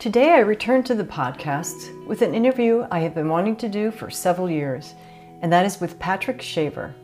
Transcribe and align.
Today, 0.00 0.30
I 0.30 0.38
return 0.38 0.82
to 0.84 0.94
the 0.94 1.04
podcast 1.04 2.06
with 2.06 2.22
an 2.22 2.34
interview 2.34 2.86
I 2.90 3.00
have 3.00 3.14
been 3.14 3.28
wanting 3.28 3.54
to 3.56 3.68
do 3.68 3.90
for 3.90 4.08
several 4.08 4.50
years, 4.50 4.94
and 5.42 5.52
that 5.52 5.66
is 5.66 5.78
with 5.78 5.98
Patrick 5.98 6.40
Shaver, 6.40 6.94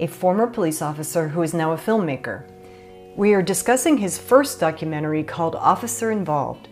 a 0.00 0.08
former 0.08 0.48
police 0.48 0.82
officer 0.82 1.28
who 1.28 1.42
is 1.42 1.54
now 1.54 1.70
a 1.70 1.76
filmmaker. 1.76 2.50
We 3.14 3.34
are 3.34 3.40
discussing 3.40 3.96
his 3.96 4.18
first 4.18 4.58
documentary 4.58 5.22
called 5.22 5.54
Officer 5.54 6.10
Involved. 6.10 6.66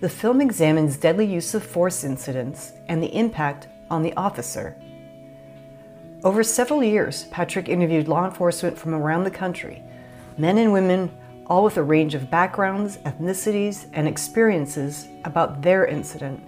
The 0.00 0.10
film 0.10 0.42
examines 0.42 0.98
deadly 0.98 1.24
use 1.24 1.54
of 1.54 1.64
force 1.64 2.04
incidents 2.04 2.72
and 2.88 3.02
the 3.02 3.16
impact 3.16 3.66
on 3.88 4.02
the 4.02 4.12
officer. 4.18 4.76
Over 6.22 6.42
several 6.42 6.84
years, 6.84 7.24
Patrick 7.30 7.70
interviewed 7.70 8.08
law 8.08 8.26
enforcement 8.26 8.76
from 8.76 8.92
around 8.92 9.24
the 9.24 9.30
country, 9.30 9.82
men 10.36 10.58
and 10.58 10.70
women, 10.70 11.10
all 11.46 11.64
with 11.64 11.76
a 11.76 11.82
range 11.82 12.14
of 12.14 12.30
backgrounds, 12.30 12.96
ethnicities, 12.98 13.88
and 13.92 14.08
experiences 14.08 15.08
about 15.24 15.62
their 15.62 15.86
incident 15.86 16.40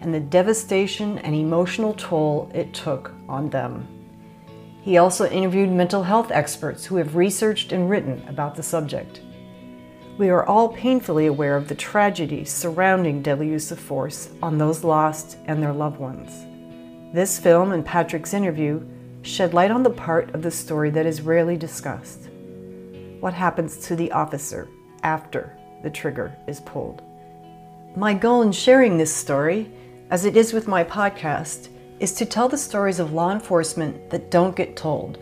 and 0.00 0.14
the 0.14 0.20
devastation 0.20 1.18
and 1.18 1.34
emotional 1.34 1.94
toll 1.94 2.50
it 2.54 2.72
took 2.72 3.12
on 3.28 3.50
them. 3.50 3.88
He 4.82 4.98
also 4.98 5.28
interviewed 5.28 5.70
mental 5.70 6.04
health 6.04 6.30
experts 6.30 6.84
who 6.84 6.96
have 6.96 7.16
researched 7.16 7.72
and 7.72 7.90
written 7.90 8.22
about 8.28 8.54
the 8.54 8.62
subject. 8.62 9.20
We 10.16 10.30
are 10.30 10.46
all 10.46 10.68
painfully 10.68 11.26
aware 11.26 11.56
of 11.56 11.68
the 11.68 11.74
tragedy 11.74 12.44
surrounding 12.44 13.20
deadly 13.20 13.48
use 13.48 13.72
of 13.72 13.80
force 13.80 14.30
on 14.42 14.58
those 14.58 14.84
lost 14.84 15.38
and 15.46 15.62
their 15.62 15.72
loved 15.72 15.98
ones. 15.98 16.46
This 17.12 17.38
film 17.38 17.72
and 17.72 17.84
Patrick's 17.84 18.32
interview 18.32 18.86
shed 19.22 19.54
light 19.54 19.70
on 19.70 19.82
the 19.82 19.90
part 19.90 20.32
of 20.34 20.42
the 20.42 20.50
story 20.50 20.90
that 20.90 21.04
is 21.04 21.20
rarely 21.20 21.56
discussed. 21.56 22.25
What 23.26 23.34
happens 23.34 23.78
to 23.88 23.96
the 23.96 24.12
officer 24.12 24.68
after 25.02 25.58
the 25.82 25.90
trigger 25.90 26.32
is 26.46 26.60
pulled? 26.60 27.02
My 27.96 28.14
goal 28.14 28.42
in 28.42 28.52
sharing 28.52 28.98
this 28.98 29.12
story, 29.12 29.68
as 30.10 30.24
it 30.24 30.36
is 30.36 30.52
with 30.52 30.68
my 30.68 30.84
podcast, 30.84 31.68
is 31.98 32.12
to 32.12 32.24
tell 32.24 32.48
the 32.48 32.56
stories 32.56 33.00
of 33.00 33.12
law 33.12 33.32
enforcement 33.32 34.10
that 34.10 34.30
don't 34.30 34.54
get 34.54 34.76
told, 34.76 35.18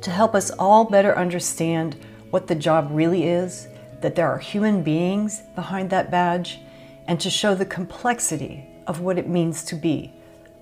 to 0.00 0.12
help 0.12 0.36
us 0.36 0.52
all 0.60 0.84
better 0.84 1.18
understand 1.18 1.96
what 2.30 2.46
the 2.46 2.54
job 2.54 2.86
really 2.92 3.24
is 3.24 3.66
that 4.00 4.14
there 4.14 4.30
are 4.30 4.38
human 4.38 4.84
beings 4.84 5.42
behind 5.56 5.90
that 5.90 6.08
badge, 6.08 6.60
and 7.08 7.18
to 7.18 7.30
show 7.30 7.56
the 7.56 7.66
complexity 7.66 8.64
of 8.86 9.00
what 9.00 9.18
it 9.18 9.26
means 9.26 9.64
to 9.64 9.74
be 9.74 10.12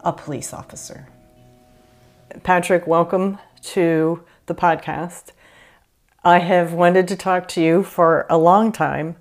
a 0.00 0.12
police 0.14 0.54
officer. 0.54 1.06
Patrick, 2.44 2.86
welcome 2.86 3.38
to 3.60 4.24
the 4.46 4.54
podcast. 4.54 5.32
I 6.28 6.40
have 6.40 6.74
wanted 6.74 7.08
to 7.08 7.16
talk 7.16 7.48
to 7.48 7.62
you 7.62 7.82
for 7.82 8.26
a 8.28 8.36
long 8.36 8.70
time. 8.70 9.16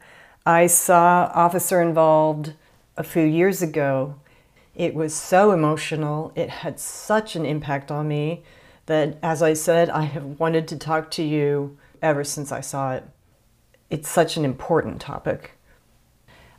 I 0.45 0.67
saw 0.67 1.31
Officer 1.33 1.81
Involved 1.81 2.51
a 2.97 3.03
few 3.03 3.23
years 3.23 3.61
ago. 3.61 4.15
It 4.75 4.93
was 4.93 5.13
so 5.13 5.51
emotional, 5.53 6.33
it 6.35 6.49
had 6.49 6.81
such 6.81 7.37
an 7.37 7.45
impact 7.45 7.91
on 7.91 8.09
me 8.09 8.43
that, 8.87 9.17
as 9.23 9.41
I 9.41 9.53
said, 9.53 9.89
I 9.89 10.01
have 10.01 10.37
wanted 10.37 10.67
to 10.67 10.77
talk 10.77 11.09
to 11.11 11.23
you 11.23 11.77
ever 12.01 12.25
since 12.25 12.51
I 12.51 12.59
saw 12.59 12.95
it 12.95 13.05
it's 13.89 14.09
such 14.09 14.35
an 14.35 14.43
important 14.43 14.99
topic. 14.99 15.51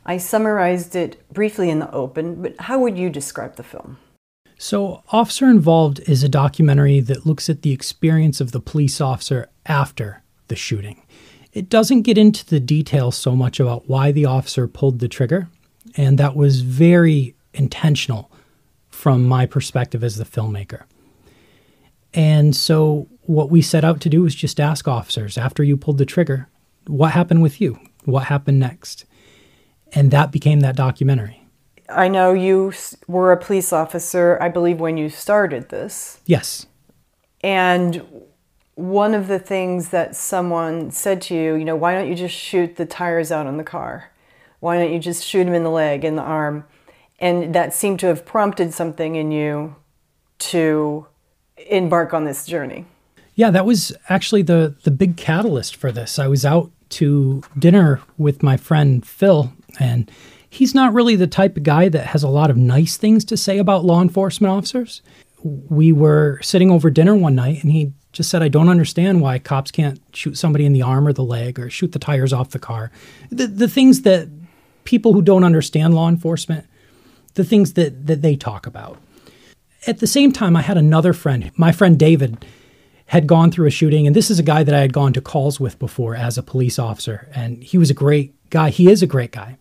I 0.03 0.17
summarized 0.17 0.95
it 0.95 1.21
briefly 1.31 1.69
in 1.69 1.77
the 1.77 1.91
open, 1.91 2.41
but 2.41 2.55
how 2.61 2.79
would 2.79 2.97
you 2.97 3.11
describe 3.11 3.55
the 3.55 3.61
film? 3.61 3.99
So, 4.57 5.03
Officer 5.09 5.45
Involved 5.45 5.99
is 6.09 6.23
a 6.23 6.27
documentary 6.27 7.01
that 7.01 7.27
looks 7.27 7.51
at 7.51 7.61
the 7.61 7.71
experience 7.71 8.41
of 8.41 8.51
the 8.51 8.59
police 8.59 8.99
officer 8.99 9.47
after 9.67 10.23
the 10.49 10.55
shooting. 10.55 11.01
It 11.53 11.69
doesn't 11.69 12.03
get 12.03 12.17
into 12.17 12.45
the 12.45 12.59
details 12.59 13.15
so 13.15 13.35
much 13.35 13.59
about 13.59 13.87
why 13.87 14.11
the 14.11 14.25
officer 14.25 14.67
pulled 14.67 14.99
the 14.99 15.07
trigger, 15.07 15.49
and 15.95 16.17
that 16.19 16.35
was 16.35 16.61
very 16.61 17.35
intentional 17.53 18.31
from 18.89 19.25
my 19.25 19.45
perspective 19.45 20.03
as 20.03 20.17
the 20.17 20.25
filmmaker. 20.25 20.83
And 22.13 22.55
so, 22.55 23.07
what 23.21 23.49
we 23.49 23.61
set 23.61 23.83
out 23.83 24.01
to 24.01 24.09
do 24.09 24.23
was 24.23 24.35
just 24.35 24.59
ask 24.59 24.87
officers 24.87 25.37
after 25.37 25.63
you 25.63 25.77
pulled 25.77 25.99
the 25.99 26.05
trigger, 26.05 26.49
what 26.87 27.11
happened 27.11 27.41
with 27.41 27.61
you? 27.61 27.79
What 28.05 28.25
happened 28.25 28.59
next? 28.59 29.05
And 29.93 30.11
that 30.11 30.31
became 30.31 30.61
that 30.61 30.75
documentary. 30.75 31.45
I 31.89 32.07
know 32.07 32.33
you 32.33 32.73
were 33.07 33.31
a 33.31 33.37
police 33.37 33.73
officer, 33.73 34.37
I 34.41 34.49
believe, 34.49 34.79
when 34.79 34.97
you 34.97 35.09
started 35.09 35.69
this. 35.69 36.19
Yes. 36.25 36.67
And 37.41 38.03
one 38.79 39.13
of 39.13 39.27
the 39.27 39.39
things 39.39 39.89
that 39.89 40.15
someone 40.15 40.89
said 40.89 41.21
to 41.23 41.35
you, 41.35 41.55
you 41.55 41.65
know, 41.65 41.75
why 41.75 41.93
don't 41.93 42.07
you 42.07 42.15
just 42.15 42.33
shoot 42.33 42.77
the 42.77 42.85
tires 42.85 43.29
out 43.29 43.45
on 43.45 43.57
the 43.57 43.63
car? 43.63 44.11
Why 44.61 44.77
don't 44.77 44.93
you 44.93 44.99
just 44.99 45.25
shoot 45.25 45.45
him 45.45 45.53
in 45.53 45.63
the 45.63 45.69
leg, 45.69 46.05
in 46.05 46.15
the 46.15 46.21
arm? 46.21 46.63
And 47.19 47.53
that 47.53 47.73
seemed 47.73 47.99
to 47.99 48.07
have 48.07 48.25
prompted 48.25 48.73
something 48.73 49.15
in 49.15 49.31
you 49.31 49.75
to 50.39 51.07
embark 51.69 52.13
on 52.13 52.23
this 52.23 52.45
journey. 52.45 52.85
Yeah, 53.35 53.51
that 53.51 53.65
was 53.65 53.93
actually 54.07 54.43
the 54.43 54.75
the 54.83 54.91
big 54.91 55.17
catalyst 55.17 55.75
for 55.75 55.91
this. 55.91 56.17
I 56.17 56.27
was 56.27 56.45
out 56.45 56.71
to 56.91 57.43
dinner 57.57 58.01
with 58.17 58.41
my 58.41 58.55
friend 58.55 59.05
Phil, 59.05 59.51
and 59.79 60.09
he's 60.49 60.73
not 60.73 60.93
really 60.93 61.17
the 61.17 61.27
type 61.27 61.57
of 61.57 61.63
guy 61.63 61.89
that 61.89 62.07
has 62.07 62.23
a 62.23 62.29
lot 62.29 62.49
of 62.49 62.55
nice 62.55 62.95
things 62.95 63.25
to 63.25 63.37
say 63.37 63.57
about 63.57 63.83
law 63.83 64.01
enforcement 64.01 64.51
officers. 64.51 65.01
We 65.43 65.91
were 65.91 66.39
sitting 66.41 66.71
over 66.71 66.89
dinner 66.89 67.15
one 67.15 67.35
night, 67.35 67.61
and 67.63 67.71
he 67.71 67.93
just 68.11 68.29
said, 68.29 68.41
I 68.41 68.47
don't 68.47 68.69
understand 68.69 69.21
why 69.21 69.39
cops 69.39 69.71
can't 69.71 70.01
shoot 70.13 70.37
somebody 70.37 70.65
in 70.65 70.73
the 70.73 70.81
arm 70.81 71.07
or 71.07 71.13
the 71.13 71.23
leg 71.23 71.59
or 71.59 71.69
shoot 71.69 71.91
the 71.91 71.99
tires 71.99 72.33
off 72.33 72.49
the 72.49 72.59
car. 72.59 72.91
The, 73.29 73.47
the 73.47 73.67
things 73.67 74.01
that 74.01 74.29
people 74.83 75.13
who 75.13 75.21
don't 75.21 75.43
understand 75.43 75.93
law 75.93 76.09
enforcement, 76.09 76.65
the 77.35 77.43
things 77.43 77.73
that, 77.73 78.07
that 78.07 78.21
they 78.21 78.35
talk 78.35 78.65
about. 78.65 78.97
At 79.85 79.99
the 79.99 80.07
same 80.07 80.31
time, 80.31 80.55
I 80.55 80.61
had 80.61 80.77
another 80.77 81.13
friend, 81.13 81.51
my 81.55 81.71
friend 81.71 81.97
David 81.97 82.45
had 83.05 83.25
gone 83.25 83.51
through 83.51 83.67
a 83.67 83.71
shooting, 83.71 84.05
and 84.05 84.15
this 84.15 84.29
is 84.29 84.39
a 84.39 84.43
guy 84.43 84.63
that 84.63 84.75
I 84.75 84.81
had 84.81 84.93
gone 84.93 85.13
to 85.13 85.21
calls 85.21 85.59
with 85.59 85.79
before 85.79 86.15
as 86.15 86.37
a 86.37 86.43
police 86.43 86.77
officer, 86.77 87.29
and 87.33 87.63
he 87.63 87.77
was 87.77 87.89
a 87.89 87.93
great 87.93 88.35
guy. 88.49 88.69
He 88.69 88.89
is 88.89 89.01
a 89.01 89.07
great 89.07 89.31
guy, 89.31 89.57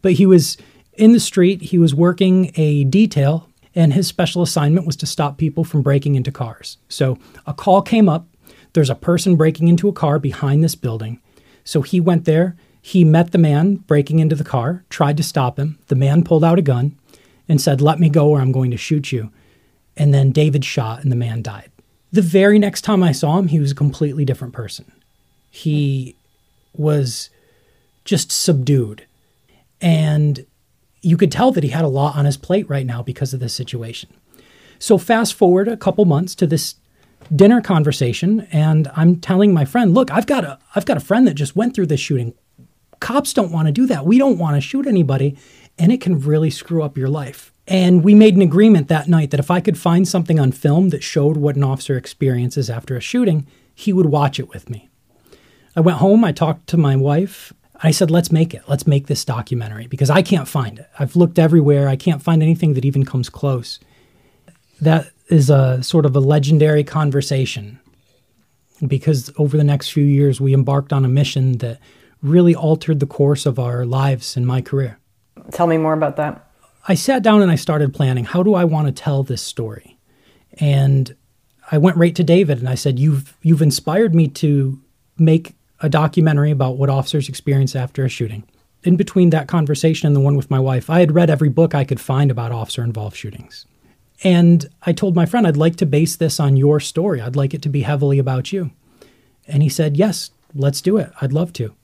but 0.00 0.12
he 0.12 0.26
was 0.26 0.56
in 0.94 1.12
the 1.12 1.20
street. 1.20 1.60
He 1.60 1.78
was 1.78 1.94
working 1.94 2.52
a 2.56 2.84
detail, 2.84 3.47
and 3.78 3.92
his 3.92 4.08
special 4.08 4.42
assignment 4.42 4.86
was 4.86 4.96
to 4.96 5.06
stop 5.06 5.38
people 5.38 5.62
from 5.62 5.82
breaking 5.82 6.16
into 6.16 6.32
cars. 6.32 6.78
So 6.88 7.16
a 7.46 7.54
call 7.54 7.80
came 7.80 8.08
up. 8.08 8.26
There's 8.72 8.90
a 8.90 8.96
person 8.96 9.36
breaking 9.36 9.68
into 9.68 9.88
a 9.88 9.92
car 9.92 10.18
behind 10.18 10.64
this 10.64 10.74
building. 10.74 11.20
So 11.62 11.82
he 11.82 12.00
went 12.00 12.24
there. 12.24 12.56
He 12.82 13.04
met 13.04 13.30
the 13.30 13.38
man 13.38 13.76
breaking 13.76 14.18
into 14.18 14.34
the 14.34 14.42
car, 14.42 14.84
tried 14.90 15.16
to 15.18 15.22
stop 15.22 15.60
him. 15.60 15.78
The 15.86 15.94
man 15.94 16.24
pulled 16.24 16.42
out 16.42 16.58
a 16.58 16.62
gun 16.62 16.98
and 17.48 17.60
said, 17.60 17.80
Let 17.80 18.00
me 18.00 18.08
go 18.08 18.30
or 18.30 18.40
I'm 18.40 18.50
going 18.50 18.72
to 18.72 18.76
shoot 18.76 19.12
you. 19.12 19.30
And 19.96 20.12
then 20.12 20.32
David 20.32 20.64
shot 20.64 21.04
and 21.04 21.12
the 21.12 21.16
man 21.16 21.40
died. 21.40 21.70
The 22.10 22.20
very 22.20 22.58
next 22.58 22.80
time 22.82 23.04
I 23.04 23.12
saw 23.12 23.38
him, 23.38 23.46
he 23.46 23.60
was 23.60 23.70
a 23.70 23.76
completely 23.76 24.24
different 24.24 24.54
person. 24.54 24.90
He 25.50 26.16
was 26.72 27.30
just 28.04 28.32
subdued. 28.32 29.06
And 29.80 30.46
you 31.02 31.16
could 31.16 31.32
tell 31.32 31.52
that 31.52 31.64
he 31.64 31.70
had 31.70 31.84
a 31.84 31.88
lot 31.88 32.16
on 32.16 32.24
his 32.24 32.36
plate 32.36 32.68
right 32.68 32.86
now 32.86 33.02
because 33.02 33.32
of 33.34 33.40
this 33.40 33.54
situation. 33.54 34.10
So, 34.78 34.98
fast 34.98 35.34
forward 35.34 35.68
a 35.68 35.76
couple 35.76 36.04
months 36.04 36.34
to 36.36 36.46
this 36.46 36.76
dinner 37.34 37.60
conversation, 37.60 38.46
and 38.52 38.90
I'm 38.94 39.16
telling 39.16 39.52
my 39.52 39.64
friend, 39.64 39.94
"Look, 39.94 40.10
I've 40.10 40.26
got 40.26 40.44
a 40.44 40.58
I've 40.74 40.86
got 40.86 40.96
a 40.96 41.00
friend 41.00 41.26
that 41.26 41.34
just 41.34 41.56
went 41.56 41.74
through 41.74 41.86
this 41.86 42.00
shooting. 42.00 42.34
Cops 43.00 43.32
don't 43.32 43.52
want 43.52 43.66
to 43.66 43.72
do 43.72 43.86
that. 43.86 44.06
We 44.06 44.18
don't 44.18 44.38
want 44.38 44.56
to 44.56 44.60
shoot 44.60 44.86
anybody, 44.86 45.36
and 45.78 45.92
it 45.92 46.00
can 46.00 46.20
really 46.20 46.50
screw 46.50 46.82
up 46.82 46.96
your 46.96 47.08
life." 47.08 47.52
And 47.66 48.02
we 48.02 48.14
made 48.14 48.34
an 48.34 48.40
agreement 48.40 48.88
that 48.88 49.08
night 49.08 49.30
that 49.30 49.40
if 49.40 49.50
I 49.50 49.60
could 49.60 49.76
find 49.76 50.08
something 50.08 50.40
on 50.40 50.52
film 50.52 50.88
that 50.88 51.02
showed 51.02 51.36
what 51.36 51.54
an 51.54 51.62
officer 51.62 51.98
experiences 51.98 52.70
after 52.70 52.96
a 52.96 53.00
shooting, 53.00 53.46
he 53.74 53.92
would 53.92 54.06
watch 54.06 54.40
it 54.40 54.48
with 54.48 54.70
me. 54.70 54.88
I 55.76 55.80
went 55.80 55.98
home, 55.98 56.24
I 56.24 56.32
talked 56.32 56.66
to 56.68 56.76
my 56.78 56.96
wife. 56.96 57.52
I 57.82 57.90
said, 57.92 58.10
let's 58.10 58.32
make 58.32 58.54
it. 58.54 58.62
Let's 58.66 58.86
make 58.86 59.06
this 59.06 59.24
documentary 59.24 59.86
because 59.86 60.10
I 60.10 60.22
can't 60.22 60.48
find 60.48 60.78
it. 60.78 60.88
I've 60.98 61.14
looked 61.14 61.38
everywhere. 61.38 61.88
I 61.88 61.96
can't 61.96 62.22
find 62.22 62.42
anything 62.42 62.74
that 62.74 62.84
even 62.84 63.04
comes 63.04 63.28
close. 63.28 63.78
That 64.80 65.10
is 65.28 65.48
a 65.50 65.82
sort 65.82 66.04
of 66.04 66.16
a 66.16 66.20
legendary 66.20 66.82
conversation 66.82 67.78
because 68.86 69.30
over 69.38 69.56
the 69.56 69.64
next 69.64 69.90
few 69.90 70.04
years, 70.04 70.40
we 70.40 70.54
embarked 70.54 70.92
on 70.92 71.04
a 71.04 71.08
mission 71.08 71.58
that 71.58 71.78
really 72.22 72.54
altered 72.54 73.00
the 73.00 73.06
course 73.06 73.46
of 73.46 73.58
our 73.58 73.84
lives 73.84 74.36
and 74.36 74.46
my 74.46 74.60
career. 74.60 74.98
Tell 75.52 75.66
me 75.66 75.76
more 75.76 75.92
about 75.92 76.16
that. 76.16 76.50
I 76.88 76.94
sat 76.94 77.22
down 77.22 77.42
and 77.42 77.50
I 77.50 77.56
started 77.56 77.94
planning 77.94 78.24
how 78.24 78.42
do 78.42 78.54
I 78.54 78.64
want 78.64 78.86
to 78.86 78.92
tell 78.92 79.22
this 79.22 79.42
story? 79.42 79.98
And 80.54 81.14
I 81.70 81.78
went 81.78 81.96
right 81.96 82.14
to 82.16 82.24
David 82.24 82.58
and 82.58 82.68
I 82.68 82.74
said, 82.74 82.98
You've 82.98 83.36
you've 83.42 83.62
inspired 83.62 84.14
me 84.14 84.28
to 84.28 84.80
make 85.18 85.54
a 85.80 85.88
documentary 85.88 86.50
about 86.50 86.76
what 86.76 86.90
officers 86.90 87.28
experience 87.28 87.76
after 87.76 88.04
a 88.04 88.08
shooting. 88.08 88.44
In 88.84 88.96
between 88.96 89.30
that 89.30 89.48
conversation 89.48 90.06
and 90.06 90.14
the 90.14 90.20
one 90.20 90.36
with 90.36 90.50
my 90.50 90.60
wife, 90.60 90.88
I 90.88 91.00
had 91.00 91.12
read 91.12 91.30
every 91.30 91.48
book 91.48 91.74
I 91.74 91.84
could 91.84 92.00
find 92.00 92.30
about 92.30 92.52
officer 92.52 92.82
involved 92.82 93.16
shootings. 93.16 93.66
And 94.24 94.66
I 94.82 94.92
told 94.92 95.14
my 95.14 95.26
friend, 95.26 95.46
I'd 95.46 95.56
like 95.56 95.76
to 95.76 95.86
base 95.86 96.16
this 96.16 96.40
on 96.40 96.56
your 96.56 96.80
story. 96.80 97.20
I'd 97.20 97.36
like 97.36 97.54
it 97.54 97.62
to 97.62 97.68
be 97.68 97.82
heavily 97.82 98.18
about 98.18 98.52
you. 98.52 98.70
And 99.46 99.62
he 99.62 99.68
said, 99.68 99.96
Yes, 99.96 100.30
let's 100.54 100.80
do 100.80 100.96
it. 100.96 101.12
I'd 101.20 101.32
love 101.32 101.52
to. 101.54 101.74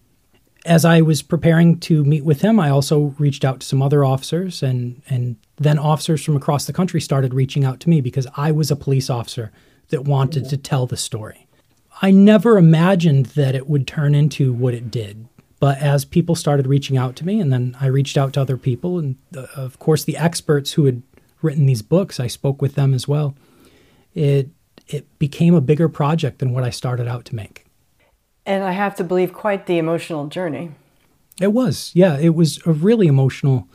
as 0.64 0.85
I 0.85 1.02
was 1.02 1.23
preparing 1.23 1.79
to 1.81 2.05
meet 2.05 2.25
with 2.25 2.40
him, 2.40 2.58
I 2.58 2.70
also 2.70 3.14
reached 3.19 3.44
out 3.44 3.61
to 3.61 3.67
some 3.67 3.82
other 3.82 4.05
officers, 4.05 4.62
and 4.62 5.02
and 5.08 5.37
then 5.56 5.79
officers 5.79 6.25
from 6.25 6.37
across 6.37 6.64
the 6.64 6.73
country 6.73 7.00
started 7.00 7.35
reaching 7.35 7.64
out 7.64 7.81
to 7.81 7.90
me 7.90 8.00
because 8.00 8.26
I 8.37 8.50
was 8.50 8.70
a 8.70 8.76
police 8.76 9.11
officer 9.11 9.52
that 9.88 10.05
wanted 10.05 10.49
to 10.49 10.56
tell 10.56 10.87
the 10.87 10.97
story. 10.97 11.44
I 12.02 12.11
never 12.11 12.58
imagined 12.58 13.26
that 13.26 13.55
it 13.55 13.69
would 13.69 13.87
turn 13.87 14.14
into 14.14 14.52
what 14.52 14.75
it 14.75 14.91
did. 14.91 15.29
But 15.61 15.79
as 15.79 16.05
people 16.05 16.35
started 16.35 16.67
reaching 16.67 16.96
out 16.96 17.17
to 17.17 17.26
me, 17.26 17.41
and 17.41 17.52
then 17.52 17.76
I 17.81 17.87
reached 17.87 18.19
out 18.19 18.35
to 18.35 18.41
other 18.41 18.56
people, 18.56 18.99
and 18.99 19.17
uh, 19.37 19.46
of 19.56 19.79
course 19.79 20.05
the 20.05 20.17
experts 20.17 20.73
who 20.73 20.85
had 20.85 21.02
written 21.41 21.67
these 21.67 21.82
books, 21.82 22.20
I 22.20 22.26
spoke 22.26 22.61
with 22.61 22.75
them 22.75 22.93
as 22.93 23.08
well. 23.08 23.35
It 24.14 24.50
it 24.87 25.19
became 25.19 25.55
a 25.55 25.62
bigger 25.62 25.88
project 25.88 26.38
than 26.41 26.52
what 26.52 26.64
I 26.64 26.70
started 26.70 27.08
out 27.08 27.25
to 27.26 27.35
make. 27.35 27.64
And 28.44 28.62
I 28.62 28.73
have 28.73 28.94
to 28.97 29.05
believe 29.05 29.32
quite 29.32 29.67
the 29.67 29.79
emotional 29.79 30.26
journey. 30.26 30.73
It 31.40 31.52
was, 31.52 31.90
yeah, 31.94 32.19
it 32.19 32.35
was 32.35 32.61
a 32.67 32.73
really 32.73 33.06
emotional 33.06 33.67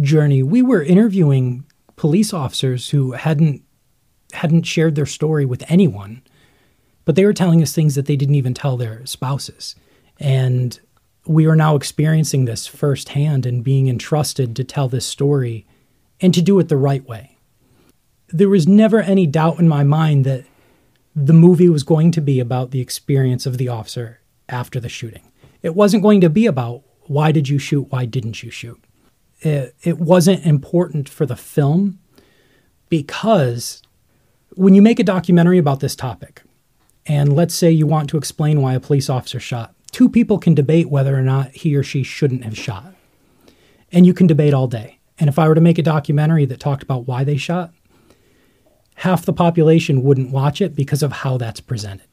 journey. 0.00 0.42
We 0.42 0.62
were 0.62 0.82
interviewing 0.82 1.64
police 1.96 2.32
officers 2.32 2.90
who 2.90 3.12
hadn't 3.12 3.62
hadn't 4.32 4.64
shared 4.64 4.94
their 4.94 5.06
story 5.06 5.44
with 5.44 5.62
anyone, 5.68 6.22
but 7.06 7.14
they 7.14 7.24
were 7.24 7.32
telling 7.32 7.62
us 7.62 7.72
things 7.72 7.94
that 7.94 8.04
they 8.04 8.16
didn't 8.16 8.34
even 8.34 8.52
tell 8.52 8.76
their 8.76 9.06
spouses. 9.06 9.74
And 10.20 10.78
we 11.24 11.46
are 11.46 11.56
now 11.56 11.76
experiencing 11.76 12.44
this 12.44 12.66
firsthand 12.66 13.46
and 13.46 13.64
being 13.64 13.88
entrusted 13.88 14.54
to 14.56 14.64
tell 14.64 14.88
this 14.88 15.06
story 15.06 15.66
and 16.20 16.34
to 16.34 16.42
do 16.42 16.58
it 16.58 16.68
the 16.68 16.76
right 16.76 17.06
way. 17.08 17.38
There 18.28 18.48
was 18.48 18.66
never 18.66 19.00
any 19.00 19.26
doubt 19.26 19.60
in 19.60 19.68
my 19.68 19.84
mind 19.84 20.26
that 20.26 20.44
the 21.14 21.32
movie 21.32 21.68
was 21.68 21.84
going 21.84 22.10
to 22.12 22.20
be 22.20 22.40
about 22.40 22.72
the 22.72 22.80
experience 22.80 23.46
of 23.46 23.56
the 23.56 23.68
officer 23.68 24.20
after 24.48 24.80
the 24.80 24.88
shooting. 24.88 25.32
It 25.62 25.74
wasn't 25.74 26.02
going 26.02 26.20
to 26.22 26.28
be 26.28 26.46
about 26.46 26.82
why 27.02 27.30
did 27.30 27.48
you 27.48 27.58
shoot, 27.58 27.90
why 27.90 28.04
didn't 28.04 28.42
you 28.42 28.50
shoot. 28.50 28.82
It, 29.40 29.76
it 29.82 29.98
wasn't 29.98 30.44
important 30.44 31.08
for 31.08 31.24
the 31.24 31.36
film 31.36 32.00
because 32.88 33.80
when 34.54 34.74
you 34.74 34.82
make 34.82 34.98
a 34.98 35.04
documentary 35.04 35.58
about 35.58 35.80
this 35.80 35.94
topic, 35.94 36.42
and 37.06 37.34
let's 37.34 37.54
say 37.54 37.70
you 37.70 37.86
want 37.86 38.10
to 38.10 38.18
explain 38.18 38.60
why 38.60 38.74
a 38.74 38.80
police 38.80 39.08
officer 39.08 39.40
shot, 39.40 39.74
two 39.92 40.08
people 40.08 40.38
can 40.38 40.54
debate 40.54 40.90
whether 40.90 41.16
or 41.16 41.22
not 41.22 41.52
he 41.52 41.76
or 41.76 41.82
she 41.82 42.02
shouldn't 42.02 42.44
have 42.44 42.56
shot. 42.56 42.94
And 43.92 44.04
you 44.04 44.12
can 44.12 44.26
debate 44.26 44.52
all 44.52 44.66
day. 44.66 44.98
And 45.18 45.28
if 45.28 45.38
I 45.38 45.48
were 45.48 45.54
to 45.54 45.60
make 45.60 45.78
a 45.78 45.82
documentary 45.82 46.44
that 46.46 46.60
talked 46.60 46.82
about 46.82 47.06
why 47.06 47.24
they 47.24 47.36
shot, 47.36 47.72
half 48.96 49.24
the 49.24 49.32
population 49.32 50.02
wouldn't 50.02 50.32
watch 50.32 50.60
it 50.60 50.74
because 50.74 51.02
of 51.02 51.12
how 51.12 51.36
that's 51.36 51.60
presented. 51.60 52.06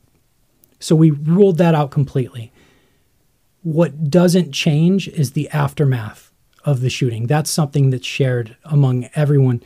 So 0.80 0.96
we 0.96 1.12
ruled 1.12 1.58
that 1.58 1.76
out 1.76 1.92
completely. 1.92 2.52
What 3.64 4.10
doesn't 4.10 4.52
change 4.52 5.08
is 5.08 5.32
the 5.32 5.50
aftermath 5.50 6.32
of 6.66 6.82
the 6.82 6.90
shooting. 6.90 7.28
That's 7.28 7.50
something 7.50 7.90
that's 7.90 8.06
shared 8.06 8.56
among 8.66 9.10
everyone. 9.16 9.64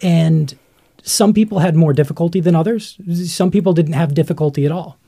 And 0.00 0.56
some 1.02 1.34
people 1.34 1.58
had 1.58 1.76
more 1.76 1.92
difficulty 1.92 2.40
than 2.40 2.54
others. 2.54 2.98
Some 3.26 3.50
people 3.50 3.72
didn't 3.72 3.94
have 3.94 4.14
difficulty 4.14 4.64
at 4.64 4.72
all. 4.72 4.98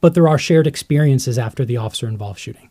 But 0.00 0.14
there 0.14 0.28
are 0.28 0.38
shared 0.38 0.66
experiences 0.66 1.38
after 1.38 1.64
the 1.64 1.76
officer 1.76 2.08
involved 2.08 2.40
shooting. 2.40 2.70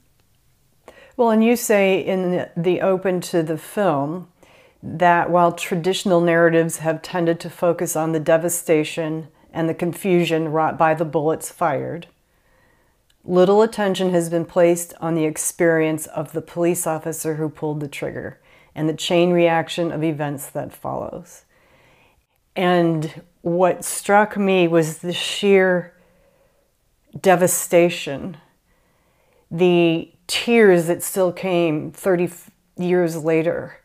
Well, 1.18 1.30
and 1.30 1.44
you 1.44 1.56
say 1.56 2.00
in 2.00 2.50
the 2.58 2.82
open 2.82 3.22
to 3.22 3.42
the 3.42 3.58
film 3.58 4.28
that 4.84 5.30
while 5.30 5.52
traditional 5.52 6.22
narratives 6.22 6.78
have 6.78 7.02
tended 7.02 7.40
to 7.40 7.50
focus 7.50 7.96
on 7.96 8.12
the 8.12 8.20
devastation 8.20 9.30
and 9.54 9.70
the 9.70 9.74
confusion 9.74 10.50
wrought 10.50 10.78
by 10.78 10.94
the 10.94 11.06
bullets 11.06 11.50
fired, 11.50 12.08
little 13.24 13.62
attention 13.62 14.12
has 14.12 14.30
been 14.30 14.46
placed 14.46 14.94
on 15.00 15.16
the 15.16 15.26
experience 15.26 16.06
of 16.08 16.34
the 16.34 16.42
police 16.42 16.86
officer 16.86 17.36
who 17.36 17.50
pulled 17.50 17.80
the 17.80 17.88
trigger 17.88 18.40
and 18.76 18.90
the 18.90 18.94
chain 18.94 19.32
reaction 19.32 19.92
of 19.92 20.04
events 20.04 20.50
that 20.50 20.74
follows. 20.74 21.45
And 22.56 23.22
what 23.42 23.84
struck 23.84 24.38
me 24.38 24.68
was 24.68 25.00
the 25.00 25.14
sheer 25.14 25.94
devastation, 27.20 28.38
the 29.52 30.12
tears 30.28 30.88
that 30.88 31.04
still 31.04 31.32
came 31.32 31.92
30 31.92 32.32
years 32.78 33.18
later 33.18 33.80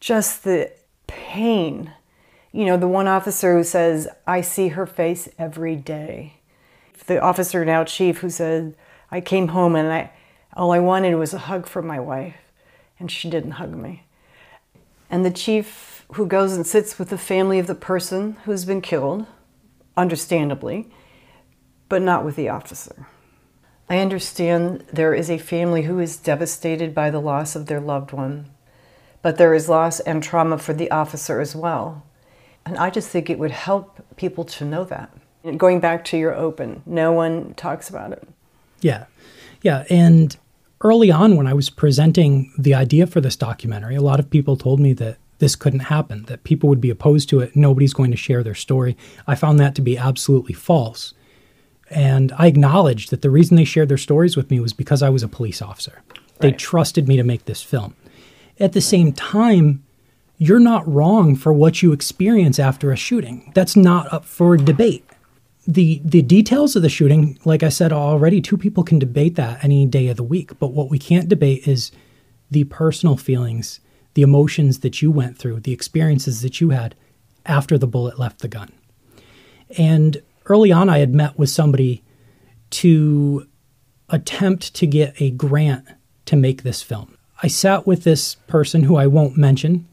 just 0.00 0.44
the 0.44 0.72
pain. 1.06 1.92
You 2.52 2.64
know, 2.64 2.76
the 2.76 2.88
one 2.88 3.06
officer 3.06 3.54
who 3.56 3.62
says, 3.62 4.08
I 4.26 4.40
see 4.40 4.68
her 4.68 4.86
face 4.86 5.28
every 5.38 5.76
day. 5.76 6.34
The 7.06 7.20
officer, 7.20 7.64
now 7.64 7.84
chief, 7.84 8.18
who 8.18 8.30
said, 8.30 8.74
I 9.10 9.20
came 9.20 9.48
home 9.48 9.76
and 9.76 9.92
I, 9.92 10.10
all 10.54 10.72
I 10.72 10.78
wanted 10.78 11.14
was 11.14 11.32
a 11.32 11.38
hug 11.38 11.66
from 11.66 11.86
my 11.86 12.00
wife, 12.00 12.36
and 12.98 13.10
she 13.10 13.30
didn't 13.30 13.52
hug 13.52 13.74
me. 13.74 14.04
And 15.08 15.24
the 15.24 15.30
chief 15.30 15.89
who 16.14 16.26
goes 16.26 16.52
and 16.52 16.66
sits 16.66 16.98
with 16.98 17.10
the 17.10 17.18
family 17.18 17.58
of 17.58 17.66
the 17.66 17.74
person 17.74 18.36
who's 18.44 18.64
been 18.64 18.80
killed, 18.80 19.26
understandably, 19.96 20.90
but 21.88 22.02
not 22.02 22.24
with 22.24 22.36
the 22.36 22.48
officer. 22.48 23.06
I 23.88 23.98
understand 23.98 24.84
there 24.92 25.14
is 25.14 25.30
a 25.30 25.38
family 25.38 25.82
who 25.82 25.98
is 25.98 26.16
devastated 26.16 26.94
by 26.94 27.10
the 27.10 27.20
loss 27.20 27.56
of 27.56 27.66
their 27.66 27.80
loved 27.80 28.12
one 28.12 28.50
but 29.22 29.36
there 29.36 29.54
is 29.54 29.68
loss 29.68 30.00
and 30.00 30.22
trauma 30.22 30.58
for 30.58 30.72
the 30.72 30.90
officer 30.90 31.40
as 31.40 31.54
well. 31.54 32.04
And 32.64 32.76
I 32.76 32.90
just 32.90 33.08
think 33.08 33.28
it 33.28 33.38
would 33.38 33.50
help 33.50 34.00
people 34.16 34.44
to 34.44 34.64
know 34.64 34.84
that. 34.84 35.12
And 35.44 35.58
going 35.58 35.80
back 35.80 36.04
to 36.06 36.18
your 36.18 36.34
open, 36.34 36.82
no 36.86 37.12
one 37.12 37.54
talks 37.54 37.88
about 37.88 38.12
it. 38.12 38.26
Yeah. 38.80 39.06
Yeah. 39.62 39.84
And 39.90 40.36
early 40.82 41.10
on, 41.10 41.36
when 41.36 41.46
I 41.46 41.54
was 41.54 41.70
presenting 41.70 42.52
the 42.58 42.74
idea 42.74 43.06
for 43.06 43.20
this 43.20 43.36
documentary, 43.36 43.96
a 43.96 44.02
lot 44.02 44.20
of 44.20 44.30
people 44.30 44.56
told 44.56 44.80
me 44.80 44.92
that 44.94 45.16
this 45.40 45.56
couldn't 45.56 45.80
happen, 45.80 46.24
that 46.24 46.44
people 46.44 46.68
would 46.68 46.80
be 46.80 46.90
opposed 46.90 47.28
to 47.30 47.40
it, 47.40 47.56
nobody's 47.56 47.92
going 47.92 48.10
to 48.10 48.16
share 48.16 48.42
their 48.42 48.54
story. 48.54 48.96
I 49.26 49.34
found 49.34 49.58
that 49.58 49.74
to 49.74 49.82
be 49.82 49.98
absolutely 49.98 50.54
false. 50.54 51.12
And 51.90 52.32
I 52.38 52.46
acknowledged 52.46 53.10
that 53.10 53.22
the 53.22 53.30
reason 53.30 53.56
they 53.56 53.64
shared 53.64 53.88
their 53.88 53.98
stories 53.98 54.36
with 54.36 54.50
me 54.50 54.60
was 54.60 54.72
because 54.72 55.02
I 55.02 55.08
was 55.08 55.24
a 55.24 55.28
police 55.28 55.60
officer. 55.60 56.02
Right. 56.14 56.40
They 56.40 56.52
trusted 56.52 57.08
me 57.08 57.16
to 57.16 57.24
make 57.24 57.46
this 57.46 57.62
film. 57.62 57.96
At 58.60 58.72
the 58.72 58.80
same 58.80 59.12
time, 59.12 59.82
you're 60.38 60.60
not 60.60 60.86
wrong 60.86 61.36
for 61.36 61.52
what 61.52 61.82
you 61.82 61.92
experience 61.92 62.58
after 62.58 62.92
a 62.92 62.96
shooting. 62.96 63.52
That's 63.54 63.76
not 63.76 64.10
up 64.12 64.24
for 64.24 64.56
debate. 64.56 65.04
The 65.66 66.00
the 66.02 66.22
details 66.22 66.74
of 66.74 66.82
the 66.82 66.88
shooting, 66.88 67.38
like 67.44 67.62
I 67.62 67.68
said 67.68 67.92
already, 67.92 68.40
two 68.40 68.56
people 68.56 68.82
can 68.82 68.98
debate 68.98 69.34
that 69.36 69.62
any 69.62 69.84
day 69.84 70.08
of 70.08 70.16
the 70.16 70.22
week. 70.22 70.58
But 70.58 70.72
what 70.72 70.88
we 70.88 70.98
can't 70.98 71.28
debate 71.28 71.68
is 71.68 71.92
the 72.50 72.64
personal 72.64 73.16
feelings, 73.16 73.80
the 74.20 74.24
emotions 74.24 74.80
that 74.80 75.00
you 75.00 75.10
went 75.10 75.38
through, 75.38 75.58
the 75.60 75.72
experiences 75.72 76.42
that 76.42 76.60
you 76.60 76.68
had 76.68 76.94
after 77.46 77.78
the 77.78 77.86
bullet 77.86 78.18
left 78.18 78.40
the 78.40 78.48
gun. 78.48 78.70
And 79.78 80.20
early 80.44 80.70
on 80.70 80.90
I 80.90 80.98
had 80.98 81.14
met 81.14 81.38
with 81.38 81.48
somebody 81.48 82.04
to 82.68 83.46
attempt 84.10 84.74
to 84.74 84.86
get 84.86 85.18
a 85.22 85.30
grant 85.30 85.86
to 86.26 86.36
make 86.36 86.64
this 86.64 86.82
film. 86.82 87.16
I 87.42 87.46
sat 87.46 87.86
with 87.86 88.04
this 88.04 88.34
person 88.46 88.82
who 88.82 88.96
I 88.96 89.06
won't 89.06 89.38
mention. 89.38 89.88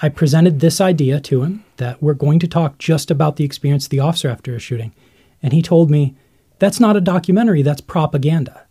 I 0.00 0.08
presented 0.08 0.60
this 0.60 0.80
idea 0.80 1.18
to 1.22 1.42
him 1.42 1.64
that 1.78 2.00
we're 2.00 2.14
going 2.14 2.38
to 2.38 2.46
talk 2.46 2.78
just 2.78 3.10
about 3.10 3.34
the 3.34 3.44
experience 3.44 3.86
of 3.86 3.90
the 3.90 3.98
officer 3.98 4.28
after 4.28 4.54
a 4.54 4.60
shooting. 4.60 4.94
And 5.42 5.52
he 5.52 5.62
told 5.62 5.90
me, 5.90 6.14
that's 6.60 6.78
not 6.78 6.96
a 6.96 7.00
documentary, 7.00 7.62
that's 7.62 7.80
propaganda. 7.80 8.67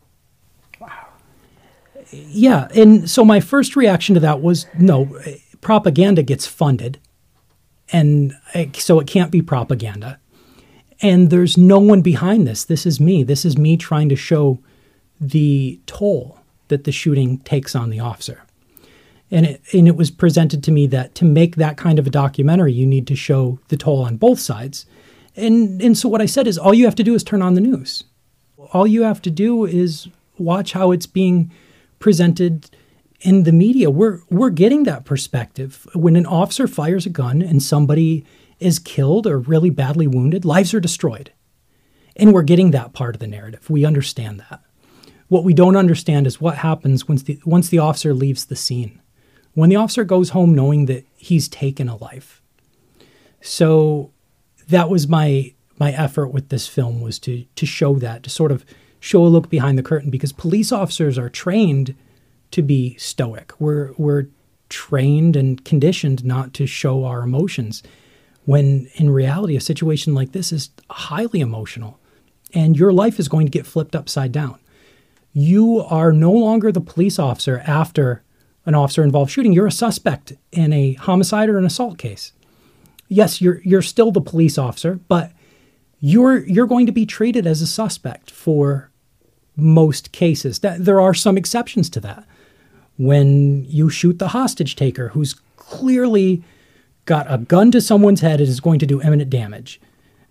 Yeah. 2.11 2.67
And 2.75 3.09
so 3.09 3.25
my 3.25 3.39
first 3.39 3.75
reaction 3.75 4.15
to 4.15 4.21
that 4.21 4.41
was 4.41 4.65
no, 4.77 5.09
propaganda 5.61 6.23
gets 6.23 6.45
funded. 6.47 6.99
And 7.91 8.33
so 8.73 8.99
it 8.99 9.07
can't 9.07 9.31
be 9.31 9.41
propaganda. 9.41 10.19
And 11.01 11.29
there's 11.29 11.57
no 11.57 11.79
one 11.79 12.01
behind 12.01 12.47
this. 12.47 12.65
This 12.65 12.85
is 12.85 12.99
me. 12.99 13.23
This 13.23 13.45
is 13.45 13.57
me 13.57 13.77
trying 13.77 14.09
to 14.09 14.15
show 14.15 14.59
the 15.19 15.79
toll 15.85 16.39
that 16.67 16.83
the 16.83 16.91
shooting 16.91 17.39
takes 17.39 17.75
on 17.75 17.89
the 17.89 17.99
officer. 17.99 18.43
And 19.29 19.45
it, 19.45 19.61
and 19.73 19.87
it 19.87 19.95
was 19.95 20.09
presented 20.09 20.63
to 20.63 20.71
me 20.71 20.87
that 20.87 21.13
to 21.15 21.25
make 21.25 21.57
that 21.57 21.77
kind 21.77 21.99
of 21.99 22.07
a 22.07 22.09
documentary, 22.09 22.73
you 22.73 22.87
need 22.87 23.07
to 23.07 23.15
show 23.15 23.59
the 23.67 23.77
toll 23.77 24.03
on 24.03 24.17
both 24.17 24.39
sides. 24.39 24.85
And, 25.35 25.81
and 25.81 25.97
so 25.97 26.09
what 26.09 26.21
I 26.21 26.25
said 26.25 26.47
is 26.47 26.57
all 26.57 26.73
you 26.73 26.85
have 26.85 26.95
to 26.95 27.03
do 27.03 27.13
is 27.13 27.23
turn 27.23 27.41
on 27.41 27.53
the 27.53 27.61
news. 27.61 28.03
All 28.73 28.87
you 28.87 29.03
have 29.03 29.21
to 29.23 29.29
do 29.29 29.65
is 29.65 30.07
watch 30.37 30.73
how 30.73 30.91
it's 30.91 31.05
being 31.05 31.51
presented 31.99 32.69
in 33.21 33.43
the 33.43 33.51
media. 33.51 33.89
We're, 33.89 34.19
we're 34.29 34.49
getting 34.49 34.83
that 34.83 35.05
perspective. 35.05 35.87
When 35.93 36.15
an 36.15 36.25
officer 36.25 36.67
fires 36.67 37.05
a 37.05 37.09
gun 37.09 37.41
and 37.41 37.61
somebody 37.61 38.25
is 38.59 38.79
killed 38.79 39.27
or 39.27 39.39
really 39.39 39.69
badly 39.69 40.07
wounded, 40.07 40.45
lives 40.45 40.73
are 40.73 40.79
destroyed. 40.79 41.31
And 42.15 42.33
we're 42.33 42.43
getting 42.43 42.71
that 42.71 42.93
part 42.93 43.15
of 43.15 43.19
the 43.19 43.27
narrative. 43.27 43.69
We 43.69 43.85
understand 43.85 44.39
that. 44.49 44.61
What 45.27 45.43
we 45.43 45.53
don't 45.53 45.75
understand 45.75 46.25
is 46.25 46.39
what 46.39 46.57
happens 46.57 47.07
once 47.07 47.23
the, 47.23 47.39
once 47.45 47.69
the 47.69 47.79
officer 47.79 48.13
leaves 48.13 48.45
the 48.45 48.55
scene. 48.55 49.01
When 49.53 49.69
the 49.69 49.75
officer 49.75 50.03
goes 50.03 50.29
home 50.29 50.55
knowing 50.55 50.85
that 50.85 51.05
he's 51.15 51.47
taken 51.47 51.89
a 51.89 51.95
life. 51.97 52.41
So 53.41 54.11
that 54.69 54.89
was 54.89 55.07
my 55.07 55.53
my 55.79 55.91
effort 55.91 56.29
with 56.29 56.49
this 56.49 56.67
film 56.67 57.01
was 57.01 57.19
to 57.19 57.45
to 57.55 57.65
show 57.65 57.95
that, 57.95 58.23
to 58.23 58.29
sort 58.29 58.51
of 58.51 58.65
show 58.99 59.23
a 59.23 59.27
look 59.27 59.49
behind 59.49 59.77
the 59.77 59.83
curtain 59.83 60.09
because 60.09 60.31
police 60.31 60.71
officers 60.71 61.17
are 61.17 61.29
trained 61.29 61.95
to 62.51 62.61
be 62.61 62.95
stoic. 62.97 63.53
We're 63.59 63.93
we're 63.97 64.27
trained 64.69 65.35
and 65.35 65.63
conditioned 65.63 66.25
not 66.25 66.53
to 66.53 66.67
show 66.67 67.05
our 67.05 67.21
emotions 67.21 67.83
when 68.45 68.89
in 68.95 69.09
reality 69.09 69.55
a 69.55 69.61
situation 69.61 70.13
like 70.13 70.31
this 70.31 70.51
is 70.51 70.69
highly 70.89 71.39
emotional 71.39 71.99
and 72.53 72.77
your 72.77 72.93
life 72.93 73.19
is 73.19 73.27
going 73.27 73.45
to 73.45 73.51
get 73.51 73.65
flipped 73.65 73.95
upside 73.95 74.31
down. 74.31 74.59
You 75.33 75.81
are 75.81 76.11
no 76.11 76.31
longer 76.31 76.71
the 76.71 76.81
police 76.81 77.19
officer 77.19 77.61
after 77.67 78.23
an 78.65 78.75
officer 78.75 79.03
involved 79.03 79.31
shooting. 79.31 79.53
You're 79.53 79.67
a 79.67 79.71
suspect 79.71 80.33
in 80.51 80.73
a 80.73 80.93
homicide 80.93 81.49
or 81.49 81.57
an 81.57 81.65
assault 81.65 81.97
case. 81.97 82.33
Yes, 83.07 83.41
you're 83.41 83.61
you're 83.63 83.81
still 83.81 84.11
the 84.11 84.21
police 84.21 84.57
officer, 84.57 84.99
but 85.07 85.31
you're 85.99 86.45
you're 86.45 86.67
going 86.67 86.85
to 86.85 86.91
be 86.91 87.05
treated 87.05 87.47
as 87.47 87.61
a 87.61 87.67
suspect 87.67 88.31
for 88.31 88.91
most 89.55 90.11
cases. 90.11 90.59
There 90.59 91.01
are 91.01 91.13
some 91.13 91.37
exceptions 91.37 91.89
to 91.91 91.99
that. 92.01 92.25
When 92.97 93.65
you 93.65 93.89
shoot 93.89 94.19
the 94.19 94.29
hostage 94.29 94.75
taker 94.75 95.09
who's 95.09 95.35
clearly 95.55 96.43
got 97.05 97.25
a 97.31 97.37
gun 97.37 97.71
to 97.71 97.81
someone's 97.81 98.21
head, 98.21 98.41
it 98.41 98.49
is 98.49 98.59
going 98.59 98.79
to 98.79 98.85
do 98.85 99.01
imminent 99.01 99.29
damage. 99.29 99.79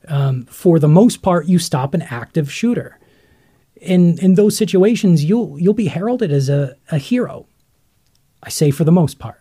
Um, 0.08 0.46
for 0.46 0.78
the 0.78 0.88
most 0.88 1.22
part, 1.22 1.46
you 1.46 1.58
stop 1.58 1.94
an 1.94 2.02
active 2.02 2.52
shooter. 2.52 2.98
In 3.76 4.18
in 4.18 4.34
those 4.34 4.56
situations, 4.56 5.24
you'll 5.24 5.58
you'll 5.58 5.74
be 5.74 5.88
heralded 5.88 6.30
as 6.30 6.48
a, 6.48 6.76
a 6.90 6.98
hero. 6.98 7.46
I 8.42 8.48
say 8.48 8.70
for 8.70 8.84
the 8.84 8.92
most 8.92 9.18
part. 9.18 9.40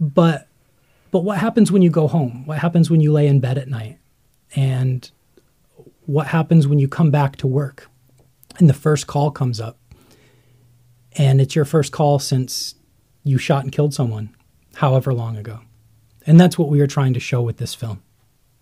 But 0.00 0.48
but 1.12 1.20
what 1.20 1.38
happens 1.38 1.70
when 1.70 1.82
you 1.82 1.90
go 1.90 2.08
home? 2.08 2.44
What 2.44 2.58
happens 2.58 2.90
when 2.90 3.00
you 3.00 3.12
lay 3.12 3.28
in 3.28 3.38
bed 3.38 3.56
at 3.56 3.68
night? 3.68 3.98
And 4.54 5.10
what 6.06 6.28
happens 6.28 6.66
when 6.66 6.78
you 6.78 6.88
come 6.88 7.10
back 7.10 7.36
to 7.36 7.46
work 7.46 7.88
and 8.58 8.68
the 8.68 8.74
first 8.74 9.06
call 9.06 9.30
comes 9.30 9.60
up 9.60 9.78
and 11.16 11.40
it's 11.40 11.56
your 11.56 11.64
first 11.64 11.92
call 11.92 12.18
since 12.18 12.74
you 13.22 13.38
shot 13.38 13.64
and 13.64 13.72
killed 13.72 13.94
someone 13.94 14.34
however 14.76 15.12
long 15.12 15.36
ago? 15.36 15.60
And 16.26 16.40
that's 16.40 16.58
what 16.58 16.68
we 16.68 16.78
were 16.78 16.86
trying 16.86 17.14
to 17.14 17.20
show 17.20 17.42
with 17.42 17.58
this 17.58 17.74
film. 17.74 18.02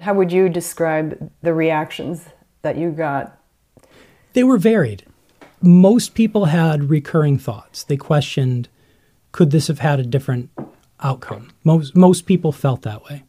How 0.01 0.15
would 0.15 0.33
you 0.33 0.49
describe 0.49 1.31
the 1.43 1.55
reactions 1.55 2.29
that 2.63 2.77
you 2.77 2.91
got? 2.91 3.39
They 4.33 4.43
were 4.43 4.59
varied. 4.59 5.05
Most 5.61 6.15
people 6.15 6.47
had 6.47 6.91
recurring 6.91 7.39
thoughts. 7.39 7.85
They 7.85 7.97
questioned 7.97 8.69
could 9.31 9.51
this 9.51 9.69
have 9.69 9.79
had 9.79 9.99
a 9.99 10.05
different 10.05 10.51
outcome? 11.01 11.51
Most, 11.65 11.97
most 11.97 12.27
people 12.27 12.53
felt 12.53 12.83
that 12.83 13.05
way. 13.05 13.25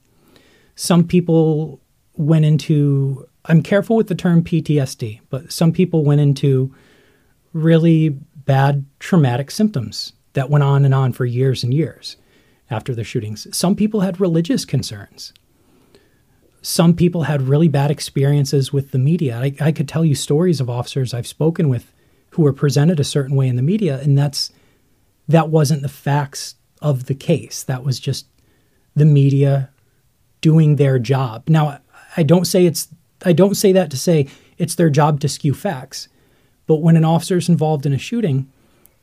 Some 0.75 1.07
people 1.07 1.79
went 2.15 2.45
into, 2.45 3.27
I'm 3.45 3.61
careful 3.61 3.95
with 3.95 4.07
the 4.07 4.15
term 4.15 4.43
PTSD, 4.43 5.21
but 5.29 5.51
some 5.51 5.71
people 5.71 6.03
went 6.03 6.21
into 6.21 6.73
really 7.53 8.09
bad 8.09 8.85
traumatic 8.99 9.51
symptoms 9.51 10.13
that 10.33 10.49
went 10.49 10.63
on 10.63 10.85
and 10.85 10.93
on 10.93 11.13
for 11.13 11.25
years 11.25 11.63
and 11.63 11.73
years 11.73 12.17
after 12.69 12.95
the 12.95 13.03
shootings. 13.03 13.47
Some 13.55 13.75
people 13.75 14.01
had 14.01 14.19
religious 14.19 14.65
concerns. 14.65 15.33
Some 16.61 16.95
people 16.95 17.23
had 17.23 17.43
really 17.43 17.67
bad 17.67 17.91
experiences 17.91 18.71
with 18.71 18.91
the 18.91 18.99
media. 18.99 19.37
I, 19.37 19.55
I 19.59 19.71
could 19.71 19.87
tell 19.87 20.05
you 20.05 20.15
stories 20.15 20.61
of 20.61 20.69
officers 20.69 21.13
I've 21.13 21.27
spoken 21.27 21.69
with 21.69 21.93
who 22.31 22.41
were 22.41 22.53
presented 22.53 22.99
a 22.99 23.03
certain 23.03 23.35
way 23.35 23.47
in 23.47 23.57
the 23.57 23.61
media, 23.61 23.99
and 23.99 24.17
that's 24.17 24.51
that 25.27 25.49
wasn't 25.49 25.81
the 25.81 25.89
facts 25.89 26.55
of 26.81 27.05
the 27.05 27.15
case. 27.15 27.63
That 27.63 27.83
was 27.83 27.99
just 27.99 28.27
the 28.95 29.05
media 29.05 29.69
doing 30.41 30.75
their 30.77 30.99
job. 30.99 31.43
Now, 31.47 31.79
I 32.15 32.23
don't 32.23 32.45
say 32.45 32.65
it's 32.65 32.87
I 33.25 33.33
don't 33.33 33.55
say 33.55 33.71
that 33.71 33.89
to 33.91 33.97
say 33.97 34.27
it's 34.57 34.75
their 34.75 34.89
job 34.89 35.19
to 35.21 35.29
skew 35.29 35.53
facts. 35.53 36.07
But 36.67 36.77
when 36.77 36.95
an 36.95 37.05
officer 37.05 37.37
is 37.37 37.49
involved 37.49 37.85
in 37.85 37.93
a 37.93 37.97
shooting 37.97 38.49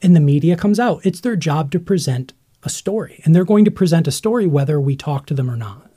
and 0.02 0.16
the 0.16 0.20
media 0.20 0.56
comes 0.56 0.80
out, 0.80 1.04
it's 1.04 1.20
their 1.20 1.36
job 1.36 1.70
to 1.72 1.80
present 1.80 2.32
a 2.62 2.68
story. 2.68 3.20
And 3.24 3.34
they're 3.34 3.44
going 3.44 3.64
to 3.64 3.70
present 3.70 4.08
a 4.08 4.12
story 4.12 4.46
whether 4.46 4.80
we 4.80 4.96
talk 4.96 5.26
to 5.26 5.34
them 5.34 5.50
or 5.50 5.56
not. 5.56 5.90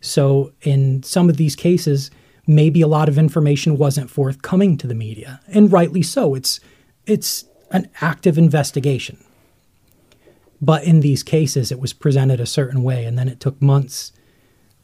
So 0.00 0.52
in 0.62 1.02
some 1.02 1.28
of 1.28 1.36
these 1.36 1.54
cases, 1.54 2.10
maybe 2.46 2.80
a 2.80 2.88
lot 2.88 3.08
of 3.08 3.18
information 3.18 3.78
wasn't 3.78 4.10
forthcoming 4.10 4.76
to 4.78 4.86
the 4.86 4.94
media. 4.94 5.40
And 5.48 5.72
rightly 5.72 6.02
so. 6.02 6.34
It's 6.34 6.60
it's 7.06 7.44
an 7.70 7.88
active 8.00 8.38
investigation. 8.38 9.24
But 10.60 10.84
in 10.84 11.00
these 11.00 11.24
cases, 11.24 11.72
it 11.72 11.80
was 11.80 11.92
presented 11.92 12.40
a 12.40 12.46
certain 12.46 12.84
way, 12.84 13.04
and 13.04 13.18
then 13.18 13.28
it 13.28 13.40
took 13.40 13.60
months, 13.60 14.12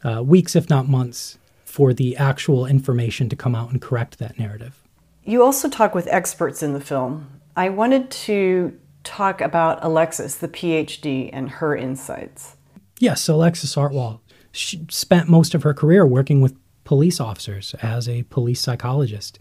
uh, 0.04 0.22
weeks, 0.22 0.56
if 0.56 0.68
not 0.70 0.88
months, 0.88 1.38
for 1.64 1.92
the 1.92 2.16
actual 2.16 2.66
information 2.66 3.28
to 3.28 3.36
come 3.36 3.54
out 3.54 3.70
and 3.70 3.80
correct 3.80 4.18
that 4.18 4.38
narrative. 4.38 4.82
You 5.24 5.42
also 5.42 5.68
talk 5.68 5.94
with 5.94 6.06
experts 6.08 6.62
in 6.62 6.72
the 6.72 6.80
film. 6.80 7.40
I 7.56 7.68
wanted 7.68 8.10
to 8.10 8.78
talk 9.04 9.40
about 9.40 9.78
Alexis, 9.82 10.36
the 10.36 10.48
PhD, 10.48 11.30
and 11.32 11.50
her 11.50 11.76
insights. 11.76 12.56
Yes, 12.98 13.28
Alexis 13.28 13.76
Artwohl. 13.76 14.20
She 14.52 14.84
spent 14.88 15.28
most 15.28 15.54
of 15.54 15.62
her 15.62 15.74
career 15.74 16.06
working 16.06 16.40
with 16.40 16.56
police 16.84 17.20
officers 17.20 17.74
as 17.82 18.08
a 18.08 18.22
police 18.24 18.60
psychologist. 18.60 19.38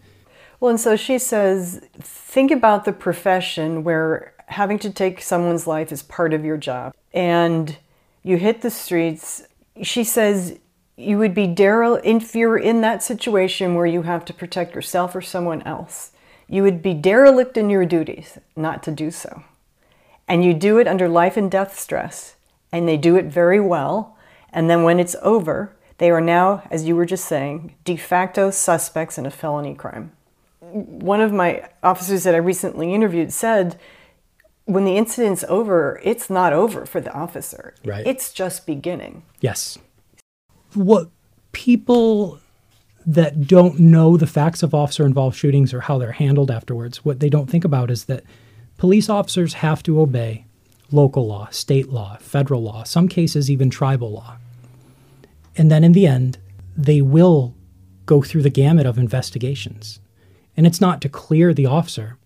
Well, 0.60 0.70
and 0.70 0.80
so 0.80 0.96
she 0.96 1.18
says 1.18 1.80
think 1.98 2.50
about 2.50 2.84
the 2.84 2.92
profession 2.92 3.84
where 3.84 4.34
having 4.46 4.78
to 4.80 4.90
take 4.90 5.22
someone's 5.22 5.66
life 5.66 5.92
is 5.92 6.02
part 6.02 6.34
of 6.34 6.44
your 6.44 6.56
job. 6.56 6.94
And 7.12 7.76
you 8.22 8.36
hit 8.36 8.60
the 8.60 8.70
streets. 8.70 9.42
She 9.82 10.04
says 10.04 10.58
you 10.96 11.18
would 11.18 11.34
be 11.34 11.46
derelict 11.46 12.04
if 12.04 12.34
you're 12.34 12.58
in 12.58 12.80
that 12.80 13.02
situation 13.02 13.74
where 13.74 13.86
you 13.86 14.02
have 14.02 14.24
to 14.26 14.34
protect 14.34 14.74
yourself 14.74 15.14
or 15.14 15.22
someone 15.22 15.62
else. 15.62 16.10
You 16.48 16.62
would 16.62 16.82
be 16.82 16.94
derelict 16.94 17.56
in 17.56 17.70
your 17.70 17.86
duties 17.86 18.38
not 18.56 18.82
to 18.84 18.90
do 18.90 19.10
so. 19.10 19.44
And 20.26 20.44
you 20.44 20.54
do 20.54 20.78
it 20.78 20.88
under 20.88 21.08
life 21.08 21.36
and 21.36 21.50
death 21.50 21.78
stress, 21.78 22.34
and 22.72 22.88
they 22.88 22.96
do 22.96 23.16
it 23.16 23.26
very 23.26 23.60
well. 23.60 24.16
And 24.52 24.68
then 24.68 24.82
when 24.82 24.98
it's 24.98 25.16
over, 25.22 25.76
they 25.98 26.10
are 26.10 26.20
now, 26.20 26.62
as 26.70 26.84
you 26.84 26.96
were 26.96 27.06
just 27.06 27.26
saying, 27.26 27.74
de 27.84 27.96
facto 27.96 28.50
suspects 28.50 29.18
in 29.18 29.26
a 29.26 29.30
felony 29.30 29.74
crime. 29.74 30.12
One 30.60 31.20
of 31.20 31.32
my 31.32 31.68
officers 31.82 32.24
that 32.24 32.34
I 32.34 32.38
recently 32.38 32.92
interviewed 32.92 33.32
said 33.32 33.78
when 34.68 34.84
the 34.84 34.98
incident's 34.98 35.44
over, 35.48 35.98
it's 36.04 36.28
not 36.28 36.52
over 36.52 36.84
for 36.84 37.00
the 37.00 37.10
officer. 37.14 37.74
Right. 37.86 38.06
It's 38.06 38.34
just 38.34 38.66
beginning. 38.66 39.22
Yes. 39.40 39.78
What 40.74 41.08
people 41.52 42.38
that 43.06 43.46
don't 43.46 43.80
know 43.80 44.18
the 44.18 44.26
facts 44.26 44.62
of 44.62 44.74
officer 44.74 45.06
involved 45.06 45.34
shootings 45.38 45.72
or 45.72 45.80
how 45.80 45.96
they're 45.96 46.12
handled 46.12 46.50
afterwards, 46.50 47.02
what 47.02 47.20
they 47.20 47.30
don't 47.30 47.48
think 47.48 47.64
about 47.64 47.90
is 47.90 48.04
that 48.04 48.24
police 48.76 49.08
officers 49.08 49.54
have 49.54 49.82
to 49.84 49.98
obey 49.98 50.44
local 50.92 51.26
law, 51.26 51.48
state 51.48 51.88
law, 51.88 52.18
federal 52.20 52.62
law, 52.62 52.82
some 52.82 53.08
cases 53.08 53.50
even 53.50 53.70
tribal 53.70 54.12
law. 54.12 54.36
And 55.56 55.70
then 55.70 55.82
in 55.82 55.92
the 55.92 56.06
end, 56.06 56.36
they 56.76 57.00
will 57.00 57.54
go 58.04 58.20
through 58.20 58.42
the 58.42 58.50
gamut 58.50 58.84
of 58.84 58.98
investigations. 58.98 59.98
And 60.58 60.66
it's 60.66 60.80
not 60.80 61.00
to 61.00 61.08
clear 61.08 61.54
the 61.54 61.66
officer, 61.66 62.18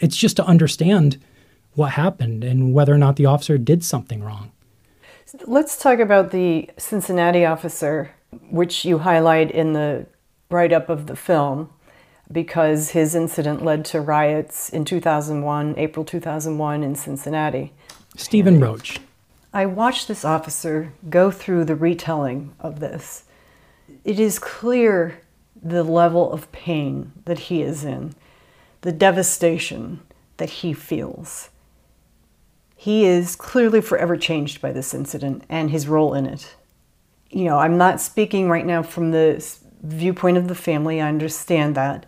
it's 0.00 0.16
just 0.16 0.34
to 0.38 0.44
understand 0.44 1.22
what 1.74 1.92
happened 1.92 2.44
and 2.44 2.72
whether 2.72 2.94
or 2.94 2.98
not 2.98 3.16
the 3.16 3.26
officer 3.26 3.58
did 3.58 3.84
something 3.84 4.22
wrong. 4.22 4.52
Let's 5.46 5.76
talk 5.76 5.98
about 5.98 6.30
the 6.30 6.70
Cincinnati 6.78 7.44
officer, 7.44 8.12
which 8.50 8.84
you 8.84 8.98
highlight 8.98 9.50
in 9.50 9.72
the 9.72 10.06
write 10.50 10.72
up 10.72 10.88
of 10.88 11.06
the 11.06 11.16
film, 11.16 11.70
because 12.30 12.90
his 12.90 13.14
incident 13.14 13.64
led 13.64 13.84
to 13.86 14.00
riots 14.00 14.68
in 14.68 14.84
2001, 14.84 15.74
April 15.76 16.04
2001, 16.04 16.82
in 16.82 16.94
Cincinnati. 16.94 17.72
Stephen 18.16 18.60
Roach. 18.60 19.00
I 19.52 19.66
watched 19.66 20.08
this 20.08 20.24
officer 20.24 20.92
go 21.10 21.30
through 21.30 21.64
the 21.64 21.76
retelling 21.76 22.54
of 22.60 22.80
this. 22.80 23.24
It 24.04 24.20
is 24.20 24.38
clear 24.38 25.20
the 25.60 25.82
level 25.82 26.32
of 26.32 26.50
pain 26.52 27.12
that 27.24 27.38
he 27.38 27.62
is 27.62 27.84
in, 27.84 28.14
the 28.82 28.92
devastation 28.92 30.00
that 30.36 30.50
he 30.50 30.72
feels. 30.72 31.50
He 32.84 33.06
is 33.06 33.34
clearly 33.34 33.80
forever 33.80 34.14
changed 34.14 34.60
by 34.60 34.70
this 34.70 34.92
incident 34.92 35.44
and 35.48 35.70
his 35.70 35.88
role 35.88 36.12
in 36.12 36.26
it. 36.26 36.54
You 37.30 37.44
know, 37.44 37.56
I'm 37.56 37.78
not 37.78 37.98
speaking 37.98 38.50
right 38.50 38.66
now 38.66 38.82
from 38.82 39.10
the 39.10 39.42
viewpoint 39.82 40.36
of 40.36 40.48
the 40.48 40.54
family, 40.54 41.00
I 41.00 41.08
understand 41.08 41.76
that. 41.76 42.04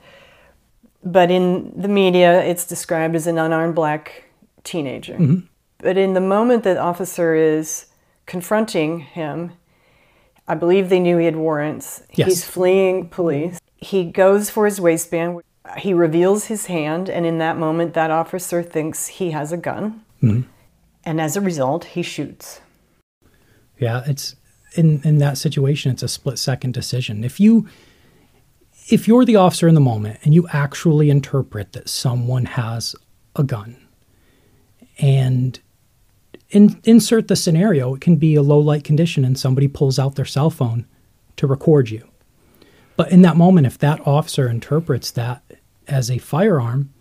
But 1.02 1.30
in 1.30 1.73
the 1.80 1.88
media, 1.88 2.42
it's 2.42 2.66
described 2.66 3.16
as 3.16 3.26
an 3.26 3.38
unarmed 3.38 3.75
black 3.75 4.25
teenager. 4.64 5.14
Mm-hmm. 5.14 5.47
But 5.78 5.97
in 5.97 6.12
the 6.12 6.21
moment 6.21 6.62
that 6.64 6.76
officer 6.76 7.35
is 7.35 7.87
confronting 8.26 8.99
him, 9.00 9.52
I 10.47 10.56
believe 10.56 10.90
they 10.90 11.00
knew 11.00 11.16
he 11.16 11.25
had 11.25 11.37
warrants. 11.37 12.02
Yes. 12.12 12.28
He's 12.28 12.45
fleeing 12.45 13.09
police. 13.09 13.59
He 13.76 14.04
goes 14.04 14.50
for 14.50 14.66
his 14.66 14.78
waistband. 14.78 15.40
He 15.78 15.95
reveals 15.95 16.49
his 16.49 16.66
hand, 16.66 17.09
and 17.09 17.25
in 17.25 17.38
that 17.38 17.56
moment, 17.56 17.95
that 17.95 18.11
officer 18.11 18.62
thinks 18.62 19.06
he 19.06 19.30
has 19.30 19.52
a 19.52 19.56
gun. 19.56 20.04
Mm-hmm 20.23 20.50
and 21.06 21.20
as 21.20 21.36
a 21.36 21.40
result, 21.40 21.84
he 21.84 22.02
shoots. 22.02 22.60
Yeah, 23.78 24.02
it's 24.06 24.36
in 24.75 25.00
in 25.04 25.18
that 25.18 25.38
situation, 25.38 25.92
it's 25.92 26.02
a 26.02 26.08
split 26.08 26.38
second 26.38 26.75
decision. 26.75 27.25
If 27.25 27.40
you 27.40 27.68
if 28.88 29.08
you're 29.08 29.25
the 29.25 29.36
officer 29.36 29.68
in 29.68 29.75
the 29.75 29.80
moment 29.80 30.18
and 30.22 30.34
you 30.34 30.46
actually 30.52 31.10
interpret 31.10 31.72
that 31.72 31.88
someone 31.88 32.44
has 32.44 32.94
a 33.34 33.42
gun 33.42 33.76
and 34.98 35.58
in, 36.50 36.80
insert 36.84 37.26
the 37.26 37.34
scenario, 37.34 37.94
it 37.94 38.00
can 38.00 38.16
be 38.16 38.36
a 38.36 38.42
low 38.42 38.58
light 38.58 38.84
condition 38.84 39.25
and 39.25 39.38
somebody 39.38 39.66
pulls 39.66 39.98
out 39.98 40.14
their 40.14 40.25
cell 40.25 40.50
phone 40.50 40.86
to 41.36 41.46
record 41.46 41.90
you. 41.90 42.08
But 42.96 43.10
in 43.10 43.22
that 43.22 43.36
moment, 43.36 43.66
if 43.66 43.78
that 43.78 44.06
officer 44.06 44.48
interprets 44.48 45.10
that 45.12 45.42
as 45.88 46.10
a 46.10 46.18
firearm, 46.18 46.92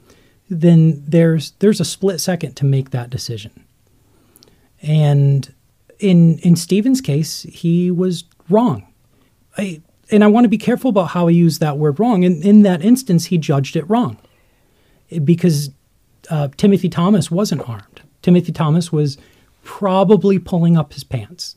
then 0.50 1.04
there's 1.08 1.52
there's 1.60 1.80
a 1.80 1.86
split 1.86 2.20
second 2.20 2.56
to 2.56 2.66
make 2.66 2.90
that 2.92 3.10
decision. 3.10 3.65
And 4.82 5.54
in 6.00 6.40
in 6.40 6.56
Stephen's 6.56 7.02
case, 7.02 7.44
he 7.44 7.92
was 7.92 8.26
wrong. 8.50 8.88
I, 9.58 9.82
and 10.12 10.24
I 10.24 10.28
want 10.28 10.46
to 10.46 10.50
be 10.50 10.58
careful 10.58 10.90
about 10.90 11.10
how 11.10 11.28
I 11.28 11.32
use 11.32 11.60
that 11.60 11.78
word 11.78 12.00
wrong. 12.00 12.24
And 12.24 12.44
in 12.44 12.62
that 12.64 12.84
instance, 12.84 13.26
he 13.26 13.38
judged 13.38 13.76
it 13.76 13.90
wrong 13.90 14.18
because 15.24 15.72
uh, 16.30 16.50
Timothy 16.58 16.90
Thomas 16.90 17.32
wasn't 17.32 17.68
armed. 17.68 18.02
Timothy 18.22 18.52
Thomas 18.52 18.92
was 18.92 19.18
probably 19.64 20.40
pulling 20.40 20.78
up 20.78 20.94
his 20.94 21.04
pants. 21.04 21.56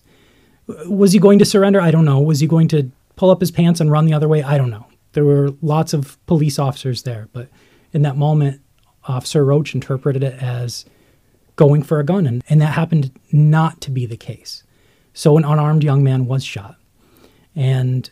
Was 0.87 1.13
he 1.13 1.19
going 1.19 1.39
to 1.39 1.45
surrender? 1.45 1.81
I 1.81 1.91
don't 1.91 2.05
know. 2.05 2.21
Was 2.21 2.41
he 2.41 2.47
going 2.47 2.69
to 2.69 2.91
pull 3.17 3.31
up 3.31 3.41
his 3.41 3.51
pants 3.51 3.81
and 3.81 3.91
run 3.91 4.07
the 4.07 4.15
other 4.15 4.29
way? 4.29 4.43
I 4.43 4.59
don't 4.59 4.71
know. 4.71 4.87
There 5.13 5.25
were 5.25 5.51
lots 5.63 5.93
of 5.95 6.25
police 6.27 6.59
officers 6.59 7.03
there, 7.03 7.29
but 7.33 7.49
in 7.93 8.03
that 8.03 8.17
moment, 8.17 8.61
Officer 9.05 9.45
Roach 9.45 9.75
interpreted 9.75 10.23
it 10.23 10.41
as 10.43 10.85
going 11.59 11.83
for 11.83 11.99
a 11.99 12.05
gun, 12.05 12.27
and, 12.27 12.43
and 12.49 12.63
that 12.63 12.73
happened 12.73 13.11
not 13.33 13.83
to 13.83 13.91
be 13.91 14.07
the 14.07 14.17
case. 14.17 14.63
So 15.13 15.37
an 15.37 15.45
unarmed 15.45 15.83
young 15.83 16.05
man 16.05 16.27
was 16.27 16.45
shot. 16.45 16.77
And 17.55 18.09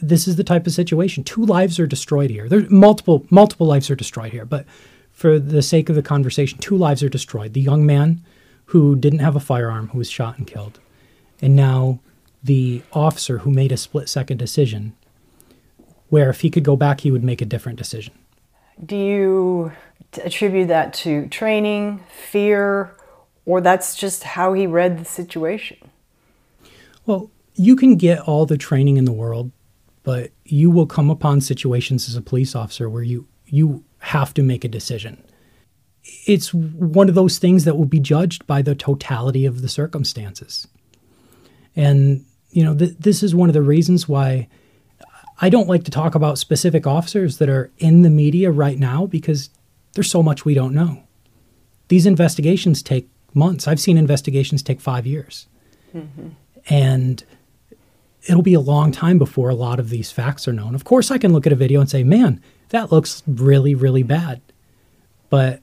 this 0.00 0.26
is 0.26 0.36
the 0.36 0.44
type 0.44 0.66
of 0.66 0.72
situation. 0.72 1.22
Two 1.22 1.44
lives 1.44 1.78
are 1.78 1.86
destroyed 1.86 2.30
here. 2.30 2.48
There's 2.48 2.70
multiple 2.70 3.26
multiple 3.30 3.66
lives 3.66 3.90
are 3.90 3.94
destroyed 3.94 4.32
here, 4.32 4.46
but 4.46 4.64
for 5.12 5.38
the 5.38 5.62
sake 5.62 5.90
of 5.90 5.96
the 5.96 6.02
conversation, 6.02 6.58
two 6.58 6.76
lives 6.76 7.02
are 7.02 7.08
destroyed. 7.10 7.52
The 7.52 7.60
young 7.60 7.84
man 7.84 8.24
who 8.66 8.96
didn't 8.96 9.18
have 9.18 9.36
a 9.36 9.40
firearm 9.40 9.88
who 9.88 9.98
was 9.98 10.10
shot 10.10 10.38
and 10.38 10.46
killed. 10.46 10.80
And 11.42 11.54
now 11.54 12.00
the 12.42 12.82
officer 12.92 13.38
who 13.38 13.50
made 13.50 13.72
a 13.72 13.76
split 13.76 14.08
second 14.08 14.38
decision 14.38 14.94
where 16.08 16.30
if 16.30 16.40
he 16.40 16.48
could 16.48 16.64
go 16.64 16.76
back 16.76 17.02
he 17.02 17.10
would 17.10 17.24
make 17.24 17.42
a 17.42 17.46
different 17.46 17.78
decision. 17.78 18.14
Do 18.82 18.96
you 18.96 19.72
attribute 20.22 20.68
that 20.68 20.94
to 20.94 21.28
training, 21.28 22.02
fear, 22.08 22.94
or 23.46 23.60
that's 23.60 23.96
just 23.96 24.24
how 24.24 24.52
he 24.52 24.66
read 24.66 24.98
the 24.98 25.04
situation? 25.04 25.78
Well, 27.06 27.30
you 27.54 27.76
can 27.76 27.96
get 27.96 28.20
all 28.20 28.46
the 28.46 28.58
training 28.58 28.96
in 28.96 29.04
the 29.04 29.12
world, 29.12 29.50
but 30.02 30.30
you 30.44 30.70
will 30.70 30.86
come 30.86 31.10
upon 31.10 31.40
situations 31.40 32.08
as 32.08 32.16
a 32.16 32.22
police 32.22 32.54
officer 32.54 32.88
where 32.88 33.02
you 33.02 33.26
you 33.46 33.84
have 33.98 34.34
to 34.34 34.42
make 34.42 34.64
a 34.64 34.68
decision. 34.68 35.22
It's 36.26 36.52
one 36.52 37.08
of 37.08 37.14
those 37.14 37.38
things 37.38 37.64
that 37.64 37.76
will 37.76 37.86
be 37.86 38.00
judged 38.00 38.46
by 38.46 38.62
the 38.62 38.74
totality 38.74 39.46
of 39.46 39.62
the 39.62 39.68
circumstances. 39.68 40.68
And 41.74 42.24
you 42.50 42.64
know, 42.64 42.74
th- 42.74 42.96
this 42.98 43.22
is 43.22 43.34
one 43.34 43.48
of 43.48 43.54
the 43.54 43.62
reasons 43.62 44.08
why 44.08 44.48
I 45.40 45.50
don't 45.50 45.68
like 45.68 45.84
to 45.84 45.90
talk 45.90 46.14
about 46.14 46.38
specific 46.38 46.86
officers 46.86 47.38
that 47.38 47.48
are 47.48 47.70
in 47.78 48.02
the 48.02 48.10
media 48.10 48.50
right 48.50 48.78
now 48.78 49.06
because 49.06 49.50
there's 49.94 50.10
so 50.10 50.22
much 50.22 50.44
we 50.44 50.54
don't 50.54 50.74
know. 50.74 51.02
These 51.88 52.06
investigations 52.06 52.82
take 52.82 53.08
months. 53.34 53.66
I've 53.66 53.80
seen 53.80 53.96
investigations 53.96 54.62
take 54.62 54.80
five 54.80 55.06
years. 55.06 55.46
Mm-hmm. 55.94 56.28
And 56.68 57.24
it'll 58.26 58.42
be 58.42 58.54
a 58.54 58.60
long 58.60 58.92
time 58.92 59.18
before 59.18 59.48
a 59.48 59.54
lot 59.54 59.80
of 59.80 59.90
these 59.90 60.10
facts 60.10 60.46
are 60.46 60.52
known. 60.52 60.74
Of 60.74 60.84
course, 60.84 61.10
I 61.10 61.18
can 61.18 61.32
look 61.32 61.46
at 61.46 61.52
a 61.52 61.56
video 61.56 61.80
and 61.80 61.88
say, 61.88 62.04
man, 62.04 62.42
that 62.70 62.92
looks 62.92 63.22
really, 63.26 63.74
really 63.74 64.02
bad. 64.02 64.40
But 65.30 65.60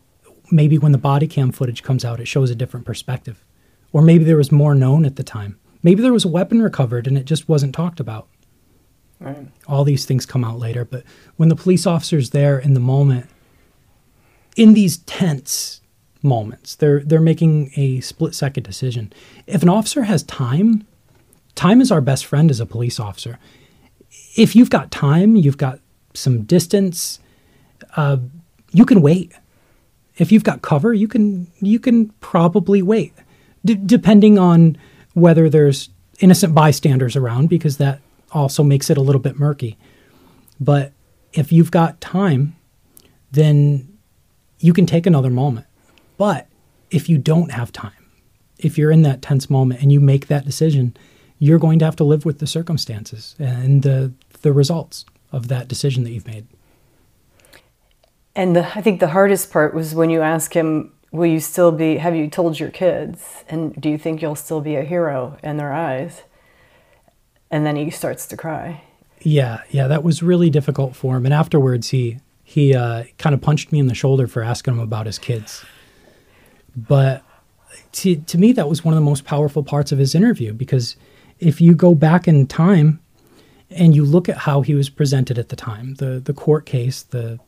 maybe 0.51 0.77
when 0.77 0.91
the 0.91 0.97
body 0.97 1.27
cam 1.27 1.51
footage 1.51 1.83
comes 1.83 2.03
out, 2.03 2.19
it 2.19 2.27
shows 2.27 2.49
a 2.49 2.55
different 2.55 2.85
perspective. 2.85 3.43
Or 3.91 4.01
maybe 4.01 4.23
there 4.23 4.37
was 4.37 4.51
more 4.51 4.75
known 4.75 5.05
at 5.05 5.15
the 5.15 5.23
time. 5.23 5.59
Maybe 5.83 6.01
there 6.01 6.13
was 6.13 6.25
a 6.25 6.29
weapon 6.29 6.61
recovered 6.61 7.07
and 7.07 7.17
it 7.17 7.25
just 7.25 7.47
wasn't 7.47 7.75
talked 7.75 7.99
about. 7.99 8.27
Right. 9.19 9.47
All 9.67 9.83
these 9.83 10.05
things 10.05 10.25
come 10.25 10.43
out 10.43 10.59
later. 10.59 10.83
But 10.83 11.03
when 11.37 11.49
the 11.49 11.55
police 11.55 11.85
officer's 11.85 12.31
there 12.31 12.59
in 12.59 12.73
the 12.73 12.79
moment, 12.79 13.27
in 14.55 14.73
these 14.73 14.97
tense 14.97 15.81
moments, 16.21 16.75
they're 16.75 17.01
they're 17.01 17.21
making 17.21 17.71
a 17.75 17.99
split 18.01 18.33
second 18.33 18.63
decision. 18.63 19.13
If 19.47 19.61
an 19.61 19.69
officer 19.69 20.03
has 20.03 20.23
time, 20.23 20.85
time 21.53 21.81
is 21.81 21.91
our 21.91 22.01
best 22.01 22.25
friend 22.25 22.49
as 22.49 22.59
a 22.59 22.65
police 22.65 22.99
officer. 22.99 23.37
If 24.35 24.55
you've 24.55 24.69
got 24.69 24.91
time, 24.91 25.35
you've 25.35 25.57
got 25.57 25.79
some 26.13 26.43
distance, 26.43 27.19
uh, 27.95 28.17
you 28.71 28.85
can 28.85 29.01
wait. 29.01 29.33
If 30.17 30.31
you've 30.31 30.43
got 30.43 30.61
cover, 30.61 30.93
you 30.93 31.07
can 31.07 31.47
you 31.61 31.79
can 31.79 32.09
probably 32.21 32.81
wait, 32.81 33.13
D- 33.63 33.75
depending 33.75 34.39
on 34.39 34.77
whether 35.13 35.49
there's 35.49 35.89
innocent 36.19 36.55
bystanders 36.55 37.15
around, 37.15 37.49
because 37.49 37.77
that 37.77 37.99
also 38.31 38.63
makes 38.63 38.89
it 38.89 38.97
a 38.97 39.01
little 39.01 39.21
bit 39.21 39.37
murky. 39.37 39.77
But 40.59 40.93
if 41.33 41.51
you've 41.51 41.71
got 41.71 41.99
time, 41.99 42.55
then 43.31 43.94
you 44.65 44.73
can 44.73 44.87
take 44.87 45.05
another 45.05 45.29
moment. 45.29 45.67
But 46.17 46.47
if 46.89 47.07
you 47.07 47.19
don't 47.19 47.51
have 47.51 47.71
time, 47.71 48.09
if 48.57 48.77
you're 48.77 48.91
in 48.91 49.03
that 49.03 49.21
tense 49.21 49.47
moment 49.49 49.81
and 49.81 49.91
you 49.91 49.99
make 49.99 50.25
that 50.27 50.43
decision, 50.43 50.97
you're 51.37 51.59
going 51.59 51.77
to 51.79 51.85
have 51.85 51.95
to 51.97 52.03
live 52.03 52.25
with 52.25 52.39
the 52.39 52.47
circumstances 52.47 53.35
and 53.37 53.83
the 53.83 54.11
the 54.41 54.51
results 54.53 55.05
of 55.31 55.47
that 55.49 55.67
decision 55.67 56.03
that 56.03 56.11
you've 56.11 56.27
made. 56.27 56.47
And 58.35 58.55
the, 58.55 58.77
I 58.77 58.81
think 58.81 58.99
the 58.99 59.09
hardest 59.09 59.51
part 59.51 59.73
was 59.73 59.95
when 59.95 60.09
you 60.09 60.21
ask 60.21 60.53
him, 60.53 60.91
"Will 61.11 61.27
you 61.27 61.39
still 61.39 61.71
be? 61.71 61.97
Have 61.97 62.15
you 62.15 62.27
told 62.27 62.59
your 62.59 62.71
kids? 62.71 63.43
And 63.47 63.79
do 63.79 63.89
you 63.89 63.97
think 63.97 64.21
you'll 64.21 64.35
still 64.35 64.61
be 64.61 64.75
a 64.75 64.83
hero 64.83 65.37
in 65.43 65.57
their 65.57 65.73
eyes?" 65.73 66.23
And 67.51 67.65
then 67.65 67.75
he 67.75 67.91
starts 67.91 68.25
to 68.27 68.37
cry. 68.37 68.81
Yeah, 69.21 69.61
yeah, 69.69 69.87
that 69.87 70.03
was 70.03 70.23
really 70.23 70.49
difficult 70.49 70.95
for 70.95 71.17
him. 71.17 71.25
And 71.25 71.33
afterwards, 71.33 71.89
he 71.89 72.17
he 72.47 72.75
uh, 72.75 73.03
kind 73.17 73.33
of 73.33 73.41
punched 73.41 73.71
me 73.71 73.79
in 73.79 73.87
the 73.87 73.95
shoulder 73.95 74.27
for 74.27 74.43
asking 74.43 74.75
him 74.75 74.79
about 74.79 75.07
his 75.07 75.17
kids. 75.17 75.65
But 76.75 77.23
to, 77.93 78.15
to 78.15 78.37
me, 78.37 78.51
that 78.53 78.69
was 78.69 78.85
one 78.85 78.93
of 78.93 78.99
the 78.99 79.05
most 79.05 79.25
powerful 79.25 79.63
parts 79.63 79.91
of 79.91 79.97
his 79.97 80.13
interview 80.13 80.53
because 80.53 80.95
if 81.39 81.59
you 81.59 81.73
go 81.73 81.95
back 81.95 82.27
in 82.27 82.45
time 82.45 82.99
and 83.71 83.95
you 83.95 84.05
look 84.05 84.29
at 84.29 84.37
how 84.37 84.61
he 84.61 84.75
was 84.75 84.89
presented 84.89 85.39
at 85.39 85.49
the 85.49 85.55
time, 85.55 85.95
the, 85.95 86.21
the 86.23 86.33
court 86.33 86.67
case, 86.67 87.01
the, 87.01 87.39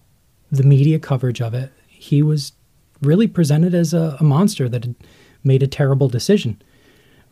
the 0.52 0.64
media 0.64 0.98
coverage 0.98 1.42
of 1.42 1.54
it, 1.54 1.72
he 1.88 2.24
was 2.24 2.54
really 3.02 3.28
presented 3.28 3.76
as 3.76 3.94
a, 3.94 4.18
a 4.20 4.24
monster 4.24 4.68
that 4.68 4.84
had 4.84 4.96
made 5.44 5.62
a 5.62 5.68
terrible 5.68 6.10
decision. 6.10 6.60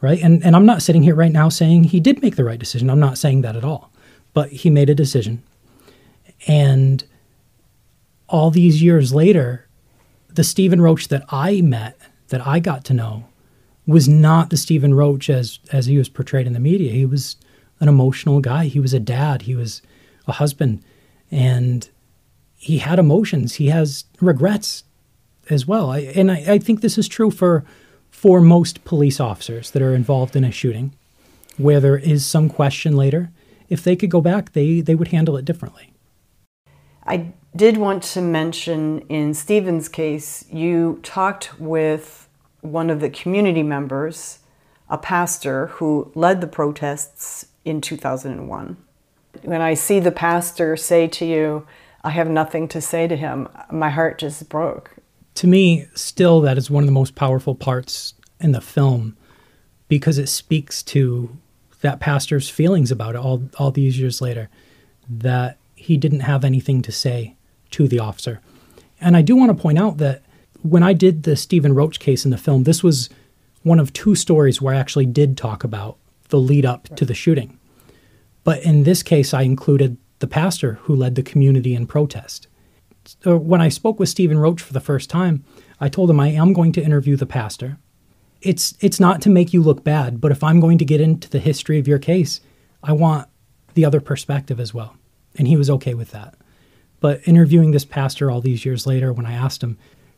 Right. 0.02 0.22
And, 0.22 0.46
and 0.46 0.56
I'm 0.56 0.68
not 0.68 0.84
sitting 0.84 1.02
here 1.02 1.16
right 1.16 1.32
now 1.32 1.50
saying 1.50 1.86
he 1.86 2.00
did 2.00 2.22
make 2.22 2.36
the 2.36 2.44
right 2.44 2.60
decision. 2.60 2.92
I'm 2.92 3.00
not 3.00 3.18
saying 3.18 3.42
that 3.42 3.56
at 3.56 3.64
all. 3.64 3.92
But 4.34 4.50
he 4.52 4.70
made 4.70 4.90
a 4.90 4.96
decision. 4.96 5.42
And 6.48 7.04
all 8.28 8.52
these 8.52 8.82
years 8.82 9.14
later, 9.14 9.68
the 10.28 10.44
Stephen 10.44 10.82
Roach 10.82 11.08
that 11.08 11.24
I 11.30 11.62
met, 11.62 11.98
that 12.30 12.46
I 12.46 12.60
got 12.60 12.84
to 12.86 12.94
know, 12.94 13.26
was 13.88 14.08
not 14.08 14.50
the 14.50 14.58
Stephen 14.58 14.94
Roach 14.94 15.30
as 15.30 15.60
as 15.72 15.86
he 15.86 15.98
was 15.98 16.10
portrayed 16.10 16.48
in 16.48 16.54
the 16.54 16.60
media. 16.60 16.92
He 16.92 17.06
was 17.06 17.38
an 17.80 17.88
emotional 17.88 18.40
guy. 18.40 18.66
He 18.66 18.80
was 18.80 18.94
a 18.94 19.00
dad. 19.00 19.44
He 19.44 19.56
was 19.56 19.82
a 20.28 20.34
husband, 20.34 20.84
and 21.30 21.88
he 22.56 22.80
had 22.80 23.00
emotions. 23.00 23.56
He 23.56 23.68
has 23.68 24.06
regrets 24.20 24.84
as 25.50 25.68
well. 25.68 25.92
I, 25.92 26.00
and 26.00 26.32
I, 26.32 26.44
I 26.48 26.58
think 26.58 26.82
this 26.82 26.98
is 26.98 27.08
true 27.08 27.32
for 27.32 27.64
for 28.10 28.42
most 28.42 28.84
police 28.86 29.20
officers 29.20 29.72
that 29.72 29.82
are 29.82 29.94
involved 29.94 30.36
in 30.36 30.44
a 30.44 30.52
shooting, 30.52 30.96
where 31.58 31.80
there 31.80 31.98
is 31.98 32.26
some 32.26 32.50
question 32.50 32.96
later. 32.96 33.30
If 33.70 33.84
they 33.84 33.96
could 33.96 34.10
go 34.10 34.22
back, 34.22 34.54
they 34.54 34.82
they 34.82 34.96
would 34.96 35.10
handle 35.10 35.38
it 35.38 35.46
differently. 35.46 35.94
I 37.06 37.34
did 37.56 37.78
want 37.78 38.04
to 38.04 38.22
mention 38.22 39.00
in 39.08 39.34
Stephen's 39.34 39.88
case, 39.88 40.46
you 40.52 41.00
talked 41.04 41.58
with 41.60 42.28
one 42.62 42.90
of 42.90 43.00
the 43.00 43.10
community 43.10 43.64
members, 43.64 44.40
a 44.90 44.98
pastor 44.98 45.68
who 45.68 46.12
led 46.16 46.42
the 46.42 46.48
protests 46.48 47.46
in 47.64 47.80
2001. 47.80 48.78
When 49.44 49.62
I 49.62 49.74
see 49.74 50.00
the 50.00 50.12
pastor 50.12 50.76
say 50.76 51.08
to 51.08 51.26
you, 51.26 51.66
I 52.04 52.10
have 52.10 52.30
nothing 52.30 52.68
to 52.70 52.82
say 52.82 53.08
to 53.08 53.16
him, 53.16 53.48
my 53.72 53.90
heart 53.90 54.20
just 54.20 54.48
broke. 54.50 54.96
To 55.36 55.48
me, 55.48 55.88
still, 55.96 56.42
that 56.42 56.58
is 56.58 56.70
one 56.70 56.84
of 56.84 56.88
the 56.88 56.94
most 56.94 57.16
powerful 57.16 57.56
parts 57.56 58.14
in 58.40 58.52
the 58.52 58.62
film 58.62 59.18
because 59.88 60.18
it 60.18 60.28
speaks 60.28 60.84
to 60.84 61.38
that 61.82 62.00
pastor's 62.00 62.50
feelings 62.50 62.92
about 62.92 63.16
it 63.16 63.20
all, 63.20 63.44
all 63.58 63.72
these 63.72 64.00
years 64.00 64.22
later, 64.22 64.50
that 65.10 65.58
he 65.76 65.98
didn't 65.98 66.22
have 66.22 66.44
anything 66.44 66.82
to 66.82 66.92
say 66.92 67.36
to 67.72 67.88
the 67.88 68.00
officer. 68.00 68.42
And 69.02 69.16
I 69.18 69.22
do 69.22 69.36
want 69.36 69.56
to 69.56 69.62
point 69.62 69.78
out 69.78 69.98
that 69.98 70.24
when 70.62 70.84
I 70.84 70.94
did 70.94 71.24
the 71.24 71.36
Stephen 71.36 71.74
Roach 71.74 72.00
case 72.00 72.26
in 72.26 72.32
the 72.32 72.38
film, 72.38 72.64
this 72.64 72.84
was 72.84 73.10
one 73.64 73.80
of 73.80 73.94
two 73.94 74.16
stories 74.16 74.62
where 74.62 74.74
I 74.74 74.80
actually 74.80 75.06
did 75.06 75.38
talk 75.38 75.64
about 75.64 75.98
the 76.30 76.40
lead 76.40 76.66
up 76.66 76.88
right. 76.90 76.98
to 76.98 77.06
the 77.06 77.14
shooting. 77.14 77.60
But 78.44 78.64
in 78.64 78.84
this 78.84 79.04
case, 79.04 79.34
I 79.34 79.42
included 79.42 79.98
the 80.20 80.28
pastor 80.28 80.74
who 80.84 80.96
led 80.96 81.16
the 81.16 81.24
community 81.24 81.76
in 81.76 81.88
protest. 81.88 82.48
So 83.22 83.38
when 83.38 83.62
I 83.62 83.70
spoke 83.70 84.00
with 84.00 84.10
Stephen 84.10 84.38
Roach 84.38 84.62
for 84.62 84.74
the 84.74 84.80
first 84.80 85.10
time, 85.10 85.44
I 85.80 85.90
told 85.90 86.10
him 86.10 86.20
I 86.20 86.30
am 86.30 86.54
going 86.54 86.72
to 86.74 86.84
interview 86.84 87.16
the 87.16 87.26
pastor. 87.26 87.78
It's 88.42 88.76
it's 88.80 89.00
not 89.00 89.22
to 89.22 89.30
make 89.30 89.54
you 89.54 89.62
look 89.62 89.84
bad, 89.84 90.22
but 90.22 90.32
if 90.32 90.44
I'm 90.44 90.60
going 90.60 90.78
to 90.78 90.86
get 90.86 91.02
into 91.02 91.30
the 91.30 91.40
history 91.40 91.80
of 91.80 91.88
your 91.88 92.00
case, 92.00 92.42
I 92.84 92.94
want 92.94 93.28
the 93.74 93.86
other 93.86 94.00
perspective 94.00 94.60
as 94.60 94.74
well. 94.74 94.96
And 95.38 95.48
he 95.48 95.58
was 95.58 95.70
okay 95.70 95.94
with 95.94 96.12
that. 96.12 96.36
But 97.06 97.22
interviewing 97.28 97.70
this 97.70 97.86
pastor 97.86 98.32
all 98.32 98.42
these 98.42 98.66
years 98.66 98.88
later, 98.88 99.14
when 99.14 99.28
I 99.28 99.34
asked 99.34 99.62
him, 99.62 99.78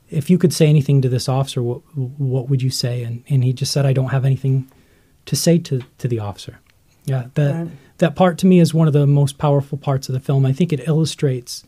if 0.10 0.30
you 0.30 0.38
could 0.38 0.54
say 0.54 0.68
anything 0.68 1.02
to 1.02 1.10
this 1.10 1.28
officer, 1.28 1.62
what, 1.62 1.82
what 1.98 2.48
would 2.48 2.62
you 2.62 2.70
say? 2.70 3.04
And, 3.04 3.26
and 3.28 3.44
he 3.44 3.52
just 3.52 3.74
said, 3.74 3.86
I 3.86 3.92
don't 3.92 4.12
have 4.12 4.24
anything 4.24 4.72
to 5.26 5.36
say 5.36 5.58
to, 5.58 5.82
to 5.98 6.08
the 6.08 6.20
officer. 6.20 6.60
Yeah, 7.04 7.26
that, 7.34 7.56
right. 7.56 7.68
that 7.98 8.16
part 8.16 8.38
to 8.38 8.46
me 8.46 8.62
is 8.62 8.74
one 8.74 8.88
of 8.88 8.94
the 8.94 9.06
most 9.06 9.38
powerful 9.38 9.78
parts 9.78 10.08
of 10.08 10.14
the 10.14 10.22
film. 10.22 10.46
I 10.46 10.54
think 10.54 10.72
it 10.72 10.88
illustrates 10.88 11.66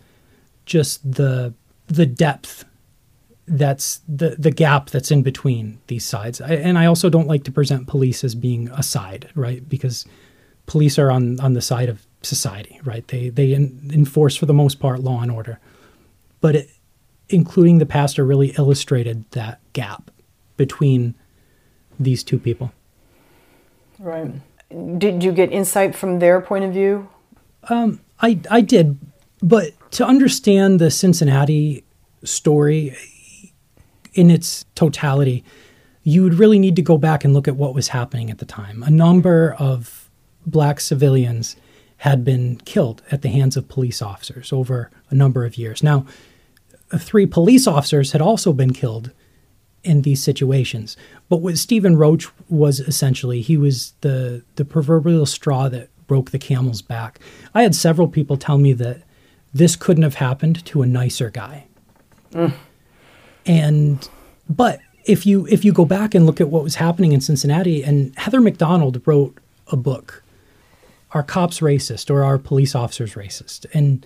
just 0.66 1.12
the, 1.12 1.54
the 1.88 2.06
depth 2.06 2.64
that's 3.46 4.00
the, 4.08 4.38
the 4.40 4.52
gap 4.52 4.90
that's 4.90 5.12
in 5.12 5.22
between 5.22 5.82
these 5.88 6.06
sides. 6.06 6.40
I, 6.40 6.52
and 6.54 6.80
I 6.80 6.86
also 6.86 7.10
don't 7.10 7.28
like 7.28 7.44
to 7.44 7.52
present 7.52 7.88
police 7.88 8.24
as 8.24 8.36
being 8.36 8.70
a 8.70 8.84
side, 8.84 9.30
right? 9.36 9.68
Because 9.68 10.06
police 10.66 10.98
are 10.98 11.12
on, 11.12 11.42
on 11.42 11.56
the 11.56 11.62
side 11.62 11.90
of 11.90 12.06
society, 12.22 12.80
right? 12.84 13.08
They, 13.08 13.30
they 13.30 13.54
enforce, 13.54 14.36
for 14.36 14.46
the 14.46 14.54
most 14.54 14.80
part, 14.80 15.00
law 15.00 15.22
and 15.22 15.32
order. 15.32 15.60
But 16.42 16.56
it, 16.56 16.70
including 17.30 17.78
the 17.78 17.86
pastor 17.86 18.26
really 18.26 18.50
illustrated 18.58 19.30
that 19.32 19.60
gap 19.74 20.12
between 20.58 21.16
these 22.00 22.24
two 22.24 22.40
people. 22.40 22.72
Right. 24.00 24.32
Did 24.98 25.24
you 25.24 25.32
get 25.32 25.52
insight 25.52 25.96
from 25.96 26.20
their 26.20 26.42
point 26.42 26.66
of 26.66 26.74
view? 26.74 27.10
Um, 27.70 28.00
I 28.22 28.40
I 28.50 28.62
did, 28.62 28.98
but 29.42 29.74
to 29.92 30.06
understand 30.06 30.80
the 30.80 30.92
Cincinnati 30.92 31.84
story 32.24 32.96
in 34.14 34.32
its 34.32 34.66
totality, 34.76 35.44
you 36.04 36.24
would 36.24 36.36
really 36.36 36.60
need 36.60 36.76
to 36.76 36.82
go 36.82 36.98
back 36.98 37.26
and 37.26 37.34
look 37.34 37.48
at 37.48 37.56
what 37.56 37.74
was 37.74 37.90
happening 37.90 38.30
at 38.30 38.38
the 38.38 38.46
time. 38.46 38.84
A 38.84 38.90
number 38.90 39.56
of 39.60 40.10
black 40.46 40.80
civilians 40.80 41.56
had 42.00 42.24
been 42.24 42.58
killed 42.66 43.02
at 43.12 43.22
the 43.22 43.30
hands 43.30 43.58
of 43.58 43.68
police 43.68 44.02
officers 44.02 44.54
over 44.54 44.90
a 45.10 45.16
number 45.16 45.46
of 45.46 45.58
years. 45.58 45.84
Now, 45.84 46.06
three 46.98 47.26
police 47.26 47.68
officers 47.68 48.14
had 48.14 48.22
also 48.22 48.54
been 48.54 48.74
killed 48.74 49.12
in 49.84 50.02
these 50.02 50.24
situations. 50.24 50.98
But 51.30 51.38
what 51.38 51.58
Stephen 51.58 51.98
Roach 51.98 52.28
was 52.50 52.80
essentially, 52.80 53.42
he 53.42 53.58
was 53.58 53.94
the 54.02 54.44
the 54.56 54.66
proverbial 54.66 55.26
straw 55.26 55.70
that 55.70 55.90
broke 56.08 56.32
the 56.32 56.40
camel's 56.40 56.82
back. 56.82 57.20
I 57.54 57.64
had 57.64 57.76
several 57.76 58.08
people 58.08 58.38
tell 58.38 58.58
me 58.58 58.74
that 58.74 59.04
this 59.54 59.76
couldn't 59.76 60.04
have 60.04 60.16
happened 60.16 60.66
to 60.66 60.82
a 60.82 60.86
nicer 60.86 61.30
guy. 61.30 61.66
Mm. 62.32 62.54
And 63.46 64.10
but 64.50 64.80
if 65.06 65.26
you 65.26 65.48
if 65.48 65.66
you 65.66 65.74
go 65.74 65.86
back 65.86 66.16
and 66.16 66.26
look 66.26 66.40
at 66.40 66.50
what 66.50 66.64
was 66.64 66.76
happening 66.76 67.12
in 67.12 67.22
Cincinnati, 67.22 67.84
and 67.84 68.18
Heather 68.18 68.40
Mac 68.40 68.58
Donald 68.58 69.02
wrote 69.06 69.38
a 69.68 69.78
book, 69.78 70.24
"Are 71.12 71.24
Cops 71.24 71.60
Racist 71.60 72.10
or 72.10 72.24
Are 72.24 72.38
Police 72.38 72.76
Officers 72.76 73.14
Racist?" 73.14 73.66
and 73.74 74.06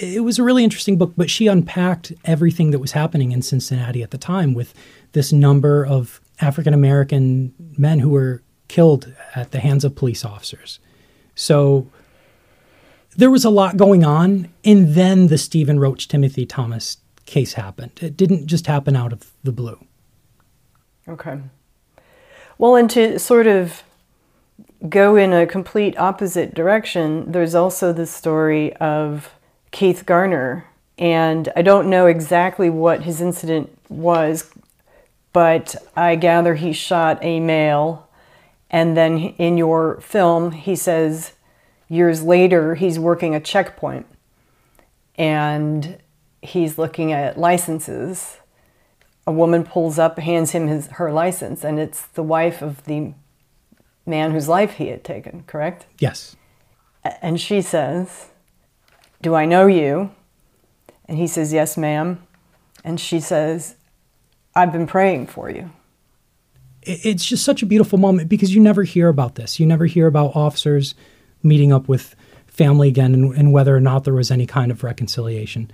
it 0.00 0.22
was 0.22 0.38
a 0.38 0.42
really 0.42 0.64
interesting 0.64 0.98
book, 0.98 1.14
but 1.16 1.30
she 1.30 1.46
unpacked 1.46 2.12
everything 2.24 2.72
that 2.72 2.78
was 2.78 2.92
happening 2.92 3.32
in 3.32 3.40
Cincinnati 3.40 4.02
at 4.02 4.10
the 4.10 4.18
time 4.18 4.52
with 4.52 4.74
this 5.12 5.32
number 5.32 5.84
of 5.84 6.20
African 6.40 6.74
American 6.74 7.54
men 7.78 7.98
who 7.98 8.10
were 8.10 8.42
killed 8.68 9.12
at 9.34 9.50
the 9.50 9.60
hands 9.60 9.84
of 9.84 9.94
police 9.94 10.24
officers. 10.24 10.78
So 11.34 11.86
there 13.16 13.30
was 13.30 13.44
a 13.44 13.50
lot 13.50 13.76
going 13.76 14.04
on, 14.04 14.48
and 14.64 14.94
then 14.94 15.28
the 15.28 15.38
Stephen 15.38 15.80
Roach 15.80 16.06
Timothy 16.06 16.44
Thomas 16.44 16.98
case 17.24 17.54
happened. 17.54 17.92
It 18.02 18.16
didn't 18.16 18.46
just 18.46 18.66
happen 18.66 18.94
out 18.94 19.12
of 19.12 19.32
the 19.42 19.52
blue. 19.52 19.78
Okay. 21.08 21.38
Well, 22.58 22.76
and 22.76 22.90
to 22.90 23.18
sort 23.18 23.46
of 23.46 23.82
go 24.86 25.16
in 25.16 25.32
a 25.32 25.46
complete 25.46 25.98
opposite 25.98 26.54
direction, 26.54 27.32
there's 27.32 27.54
also 27.54 27.92
the 27.92 28.06
story 28.06 28.74
of 28.76 29.32
Keith 29.70 30.06
Garner. 30.06 30.66
And 30.98 31.48
I 31.56 31.62
don't 31.62 31.90
know 31.90 32.06
exactly 32.06 32.70
what 32.70 33.02
his 33.02 33.20
incident 33.20 33.76
was, 33.88 34.50
but 35.32 35.74
I 35.96 36.16
gather 36.16 36.54
he 36.54 36.72
shot 36.72 37.18
a 37.22 37.40
male. 37.40 38.08
And 38.70 38.96
then 38.96 39.18
in 39.38 39.56
your 39.56 40.00
film, 40.00 40.52
he 40.52 40.76
says 40.76 41.32
years 41.88 42.22
later 42.22 42.74
he's 42.74 42.98
working 42.98 43.34
a 43.34 43.40
checkpoint 43.40 44.06
and 45.16 45.98
he's 46.42 46.78
looking 46.78 47.12
at 47.12 47.38
licenses. 47.38 48.38
A 49.26 49.32
woman 49.32 49.64
pulls 49.64 49.98
up, 49.98 50.18
hands 50.18 50.52
him 50.52 50.68
his, 50.68 50.86
her 50.92 51.12
license, 51.12 51.64
and 51.64 51.78
it's 51.78 52.06
the 52.06 52.22
wife 52.22 52.62
of 52.62 52.84
the 52.84 53.12
man 54.08 54.32
whose 54.32 54.48
life 54.48 54.74
he 54.74 54.88
had 54.88 55.04
taken, 55.04 55.44
correct? 55.46 55.86
Yes. 55.98 56.36
And 57.22 57.40
she 57.40 57.62
says, 57.62 58.28
do 59.20 59.34
I 59.34 59.44
know 59.44 59.66
you? 59.66 60.10
And 61.06 61.18
he 61.18 61.26
says, 61.26 61.52
Yes, 61.52 61.76
ma'am. 61.76 62.22
And 62.84 63.00
she 63.00 63.20
says, 63.20 63.76
I've 64.54 64.72
been 64.72 64.86
praying 64.86 65.26
for 65.28 65.50
you. 65.50 65.70
It's 66.82 67.26
just 67.26 67.44
such 67.44 67.62
a 67.62 67.66
beautiful 67.66 67.98
moment 67.98 68.28
because 68.28 68.54
you 68.54 68.60
never 68.60 68.84
hear 68.84 69.08
about 69.08 69.34
this. 69.34 69.58
You 69.58 69.66
never 69.66 69.86
hear 69.86 70.06
about 70.06 70.36
officers 70.36 70.94
meeting 71.42 71.72
up 71.72 71.88
with 71.88 72.14
family 72.46 72.88
again 72.88 73.14
and, 73.14 73.34
and 73.34 73.52
whether 73.52 73.74
or 73.74 73.80
not 73.80 74.04
there 74.04 74.14
was 74.14 74.30
any 74.30 74.46
kind 74.46 74.70
of 74.70 74.84
reconciliation. 74.84 75.70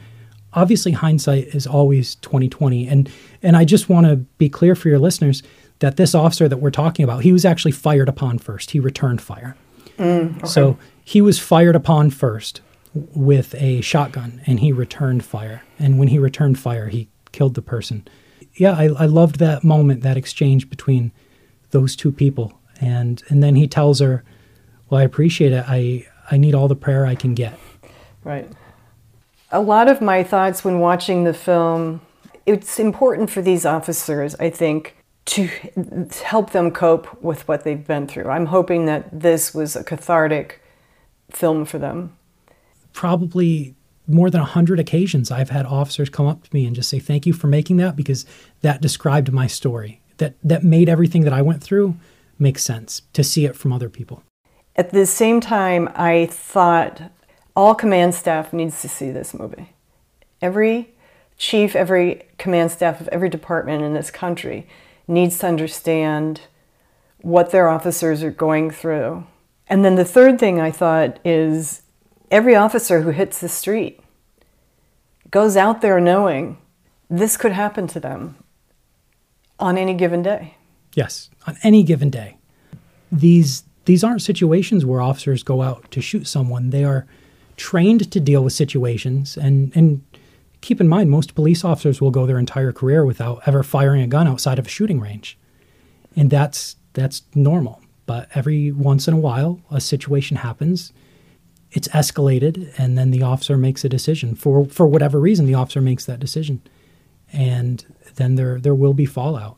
Obviously, 0.54 0.92
hindsight 0.92 1.48
is 1.48 1.66
always 1.66 2.14
2020. 2.16 2.86
And, 2.88 3.10
and 3.42 3.56
I 3.56 3.64
just 3.64 3.88
want 3.88 4.06
to 4.06 4.16
be 4.16 4.48
clear 4.48 4.74
for 4.74 4.88
your 4.88 4.98
listeners 4.98 5.42
that 5.84 5.98
this 5.98 6.14
officer 6.14 6.48
that 6.48 6.56
we're 6.56 6.70
talking 6.70 7.04
about, 7.04 7.22
he 7.24 7.30
was 7.30 7.44
actually 7.44 7.70
fired 7.70 8.08
upon 8.08 8.38
first. 8.38 8.70
He 8.70 8.80
returned 8.80 9.20
fire. 9.20 9.54
Mm, 9.98 10.38
okay. 10.38 10.46
So 10.46 10.78
he 11.04 11.20
was 11.20 11.38
fired 11.38 11.76
upon 11.76 12.08
first 12.08 12.62
with 12.94 13.54
a 13.56 13.82
shotgun 13.82 14.40
and 14.46 14.60
he 14.60 14.72
returned 14.72 15.26
fire. 15.26 15.62
And 15.78 15.98
when 15.98 16.08
he 16.08 16.18
returned 16.18 16.58
fire, 16.58 16.88
he 16.88 17.08
killed 17.32 17.52
the 17.52 17.60
person. 17.60 18.08
Yeah, 18.54 18.72
I, 18.72 18.84
I 18.84 19.04
loved 19.04 19.38
that 19.40 19.62
moment, 19.62 20.00
that 20.00 20.16
exchange 20.16 20.70
between 20.70 21.12
those 21.72 21.94
two 21.94 22.10
people. 22.10 22.58
And 22.80 23.22
and 23.28 23.42
then 23.42 23.54
he 23.54 23.68
tells 23.68 24.00
her, 24.00 24.24
Well, 24.88 25.02
I 25.02 25.04
appreciate 25.04 25.52
it. 25.52 25.66
I, 25.68 26.06
I 26.30 26.38
need 26.38 26.54
all 26.54 26.66
the 26.66 26.74
prayer 26.74 27.04
I 27.04 27.14
can 27.14 27.34
get. 27.34 27.58
Right. 28.22 28.50
A 29.52 29.60
lot 29.60 29.88
of 29.88 30.00
my 30.00 30.24
thoughts 30.24 30.64
when 30.64 30.80
watching 30.80 31.24
the 31.24 31.34
film, 31.34 32.00
it's 32.46 32.78
important 32.80 33.28
for 33.28 33.42
these 33.42 33.66
officers, 33.66 34.34
I 34.36 34.48
think, 34.48 34.96
to 35.26 35.48
help 36.24 36.50
them 36.50 36.70
cope 36.70 37.22
with 37.22 37.46
what 37.48 37.64
they've 37.64 37.86
been 37.86 38.06
through. 38.06 38.28
I'm 38.28 38.46
hoping 38.46 38.84
that 38.86 39.08
this 39.20 39.54
was 39.54 39.74
a 39.74 39.82
cathartic 39.82 40.60
film 41.30 41.64
for 41.64 41.78
them 41.78 42.16
probably 42.94 43.74
more 44.06 44.30
than 44.30 44.40
100 44.40 44.80
occasions 44.80 45.30
I've 45.30 45.50
had 45.50 45.66
officers 45.66 46.08
come 46.08 46.26
up 46.26 46.44
to 46.44 46.54
me 46.54 46.64
and 46.64 46.74
just 46.74 46.88
say, 46.88 46.98
Thank 46.98 47.26
you 47.26 47.34
for 47.34 47.48
making 47.48 47.76
that 47.78 47.96
because 47.96 48.24
that 48.62 48.80
described 48.80 49.30
my 49.30 49.46
story. 49.46 50.00
That, 50.16 50.36
that 50.42 50.62
made 50.62 50.88
everything 50.88 51.22
that 51.22 51.32
I 51.32 51.42
went 51.42 51.62
through 51.62 51.96
make 52.38 52.58
sense 52.58 53.02
to 53.12 53.22
see 53.22 53.44
it 53.44 53.56
from 53.56 53.72
other 53.72 53.90
people. 53.90 54.22
At 54.76 54.90
the 54.90 55.06
same 55.06 55.40
time, 55.40 55.88
I 55.94 56.26
thought 56.26 57.02
all 57.54 57.74
command 57.74 58.14
staff 58.14 58.52
needs 58.52 58.80
to 58.82 58.88
see 58.88 59.10
this 59.10 59.34
movie. 59.34 59.72
Every 60.40 60.94
chief, 61.36 61.74
every 61.76 62.22
command 62.38 62.70
staff 62.70 63.00
of 63.00 63.08
every 63.08 63.28
department 63.28 63.82
in 63.82 63.94
this 63.94 64.10
country 64.10 64.66
needs 65.06 65.38
to 65.38 65.46
understand 65.46 66.42
what 67.20 67.50
their 67.50 67.68
officers 67.68 68.22
are 68.22 68.30
going 68.30 68.70
through. 68.70 69.26
And 69.66 69.84
then 69.84 69.94
the 69.94 70.04
third 70.04 70.38
thing 70.38 70.60
I 70.60 70.70
thought 70.70 71.18
is 71.24 71.82
every 72.30 72.54
officer 72.54 73.00
who 73.00 73.10
hits 73.10 73.40
the 73.40 73.48
street 73.48 74.00
goes 75.30 75.56
out 75.56 75.80
there 75.80 76.00
knowing 76.00 76.58
this 77.08 77.36
could 77.36 77.52
happen 77.52 77.86
to 77.88 78.00
them 78.00 78.36
on 79.58 79.78
any 79.78 79.94
given 79.94 80.22
day. 80.22 80.56
Yes, 80.94 81.30
on 81.46 81.56
any 81.62 81.82
given 81.82 82.10
day. 82.10 82.36
These 83.10 83.64
these 83.86 84.02
aren't 84.02 84.22
situations 84.22 84.84
where 84.84 85.00
officers 85.00 85.42
go 85.42 85.62
out 85.62 85.90
to 85.90 86.00
shoot 86.00 86.26
someone. 86.26 86.70
They 86.70 86.84
are 86.84 87.06
trained 87.56 88.10
to 88.10 88.20
deal 88.20 88.44
with 88.44 88.52
situations 88.52 89.36
and 89.36 89.72
and 89.74 90.02
keep 90.64 90.80
in 90.80 90.88
mind 90.88 91.10
most 91.10 91.34
police 91.34 91.64
officers 91.64 92.00
will 92.00 92.10
go 92.10 92.26
their 92.26 92.38
entire 92.38 92.72
career 92.72 93.04
without 93.04 93.42
ever 93.46 93.62
firing 93.62 94.02
a 94.02 94.06
gun 94.06 94.26
outside 94.26 94.58
of 94.58 94.66
a 94.66 94.70
shooting 94.70 94.98
range. 94.98 95.38
And 96.16 96.30
that's 96.30 96.76
that's 96.94 97.22
normal. 97.34 97.82
But 98.06 98.28
every 98.34 98.72
once 98.72 99.06
in 99.06 99.14
a 99.14 99.18
while 99.18 99.60
a 99.70 99.80
situation 99.80 100.38
happens 100.38 100.92
it's 101.74 101.88
escalated 101.88 102.72
and 102.78 102.96
then 102.96 103.10
the 103.10 103.22
officer 103.22 103.58
makes 103.58 103.84
a 103.84 103.88
decision 103.88 104.34
for 104.34 104.64
for 104.66 104.86
whatever 104.86 105.20
reason 105.20 105.44
the 105.44 105.54
officer 105.54 105.80
makes 105.80 106.06
that 106.06 106.20
decision 106.20 106.62
and 107.32 107.84
then 108.14 108.36
there 108.36 108.60
there 108.60 108.74
will 108.74 108.94
be 108.94 109.04
fallout 109.04 109.56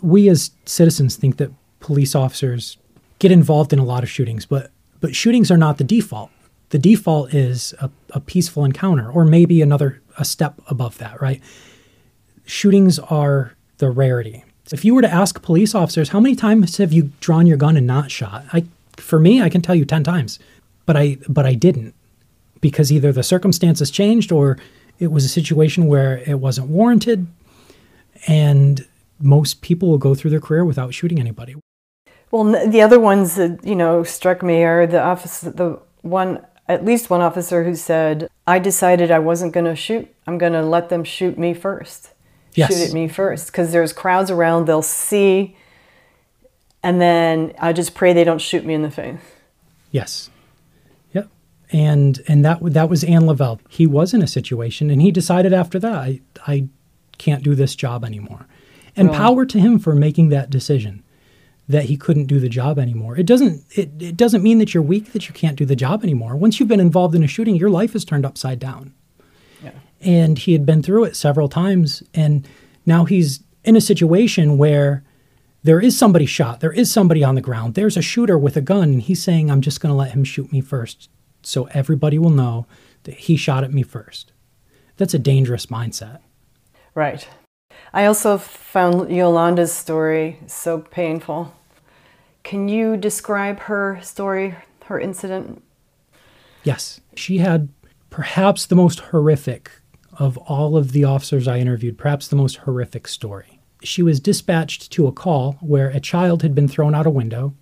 we 0.00 0.28
as 0.28 0.52
citizens 0.64 1.16
think 1.16 1.36
that 1.36 1.50
police 1.80 2.14
officers 2.14 2.78
get 3.18 3.32
involved 3.32 3.72
in 3.72 3.80
a 3.80 3.84
lot 3.84 4.04
of 4.04 4.08
shootings 4.08 4.46
but 4.46 4.70
but 5.00 5.16
shootings 5.16 5.50
are 5.50 5.56
not 5.56 5.78
the 5.78 5.84
default 5.84 6.30
the 6.70 6.78
default 6.78 7.34
is 7.34 7.74
a, 7.80 7.90
a 8.10 8.20
peaceful 8.20 8.64
encounter, 8.64 9.10
or 9.10 9.24
maybe 9.24 9.60
another 9.60 10.00
a 10.18 10.24
step 10.24 10.60
above 10.66 10.98
that, 10.98 11.20
right? 11.20 11.40
Shootings 12.46 12.98
are 12.98 13.54
the 13.78 13.90
rarity. 13.90 14.44
If 14.72 14.84
you 14.84 14.94
were 14.94 15.02
to 15.02 15.12
ask 15.12 15.42
police 15.42 15.74
officers, 15.74 16.10
how 16.10 16.20
many 16.20 16.36
times 16.36 16.76
have 16.76 16.92
you 16.92 17.10
drawn 17.20 17.46
your 17.46 17.56
gun 17.56 17.76
and 17.76 17.86
not 17.86 18.10
shot? 18.10 18.44
I, 18.52 18.66
for 18.96 19.18
me, 19.18 19.42
I 19.42 19.48
can 19.48 19.62
tell 19.62 19.74
you 19.74 19.84
ten 19.84 20.04
times, 20.04 20.38
but 20.86 20.96
I, 20.96 21.18
but 21.28 21.44
I 21.44 21.54
didn't 21.54 21.94
because 22.60 22.92
either 22.92 23.10
the 23.10 23.22
circumstances 23.22 23.90
changed 23.90 24.30
or 24.30 24.58
it 24.98 25.10
was 25.10 25.24
a 25.24 25.28
situation 25.28 25.86
where 25.86 26.18
it 26.18 26.38
wasn't 26.38 26.68
warranted, 26.68 27.26
and 28.28 28.86
most 29.18 29.60
people 29.60 29.88
will 29.88 29.98
go 29.98 30.14
through 30.14 30.30
their 30.30 30.40
career 30.40 30.64
without 30.64 30.94
shooting 30.94 31.18
anybody. 31.18 31.56
Well, 32.30 32.44
the 32.68 32.80
other 32.80 33.00
ones 33.00 33.34
that 33.36 33.64
you 33.64 33.74
know 33.74 34.04
struck 34.04 34.42
me 34.42 34.62
are 34.62 34.86
the 34.86 35.02
office, 35.02 35.40
the 35.40 35.80
one 36.02 36.44
at 36.70 36.84
least 36.84 37.10
one 37.10 37.20
officer 37.20 37.64
who 37.64 37.74
said, 37.74 38.30
"I 38.46 38.58
decided 38.58 39.10
I 39.10 39.18
wasn't 39.18 39.52
going 39.52 39.66
to 39.66 39.74
shoot. 39.74 40.08
I'm 40.26 40.38
going 40.38 40.52
to 40.52 40.62
let 40.62 40.88
them 40.88 41.04
shoot 41.04 41.36
me 41.36 41.52
first. 41.52 42.10
Yes. 42.54 42.72
Shoot 42.72 42.88
at 42.88 42.94
me 42.94 43.08
first 43.08 43.46
because 43.46 43.72
there's 43.72 43.92
crowds 43.92 44.30
around. 44.30 44.66
They'll 44.66 44.82
see, 44.82 45.56
and 46.82 47.00
then 47.00 47.52
I 47.58 47.72
just 47.72 47.94
pray 47.94 48.12
they 48.12 48.24
don't 48.24 48.40
shoot 48.40 48.64
me 48.64 48.74
in 48.74 48.82
the 48.82 48.90
face." 48.90 49.20
Yes. 49.90 50.30
Yep. 51.12 51.28
And 51.72 52.20
and 52.28 52.44
that 52.44 52.58
that 52.62 52.88
was 52.88 53.02
Anne 53.04 53.26
Lavelle. 53.26 53.60
He 53.68 53.86
was 53.86 54.14
in 54.14 54.22
a 54.22 54.28
situation, 54.28 54.90
and 54.90 55.02
he 55.02 55.10
decided 55.10 55.52
after 55.52 55.78
that, 55.80 55.92
I 55.92 56.20
I 56.46 56.68
can't 57.18 57.42
do 57.42 57.54
this 57.54 57.74
job 57.74 58.04
anymore. 58.04 58.46
And 58.96 59.10
power 59.10 59.46
to 59.46 59.58
him 59.58 59.78
for 59.78 59.94
making 59.94 60.28
that 60.28 60.50
decision 60.50 61.02
that 61.70 61.84
he 61.84 61.96
couldn't 61.96 62.26
do 62.26 62.40
the 62.40 62.48
job 62.48 62.78
anymore. 62.78 63.16
It 63.16 63.26
doesn't 63.26 63.64
it, 63.76 63.90
it 64.00 64.16
doesn't 64.16 64.42
mean 64.42 64.58
that 64.58 64.74
you're 64.74 64.82
weak 64.82 65.12
that 65.12 65.28
you 65.28 65.34
can't 65.34 65.56
do 65.56 65.64
the 65.64 65.76
job 65.76 66.02
anymore. 66.02 66.36
Once 66.36 66.58
you've 66.58 66.68
been 66.68 66.80
involved 66.80 67.14
in 67.14 67.22
a 67.22 67.28
shooting, 67.28 67.54
your 67.54 67.70
life 67.70 67.94
is 67.94 68.04
turned 68.04 68.26
upside 68.26 68.58
down. 68.58 68.92
Yeah. 69.62 69.72
And 70.00 70.38
he 70.38 70.52
had 70.52 70.66
been 70.66 70.82
through 70.82 71.04
it 71.04 71.16
several 71.16 71.48
times 71.48 72.02
and 72.12 72.46
now 72.86 73.04
he's 73.04 73.40
in 73.62 73.76
a 73.76 73.80
situation 73.80 74.58
where 74.58 75.04
there 75.62 75.80
is 75.80 75.96
somebody 75.96 76.26
shot, 76.26 76.60
there 76.60 76.72
is 76.72 76.90
somebody 76.90 77.22
on 77.22 77.34
the 77.34 77.40
ground, 77.40 77.74
there's 77.74 77.96
a 77.96 78.02
shooter 78.02 78.38
with 78.38 78.56
a 78.56 78.62
gun, 78.62 78.84
and 78.84 79.02
he's 79.02 79.22
saying, 79.22 79.50
I'm 79.50 79.60
just 79.60 79.80
going 79.80 79.92
to 79.92 79.96
let 79.96 80.12
him 80.12 80.24
shoot 80.24 80.50
me 80.50 80.62
first 80.62 81.10
so 81.42 81.64
everybody 81.66 82.18
will 82.18 82.30
know 82.30 82.66
that 83.02 83.14
he 83.14 83.36
shot 83.36 83.62
at 83.62 83.72
me 83.72 83.82
first. 83.82 84.32
That's 84.96 85.14
a 85.14 85.18
dangerous 85.18 85.66
mindset. 85.66 86.20
Right. 86.94 87.28
I 87.92 88.06
also 88.06 88.38
found 88.38 89.14
Yolanda's 89.14 89.72
story 89.72 90.38
so 90.46 90.78
painful. 90.78 91.54
Can 92.42 92.68
you 92.68 92.96
describe 92.96 93.60
her 93.60 93.98
story, 94.02 94.54
her 94.84 94.98
incident? 94.98 95.62
Yes, 96.64 97.00
she 97.14 97.38
had 97.38 97.68
perhaps 98.10 98.66
the 98.66 98.76
most 98.76 99.00
horrific 99.00 99.70
of 100.18 100.36
all 100.38 100.76
of 100.76 100.92
the 100.92 101.04
officers 101.04 101.48
I 101.48 101.58
interviewed, 101.58 101.96
perhaps 101.96 102.28
the 102.28 102.36
most 102.36 102.58
horrific 102.58 103.08
story. 103.08 103.60
She 103.82 104.02
was 104.02 104.20
dispatched 104.20 104.90
to 104.92 105.06
a 105.06 105.12
call 105.12 105.52
where 105.60 105.88
a 105.88 106.00
child 106.00 106.42
had 106.42 106.54
been 106.54 106.68
thrown 106.68 106.94
out 106.94 107.06
a 107.06 107.10
window, 107.10 107.54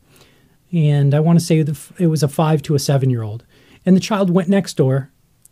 and 0.72 1.14
I 1.14 1.20
want 1.20 1.38
to 1.38 1.44
say 1.44 1.58
it 1.98 2.06
was 2.08 2.22
a 2.22 2.28
five 2.28 2.62
to 2.62 2.74
a 2.74 2.78
seven 2.78 3.10
year 3.10 3.22
old. 3.22 3.44
And 3.86 3.96
the 3.96 4.00
child 4.00 4.30
went 4.30 4.48
next 4.48 4.76
door 4.76 5.10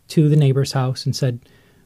to 0.09 0.29
the 0.29 0.35
neighbor's 0.35 0.73
house 0.73 1.05
and 1.05 1.15
said, 1.15 1.39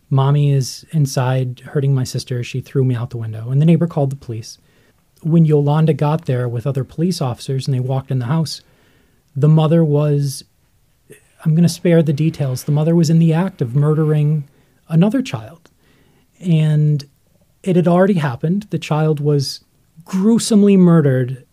Mommy 0.10 0.52
is 0.52 0.86
inside 0.92 1.62
hurting 1.62 1.96
my 1.96 2.04
sister. 2.04 2.44
She 2.44 2.60
threw 2.60 2.84
me 2.84 2.96
out 2.96 3.12
the 3.12 3.18
window. 3.18 3.50
And 3.50 3.62
the 3.62 3.66
neighbor 3.66 3.88
called 3.88 4.10
the 4.10 4.18
police. 4.18 4.58
When 5.24 5.46
Yolanda 5.46 5.94
got 5.94 6.26
there 6.26 6.50
with 6.50 6.66
other 6.66 6.84
police 6.84 7.22
officers 7.22 7.68
and 7.68 7.76
they 7.76 7.80
walked 7.80 8.12
in 8.12 8.20
the 8.20 8.26
house, 8.26 8.62
the 9.36 9.48
mother 9.48 9.84
was 9.84 10.44
I'm 11.44 11.56
going 11.56 11.64
to 11.64 11.70
spare 11.70 12.04
the 12.04 12.14
details. 12.14 12.64
The 12.66 12.72
mother 12.72 12.96
was 12.96 13.10
in 13.10 13.20
the 13.20 13.34
act 13.34 13.62
of 13.62 13.76
murdering 13.76 14.48
another 14.88 15.22
child. 15.22 15.70
And 16.40 17.04
it 17.64 17.76
had 17.76 17.88
already 17.88 18.16
happened. 18.16 18.68
The 18.70 18.80
child 18.80 19.20
was 19.20 19.64
gruesomely 20.04 20.78
murdered 20.78 21.46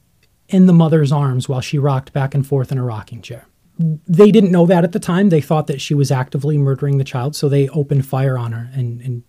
in 0.49 0.67
the 0.67 0.73
mother's 0.73 1.13
arms 1.13 1.49
while 1.49 1.61
she 1.61 1.79
rocked 1.79 2.13
back 2.13 2.35
and 2.35 2.47
forth 2.47 2.73
in 2.73 2.79
a 2.79 2.85
rocking 2.85 3.23
chair. 3.23 3.47
They 3.79 4.33
didn't 4.33 4.51
know 4.51 4.67
that 4.67 4.85
at 4.85 4.93
the 4.93 4.99
time. 4.99 5.29
They 5.29 5.41
thought 5.41 5.69
that 5.69 5.81
she 5.81 5.95
was 5.95 6.11
actively 6.11 6.59
murdering 6.59 6.99
the 6.99 7.05
child, 7.05 7.37
so 7.37 7.49
they 7.49 7.69
opened 7.69 8.07
fire 8.07 8.37
on 8.37 8.53
her 8.53 8.71
and, 8.73 9.01
and 9.03 9.23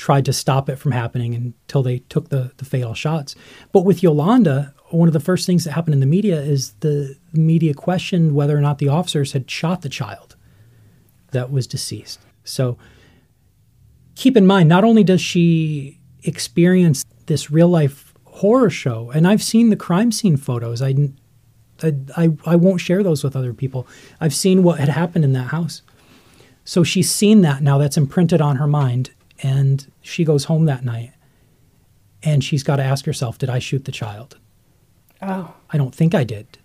tried 0.00 0.24
to 0.24 0.32
stop 0.32 0.70
it 0.70 0.76
from 0.76 0.92
happening 0.92 1.34
until 1.34 1.82
they 1.82 1.98
took 1.98 2.30
the, 2.30 2.50
the 2.56 2.64
fatal 2.64 2.94
shots. 2.94 3.36
But 3.70 3.84
with 3.84 4.02
Yolanda, 4.02 4.74
one 4.88 5.08
of 5.08 5.12
the 5.12 5.20
first 5.20 5.46
things 5.46 5.64
that 5.64 5.72
happened 5.72 5.92
in 5.92 6.00
the 6.00 6.06
media 6.06 6.40
is 6.40 6.72
the 6.80 7.16
media 7.34 7.74
questioned 7.74 8.34
whether 8.34 8.56
or 8.56 8.62
not 8.62 8.78
the 8.78 8.88
officers 8.88 9.32
had 9.32 9.50
shot 9.50 9.82
the 9.82 9.90
child 9.90 10.36
that 11.32 11.52
was 11.52 11.66
deceased. 11.66 12.18
So 12.44 12.78
keep 14.14 14.38
in 14.38 14.46
mind, 14.46 14.70
not 14.70 14.84
only 14.84 15.04
does 15.04 15.20
she 15.20 16.00
experience 16.22 17.04
this 17.26 17.50
real 17.50 17.68
life 17.68 18.14
horror 18.24 18.70
show, 18.70 19.10
and 19.10 19.28
I've 19.28 19.42
seen 19.42 19.68
the 19.68 19.76
crime 19.76 20.12
scene 20.12 20.38
photos. 20.38 20.80
I, 20.80 21.10
I, 22.16 22.30
I, 22.46 22.56
won't 22.56 22.80
share 22.80 23.02
those 23.02 23.22
with 23.22 23.36
other 23.36 23.52
people. 23.52 23.86
I've 24.18 24.34
seen 24.34 24.62
what 24.62 24.80
had 24.80 24.88
happened 24.88 25.24
in 25.24 25.34
that 25.34 25.48
house. 25.48 25.82
So 26.64 26.84
she's 26.84 27.10
seen 27.10 27.42
that 27.42 27.62
now. 27.62 27.76
That's 27.76 27.98
imprinted 27.98 28.40
on 28.40 28.56
her 28.56 28.66
mind. 28.66 29.10
And 29.42 29.89
she 30.02 30.24
goes 30.24 30.44
home 30.44 30.64
that 30.66 30.84
night 30.84 31.12
and 32.22 32.44
she's 32.44 32.62
got 32.62 32.76
to 32.76 32.82
ask 32.82 33.04
herself, 33.04 33.38
did 33.38 33.50
I 33.50 33.58
shoot 33.58 33.84
the 33.84 33.92
child? 33.92 34.38
Oh, 35.22 35.54
I 35.70 35.78
don't 35.78 35.94
think 35.94 36.14
I 36.14 36.24
did. 36.24 36.58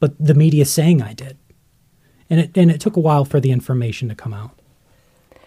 But 0.00 0.14
the 0.18 0.34
media's 0.34 0.70
saying 0.70 1.02
I 1.02 1.14
did. 1.14 1.36
And 2.28 2.40
it, 2.40 2.56
and 2.56 2.70
it 2.70 2.80
took 2.80 2.96
a 2.96 3.00
while 3.00 3.24
for 3.24 3.40
the 3.40 3.52
information 3.52 4.08
to 4.08 4.14
come 4.14 4.34
out. 4.34 4.58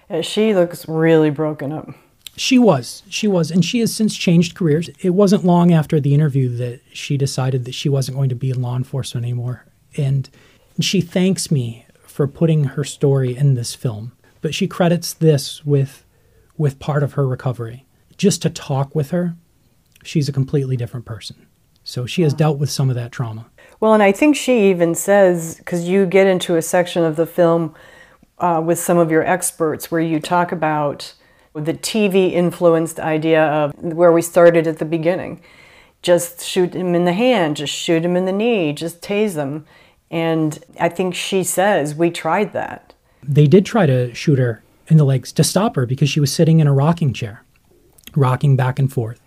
yeah, 0.10 0.22
she 0.22 0.54
looks 0.54 0.88
really 0.88 1.30
broken 1.30 1.72
up. 1.72 1.90
She 2.36 2.60
was. 2.60 3.02
She 3.10 3.28
was. 3.28 3.50
And 3.50 3.66
she 3.66 3.80
has 3.80 3.94
since 3.96 4.16
changed 4.16 4.56
careers. 4.56 4.90
It 5.00 5.12
wasn't 5.12 5.44
long 5.44 5.74
after 5.74 6.00
the 6.00 6.14
interview 6.14 6.56
that 6.58 6.82
she 6.94 7.18
decided 7.18 7.66
that 7.66 7.74
she 7.74 7.90
wasn't 7.90 8.16
going 8.16 8.30
to 8.30 8.36
be 8.36 8.52
in 8.52 8.62
law 8.62 8.76
enforcement 8.76 9.26
anymore. 9.26 9.66
And 9.96 10.30
she 10.80 11.02
thanks 11.02 11.50
me 11.50 11.86
for 12.04 12.28
putting 12.28 12.66
her 12.66 12.84
story 12.84 13.36
in 13.36 13.56
this 13.56 13.74
film. 13.74 14.12
But 14.42 14.54
she 14.54 14.68
credits 14.68 15.14
this 15.14 15.66
with 15.66 16.06
with 16.58 16.80
part 16.80 17.04
of 17.04 17.14
her 17.14 17.28
recovery. 17.28 17.86
Just 18.18 18.42
to 18.42 18.50
talk 18.50 18.96
with 18.96 19.12
her, 19.12 19.36
she's 20.04 20.28
a 20.28 20.32
completely 20.32 20.76
different 20.76 21.06
person. 21.06 21.48
So 21.84 22.06
she 22.06 22.24
has 22.24 22.34
dealt 22.34 22.58
with 22.58 22.70
some 22.70 22.90
of 22.90 22.96
that 22.96 23.12
trauma. 23.12 23.48
Well, 23.80 23.94
and 23.94 24.04
I 24.04 24.12
think 24.12 24.36
she 24.36 24.70
even 24.70 24.96
says, 24.96 25.56
because 25.58 25.88
you 25.88 26.06
get 26.06 26.28
into 26.28 26.56
a 26.56 26.62
section 26.62 27.04
of 27.04 27.16
the 27.16 27.26
film 27.26 27.76
uh, 28.40 28.62
with 28.64 28.80
some 28.80 28.98
of 28.98 29.12
your 29.12 29.26
experts 29.26 29.92
where 29.92 30.02
you 30.02 30.20
talk 30.20 30.52
about 30.52 31.14
the 31.54 31.74
TV 31.74 32.32
influenced 32.34 33.00
idea 33.00 33.44
of 33.44 33.74
where 33.76 34.12
we 34.12 34.22
started 34.22 34.68
at 34.68 34.80
the 34.80 34.86
beginning. 34.86 35.42
Just 36.02 36.44
shoot 36.44 36.74
him 36.74 36.94
in 36.94 37.06
the 37.06 37.14
hand, 37.14 37.58
just 37.58 37.74
shoot 37.74 38.06
him 38.06 38.16
in 38.16 38.26
the 38.26 38.32
knee, 38.32 38.74
just 38.74 39.02
tase 39.02 39.36
him. 39.36 39.66
And 40.12 40.60
I 40.80 40.90
think 40.90 41.16
she 41.16 41.44
says, 41.44 41.96
we 41.96 42.12
tried 42.12 42.54
that. 42.54 42.94
They 43.24 43.48
did 43.48 43.66
try 43.66 43.86
to 43.86 44.14
shoot 44.14 44.40
her 44.40 44.62
in 44.88 44.98
the 44.98 45.04
legs 45.06 45.32
to 45.34 45.44
stop 45.44 45.76
her 45.76 45.86
because 45.86 46.10
she 46.10 46.20
was 46.20 46.32
sitting 46.32 46.60
in 46.60 46.68
a 46.68 46.74
rocking 46.74 47.14
chair, 47.14 47.44
rocking 48.16 48.56
back 48.56 48.80
and 48.80 48.92
forth. 48.92 49.20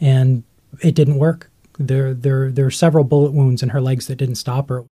And 0.00 0.44
it 0.82 0.94
didn't 0.94 1.16
work. 1.18 1.50
There, 1.78 2.14
there, 2.14 2.50
there 2.50 2.66
are 2.66 2.70
several 2.70 3.04
bullet 3.04 3.32
wounds 3.32 3.62
in 3.62 3.70
her 3.70 3.80
legs 3.80 4.06
that 4.06 4.16
didn't 4.16 4.36
stop 4.36 4.68
her. 4.68 4.84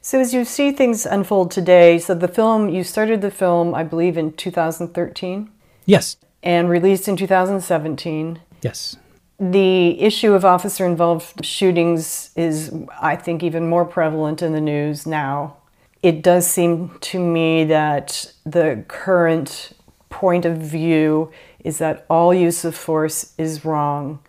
So 0.00 0.18
as 0.18 0.32
you 0.32 0.44
see 0.44 0.72
things 0.72 1.04
unfold 1.04 1.50
today, 1.50 1.98
so 1.98 2.14
the 2.14 2.28
film, 2.28 2.68
you 2.68 2.84
started 2.84 3.20
the 3.20 3.30
film, 3.30 3.74
I 3.74 3.82
believe, 3.84 4.16
in 4.16 4.32
2013 4.32 5.50
Yes, 5.84 6.16
and 6.42 6.70
released 6.70 7.06
in 7.06 7.16
2017. 7.16 8.40
yes, 8.62 8.96
The 9.38 10.00
issue 10.00 10.32
of 10.32 10.44
officer 10.44 10.86
involved 10.86 11.44
shootings 11.44 12.30
is, 12.34 12.72
I 13.00 13.16
think, 13.16 13.42
even 13.42 13.68
more 13.68 13.84
prevalent 13.84 14.40
in 14.40 14.52
the 14.52 14.60
news 14.60 15.06
now. 15.06 15.56
It 16.02 16.22
does 16.22 16.46
seem 16.46 16.98
to 17.00 17.18
me 17.18 17.64
that 17.64 18.32
the 18.44 18.84
current 18.88 19.72
point 20.08 20.44
of 20.44 20.58
view 20.58 21.30
is 21.62 21.78
that 21.78 22.06
all 22.08 22.32
use 22.32 22.64
of 22.64 22.74
force 22.74 23.34
is 23.36 23.64
wrong, 23.64 24.20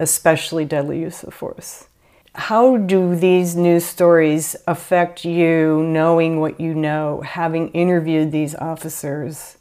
especially 0.00 0.64
deadly 0.64 1.00
use 1.00 1.22
of 1.22 1.32
force. 1.32 1.86
How 2.34 2.76
do 2.76 3.14
these 3.14 3.54
news 3.54 3.84
stories 3.84 4.56
affect 4.66 5.24
you 5.24 5.82
knowing 5.82 6.40
what 6.40 6.58
you 6.58 6.74
know, 6.74 7.20
having 7.20 7.68
interviewed 7.70 8.32
these 8.32 8.54
officers 8.56 9.58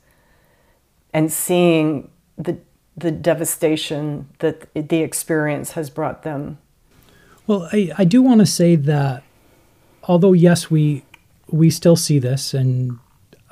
and 1.14 1.32
seeing 1.32 2.10
the 2.38 2.58
the 2.96 3.12
devastation 3.12 4.28
that 4.40 4.74
the 4.74 5.02
experience 5.02 5.72
has 5.72 5.90
brought 5.90 6.24
them. 6.24 6.58
Well, 7.48 7.70
I, 7.72 7.92
I 7.98 8.06
do 8.06 8.22
want 8.22 8.40
to 8.40 8.46
say 8.46 8.76
that 8.76 9.24
although 10.04 10.34
yes, 10.34 10.70
we 10.70 11.04
we 11.52 11.70
still 11.70 11.96
see 11.96 12.20
this, 12.20 12.54
and 12.54 12.98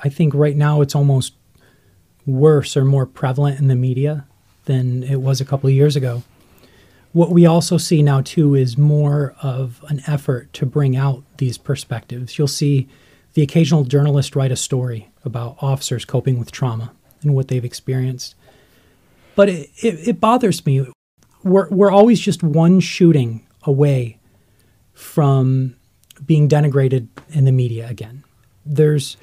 I 0.02 0.08
think 0.08 0.34
right 0.34 0.56
now 0.56 0.80
it's 0.80 0.94
almost 0.94 1.34
worse 2.26 2.76
or 2.76 2.84
more 2.84 3.06
prevalent 3.06 3.58
in 3.58 3.68
the 3.68 3.76
media 3.76 4.26
than 4.64 5.02
it 5.02 5.20
was 5.20 5.40
a 5.40 5.44
couple 5.44 5.68
of 5.68 5.74
years 5.74 5.96
ago. 5.96 6.22
What 7.12 7.30
we 7.30 7.44
also 7.44 7.76
see 7.76 8.02
now 8.02 8.20
too 8.20 8.54
is 8.54 8.78
more 8.78 9.34
of 9.42 9.84
an 9.88 10.00
effort 10.06 10.52
to 10.54 10.66
bring 10.66 10.96
out 10.96 11.24
these 11.38 11.58
perspectives. 11.58 12.38
You'll 12.38 12.46
see 12.46 12.88
the 13.34 13.42
occasional 13.42 13.84
journalist 13.84 14.36
write 14.36 14.52
a 14.52 14.56
story 14.56 15.10
about 15.24 15.56
officers 15.60 16.04
coping 16.04 16.38
with 16.38 16.52
trauma 16.52 16.92
and 17.22 17.34
what 17.34 17.48
they've 17.48 17.64
experienced. 17.64 18.34
But 19.34 19.48
it, 19.48 19.70
it, 19.82 20.08
it 20.08 20.20
bothers 20.20 20.64
me. 20.64 20.86
We're, 21.42 21.68
we're 21.68 21.90
always 21.90 22.20
just 22.20 22.42
one 22.42 22.80
shooting 22.80 23.46
away 23.64 24.18
from 24.92 25.76
being 26.26 26.48
denigrated 26.48 27.08
in 27.30 27.44
the 27.44 27.52
media 27.52 27.88
again. 27.88 28.24
There's, 28.64 29.16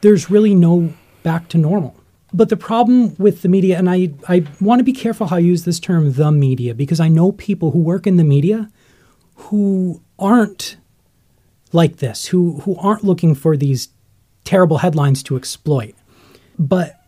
there's 0.00 0.30
really 0.30 0.54
no 0.54 0.92
back 1.22 1.48
to 1.48 1.58
normal. 1.58 1.94
But 2.32 2.48
the 2.48 2.56
problem 2.56 3.14
with 3.16 3.42
the 3.42 3.48
media, 3.48 3.78
and 3.78 3.88
I, 3.88 4.10
I 4.28 4.44
want 4.60 4.80
to 4.80 4.84
be 4.84 4.92
careful 4.92 5.28
how 5.28 5.36
I 5.36 5.40
use 5.40 5.64
this 5.64 5.78
term, 5.78 6.14
the 6.14 6.32
media, 6.32 6.74
because 6.74 6.98
I 6.98 7.08
know 7.08 7.32
people 7.32 7.70
who 7.70 7.78
work 7.78 8.06
in 8.06 8.16
the 8.16 8.24
media 8.24 8.70
who 9.36 10.02
aren't 10.18 10.76
like 11.72 11.98
this, 11.98 12.26
who, 12.26 12.60
who 12.60 12.76
aren't 12.76 13.04
looking 13.04 13.34
for 13.34 13.56
these 13.56 13.88
terrible 14.44 14.78
headlines 14.78 15.22
to 15.24 15.36
exploit. 15.36 15.94
But 16.58 17.00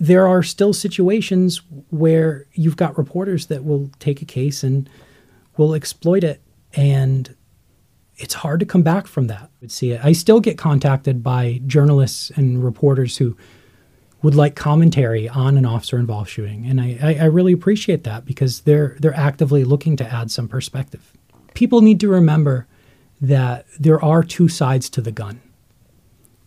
there 0.00 0.26
are 0.26 0.42
still 0.42 0.72
situations 0.72 1.60
where 1.90 2.46
you've 2.52 2.76
got 2.76 2.96
reporters 2.96 3.46
that 3.46 3.64
will 3.64 3.90
take 3.98 4.22
a 4.22 4.24
case 4.24 4.62
and 4.62 4.88
will 5.56 5.74
exploit 5.74 6.22
it. 6.24 6.40
And 6.74 7.34
it's 8.18 8.34
hard 8.34 8.60
to 8.60 8.66
come 8.66 8.82
back 8.82 9.06
from 9.06 9.28
that. 9.28 9.50
I 9.62 9.68
see 9.68 9.92
it. 9.92 10.04
I 10.04 10.12
still 10.12 10.40
get 10.40 10.58
contacted 10.58 11.22
by 11.22 11.60
journalists 11.66 12.30
and 12.30 12.62
reporters 12.62 13.16
who 13.16 13.36
would 14.22 14.34
like 14.34 14.56
commentary 14.56 15.28
on 15.28 15.56
an 15.56 15.64
officer 15.64 15.98
involved 15.98 16.28
shooting. 16.28 16.66
And 16.66 16.80
I, 16.80 16.98
I, 17.00 17.14
I 17.14 17.24
really 17.26 17.52
appreciate 17.52 18.02
that 18.04 18.24
because 18.24 18.62
they're 18.62 18.96
they're 18.98 19.14
actively 19.14 19.64
looking 19.64 19.96
to 19.96 20.12
add 20.12 20.30
some 20.30 20.48
perspective. 20.48 21.12
People 21.54 21.80
need 21.80 22.00
to 22.00 22.08
remember 22.08 22.66
that 23.20 23.66
there 23.78 24.02
are 24.04 24.22
two 24.22 24.48
sides 24.48 24.90
to 24.90 25.00
the 25.00 25.12
gun. 25.12 25.40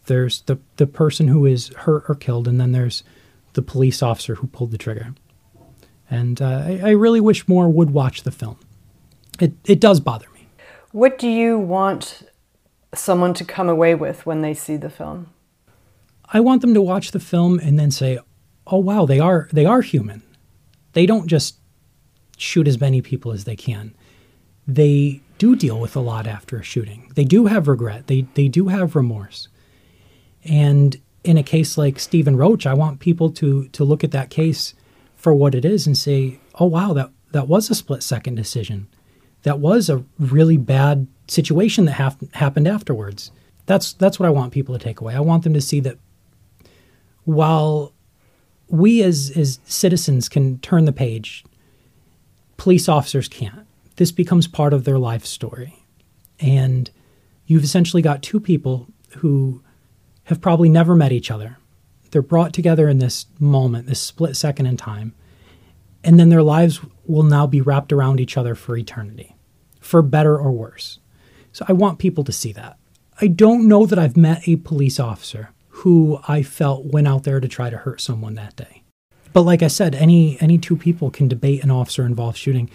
There's 0.05 0.41
the, 0.41 0.59
the 0.77 0.87
person 0.87 1.27
who 1.27 1.45
is 1.45 1.69
hurt 1.69 2.05
or 2.07 2.15
killed, 2.15 2.47
and 2.47 2.59
then 2.59 2.71
there's 2.71 3.03
the 3.53 3.61
police 3.61 4.01
officer 4.01 4.35
who 4.35 4.47
pulled 4.47 4.71
the 4.71 4.77
trigger. 4.77 5.13
And 6.09 6.41
uh, 6.41 6.63
I, 6.65 6.79
I 6.83 6.89
really 6.91 7.21
wish 7.21 7.47
more 7.47 7.69
would 7.69 7.91
watch 7.91 8.23
the 8.23 8.31
film. 8.31 8.57
It, 9.39 9.53
it 9.65 9.79
does 9.79 9.99
bother. 9.99 10.27
What 10.91 11.17
do 11.17 11.29
you 11.29 11.57
want 11.57 12.23
someone 12.93 13.33
to 13.35 13.45
come 13.45 13.69
away 13.69 13.95
with 13.95 14.25
when 14.25 14.41
they 14.41 14.53
see 14.53 14.75
the 14.75 14.89
film? 14.89 15.27
I 16.33 16.39
want 16.39 16.61
them 16.61 16.73
to 16.73 16.81
watch 16.81 17.11
the 17.11 17.19
film 17.19 17.59
and 17.59 17.79
then 17.79 17.91
say, 17.91 18.19
"Oh 18.67 18.77
wow, 18.77 19.05
they 19.05 19.19
are 19.19 19.47
they 19.53 19.65
are 19.65 19.81
human. 19.81 20.21
They 20.93 21.05
don't 21.05 21.27
just 21.27 21.57
shoot 22.37 22.67
as 22.67 22.81
many 22.81 23.01
people 23.01 23.31
as 23.31 23.45
they 23.45 23.55
can. 23.55 23.95
They 24.67 25.21
do 25.37 25.55
deal 25.55 25.79
with 25.79 25.95
a 25.95 26.01
lot 26.01 26.27
after 26.27 26.57
a 26.57 26.63
shooting. 26.63 27.11
They 27.15 27.23
do 27.23 27.45
have 27.45 27.67
regret. 27.67 28.07
They 28.07 28.27
they 28.33 28.47
do 28.47 28.67
have 28.67 28.95
remorse. 28.95 29.47
And 30.43 30.99
in 31.23 31.37
a 31.37 31.43
case 31.43 31.77
like 31.77 31.99
Stephen 31.99 32.35
Roach, 32.35 32.65
I 32.65 32.73
want 32.73 32.99
people 32.99 33.31
to 33.31 33.67
to 33.69 33.83
look 33.83 34.03
at 34.03 34.11
that 34.11 34.29
case 34.29 34.73
for 35.15 35.33
what 35.33 35.55
it 35.55 35.63
is 35.63 35.87
and 35.87 35.97
say, 35.97 36.39
"Oh 36.55 36.65
wow, 36.65 36.93
that 36.93 37.11
that 37.31 37.47
was 37.47 37.69
a 37.69 37.75
split 37.75 38.03
second 38.03 38.35
decision. 38.35 38.87
That 39.43 39.59
was 39.59 39.89
a 39.89 40.03
really 40.19 40.57
bad 40.57 41.07
situation 41.27 41.85
that 41.85 41.93
haf- 41.93 42.31
happened 42.33 42.67
afterwards." 42.67 43.31
That's 43.65 43.93
that's 43.93 44.19
what 44.19 44.27
I 44.27 44.31
want 44.31 44.53
people 44.53 44.77
to 44.77 44.83
take 44.83 45.01
away. 45.01 45.13
I 45.13 45.19
want 45.19 45.43
them 45.43 45.53
to 45.53 45.61
see 45.61 45.79
that 45.81 45.97
while 47.23 47.93
we 48.67 49.03
as 49.03 49.31
as 49.35 49.59
citizens 49.65 50.29
can 50.29 50.59
turn 50.59 50.85
the 50.85 50.91
page, 50.91 51.43
police 52.57 52.89
officers 52.89 53.27
can't. 53.27 53.67
This 53.97 54.11
becomes 54.11 54.47
part 54.47 54.73
of 54.73 54.83
their 54.83 54.97
life 54.97 55.25
story. 55.25 55.75
And 56.39 56.89
you've 57.45 57.63
essentially 57.63 58.01
got 58.01 58.23
two 58.23 58.39
people 58.39 58.87
who 59.17 59.61
have 60.25 60.41
probably 60.41 60.69
never 60.69 60.95
met 60.95 61.11
each 61.11 61.29
other. 61.29 61.57
They're 62.09 62.21
brought 62.21 62.53
together 62.53 62.89
in 62.89 62.99
this 62.99 63.25
moment, 63.39 63.87
this 63.87 63.99
split 63.99 64.35
second 64.35 64.65
in 64.65 64.77
time, 64.77 65.13
and 66.03 66.19
then 66.19 66.29
their 66.29 66.43
lives 66.43 66.79
will 67.05 67.23
now 67.23 67.47
be 67.47 67.61
wrapped 67.61 67.91
around 67.91 68.19
each 68.19 68.37
other 68.37 68.55
for 68.55 68.77
eternity, 68.77 69.35
for 69.79 70.01
better 70.01 70.37
or 70.37 70.51
worse. 70.51 70.99
So 71.51 71.65
I 71.67 71.73
want 71.73 71.99
people 71.99 72.23
to 72.23 72.31
see 72.31 72.51
that. 72.53 72.77
I 73.19 73.27
don't 73.27 73.67
know 73.67 73.85
that 73.85 73.99
I've 73.99 74.17
met 74.17 74.47
a 74.47 74.55
police 74.55 74.99
officer 74.99 75.51
who 75.69 76.19
I 76.27 76.43
felt 76.43 76.85
went 76.85 77.07
out 77.07 77.23
there 77.23 77.39
to 77.39 77.47
try 77.47 77.69
to 77.69 77.77
hurt 77.77 78.01
someone 78.01 78.35
that 78.35 78.55
day. 78.55 78.83
But 79.33 79.43
like 79.43 79.63
I 79.63 79.67
said, 79.67 79.95
any 79.95 80.39
any 80.41 80.57
two 80.57 80.75
people 80.75 81.09
can 81.09 81.27
debate 81.27 81.63
an 81.63 81.71
officer 81.71 82.05
involved 82.05 82.37
shooting. 82.37 82.69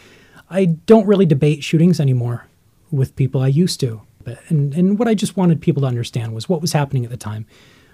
I 0.49 0.65
don't 0.65 1.07
really 1.07 1.27
debate 1.27 1.65
shootings 1.65 2.01
anymore 2.01 2.47
with 2.91 3.17
people 3.17 3.43
I 3.43 3.49
used 3.49 3.81
to. 3.81 4.03
But 4.25 4.39
and, 4.49 4.75
and 4.75 4.99
what 4.99 5.09
I 5.09 5.15
just 5.15 5.37
wanted 5.37 5.61
people 5.61 5.83
to 5.83 5.89
understand 5.89 6.35
was 6.35 6.49
what 6.49 6.61
was 6.61 6.73
happening 6.73 7.05
at 7.05 7.11
the 7.11 7.17
time. 7.17 7.47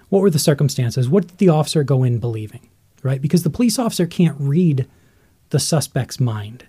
What 0.09 0.21
were 0.21 0.29
the 0.29 0.39
circumstances? 0.39 1.09
What 1.09 1.27
did 1.27 1.37
the 1.37 1.49
officer 1.49 1.83
go 1.83 2.03
in 2.03 2.19
believing? 2.19 2.69
Right? 3.01 3.21
Because 3.21 3.43
the 3.43 3.49
police 3.49 3.77
officer 3.77 4.05
can't 4.05 4.39
read 4.39 4.87
the 5.53 5.59
suspect's 5.59 6.19
mind. 6.19 6.65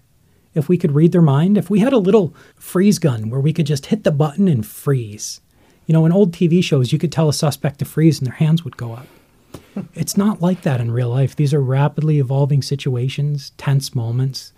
If 0.54 0.68
we 0.68 0.78
could 0.78 0.92
read 0.92 1.10
their 1.10 1.20
mind, 1.20 1.58
if 1.58 1.68
we 1.68 1.80
had 1.80 1.92
a 1.92 1.98
little 1.98 2.32
freeze 2.54 3.00
gun 3.00 3.28
where 3.28 3.40
we 3.40 3.52
could 3.52 3.66
just 3.66 3.86
hit 3.86 4.04
the 4.04 4.12
button 4.12 4.46
and 4.46 4.64
freeze. 4.64 5.40
You 5.86 5.92
know, 5.92 6.06
in 6.06 6.12
old 6.12 6.32
TV 6.32 6.62
shows, 6.62 6.92
you 6.92 6.98
could 7.00 7.10
tell 7.10 7.28
a 7.28 7.32
suspect 7.32 7.80
to 7.80 7.84
freeze 7.84 8.20
and 8.20 8.28
their 8.28 8.36
hands 8.36 8.62
would 8.62 8.76
go 8.76 8.92
up. 8.92 9.08
it's 9.94 10.16
not 10.16 10.40
like 10.40 10.62
that 10.62 10.80
in 10.80 10.92
real 10.92 11.10
life. 11.10 11.34
These 11.34 11.52
are 11.52 11.60
rapidly 11.60 12.20
evolving 12.20 12.62
situations, 12.62 13.50
tense 13.56 13.96
moments 13.96 14.52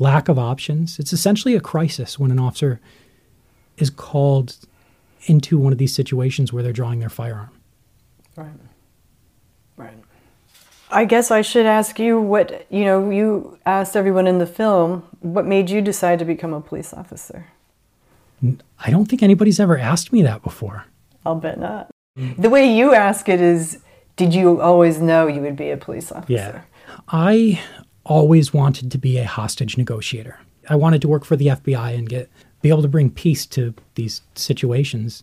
lack 0.00 0.28
of 0.28 0.38
options. 0.38 0.98
It's 0.98 1.12
essentially 1.12 1.54
a 1.54 1.60
crisis 1.60 2.18
when 2.18 2.32
an 2.32 2.40
officer 2.40 2.80
is 3.76 3.90
called 3.90 4.56
into 5.26 5.58
one 5.58 5.72
of 5.72 5.78
these 5.78 5.94
situations 5.94 6.52
where 6.52 6.62
they're 6.62 6.72
drawing 6.72 6.98
their 6.98 7.10
firearm. 7.10 7.50
Right. 8.34 8.48
I 10.92 11.04
guess 11.04 11.30
I 11.30 11.42
should 11.42 11.66
ask 11.66 11.98
you 11.98 12.20
what, 12.20 12.66
you 12.70 12.84
know, 12.84 13.10
you 13.10 13.58
asked 13.64 13.96
everyone 13.96 14.26
in 14.26 14.38
the 14.38 14.46
film, 14.46 15.04
what 15.20 15.46
made 15.46 15.70
you 15.70 15.80
decide 15.80 16.18
to 16.18 16.24
become 16.24 16.52
a 16.52 16.60
police 16.60 16.92
officer? 16.92 17.46
I 18.78 18.90
don't 18.90 19.06
think 19.06 19.22
anybody's 19.22 19.60
ever 19.60 19.78
asked 19.78 20.12
me 20.12 20.22
that 20.22 20.42
before. 20.42 20.84
I'll 21.24 21.36
bet 21.36 21.58
not. 21.60 21.90
The 22.38 22.50
way 22.50 22.74
you 22.76 22.94
ask 22.94 23.28
it 23.28 23.40
is, 23.40 23.78
did 24.16 24.34
you 24.34 24.60
always 24.60 25.00
know 25.00 25.26
you 25.26 25.40
would 25.40 25.56
be 25.56 25.70
a 25.70 25.76
police 25.76 26.10
officer? 26.10 26.32
Yeah. 26.32 26.62
I 27.08 27.60
always 28.04 28.52
wanted 28.52 28.90
to 28.90 28.98
be 28.98 29.18
a 29.18 29.24
hostage 29.24 29.78
negotiator. 29.78 30.38
I 30.68 30.76
wanted 30.76 31.00
to 31.02 31.08
work 31.08 31.24
for 31.24 31.36
the 31.36 31.46
FBI 31.46 31.96
and 31.96 32.08
get 32.08 32.30
be 32.62 32.68
able 32.68 32.82
to 32.82 32.88
bring 32.88 33.10
peace 33.10 33.46
to 33.46 33.74
these 33.94 34.22
situations. 34.34 35.22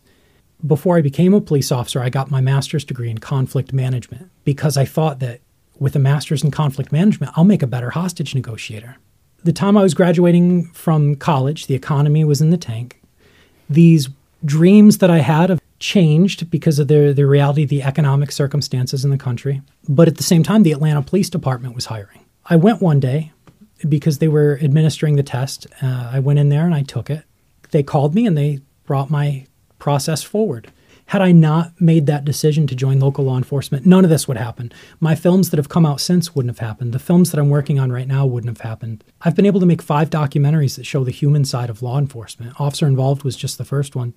Before 0.65 0.97
I 0.97 1.01
became 1.01 1.33
a 1.33 1.41
police 1.41 1.71
officer, 1.71 2.01
I 2.01 2.09
got 2.09 2.31
my 2.31 2.41
master's 2.41 2.83
degree 2.83 3.11
in 3.11 3.19
conflict 3.19 3.73
management 3.73 4.31
because 4.43 4.75
I 4.75 4.85
thought 4.85 5.19
that 5.19 5.41
with 5.79 5.95
a 5.95 5.99
master's 5.99 6.43
in 6.43 6.51
conflict 6.51 6.91
management, 6.91 7.31
I'll 7.35 7.43
make 7.43 7.63
a 7.63 7.67
better 7.67 7.91
hostage 7.91 8.35
negotiator. 8.35 8.97
The 9.43 9.53
time 9.53 9.77
I 9.77 9.83
was 9.83 9.93
graduating 9.93 10.71
from 10.71 11.15
college, 11.15 11.67
the 11.67 11.75
economy 11.75 12.23
was 12.23 12.41
in 12.41 12.49
the 12.49 12.57
tank. 12.57 13.01
These 13.69 14.09
dreams 14.43 14.97
that 14.99 15.09
I 15.09 15.19
had 15.19 15.49
have 15.49 15.61
changed 15.79 16.49
because 16.49 16.79
of 16.79 16.87
the, 16.87 17.13
the 17.13 17.25
reality 17.25 17.65
the 17.65 17.83
economic 17.83 18.31
circumstances 18.31 19.05
in 19.05 19.11
the 19.11 19.17
country. 19.17 19.61
But 19.87 20.07
at 20.07 20.17
the 20.17 20.23
same 20.23 20.43
time, 20.43 20.63
the 20.63 20.71
Atlanta 20.71 21.01
Police 21.01 21.29
Department 21.29 21.75
was 21.75 21.85
hiring. 21.85 22.25
I 22.45 22.55
went 22.55 22.81
one 22.81 22.99
day 22.99 23.31
because 23.87 24.17
they 24.17 24.27
were 24.27 24.59
administering 24.61 25.15
the 25.15 25.23
test. 25.23 25.67
Uh, 25.81 26.09
I 26.11 26.19
went 26.19 26.39
in 26.39 26.49
there 26.49 26.65
and 26.65 26.73
I 26.73 26.81
took 26.81 27.09
it. 27.09 27.23
They 27.71 27.83
called 27.83 28.15
me 28.15 28.25
and 28.25 28.37
they 28.37 28.61
brought 28.85 29.09
my 29.09 29.45
process 29.77 30.23
forward. 30.23 30.71
Had 31.07 31.21
I 31.21 31.31
not 31.31 31.79
made 31.79 32.05
that 32.05 32.25
decision 32.25 32.67
to 32.67 32.75
join 32.75 32.99
local 32.99 33.23
law 33.23 33.37
enforcement, 33.37 33.85
none 33.85 34.03
of 34.03 34.09
this 34.09 34.27
would 34.27 34.35
happen. 34.35 34.73
My 34.99 35.15
films 35.15 35.49
that 35.49 35.57
have 35.57 35.69
come 35.69 35.85
out 35.85 36.01
since 36.01 36.35
wouldn't 36.35 36.57
have 36.57 36.67
happened. 36.67 36.91
The 36.93 36.99
films 36.99 37.31
that 37.31 37.39
I'm 37.39 37.49
working 37.49 37.79
on 37.79 37.93
right 37.93 38.07
now 38.07 38.25
wouldn't 38.25 38.57
have 38.57 38.69
happened. 38.69 39.05
I've 39.21 39.35
been 39.35 39.45
able 39.45 39.61
to 39.61 39.65
make 39.65 39.81
five 39.81 40.09
documentaries 40.09 40.75
that 40.75 40.85
show 40.85 41.05
the 41.05 41.11
human 41.11 41.45
side 41.45 41.69
of 41.69 41.81
law 41.81 41.97
enforcement. 41.97 42.59
Officer 42.59 42.87
Involved 42.87 43.23
was 43.23 43.37
just 43.37 43.57
the 43.57 43.63
first 43.63 43.95
one. 43.95 44.15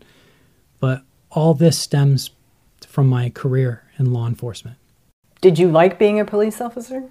But 0.81 1.03
all 1.31 1.55
this 1.55 1.79
stems 1.79 2.31
from 2.85 3.06
my 3.06 3.31
career 3.31 3.85
in 3.96 4.12
law 4.12 4.27
enforcement. 4.27 4.77
Did 5.40 5.60
you 5.60 5.71
like 5.71 5.96
being 5.96 6.19
a 6.19 6.25
police 6.25 6.60
officer? 6.60 7.04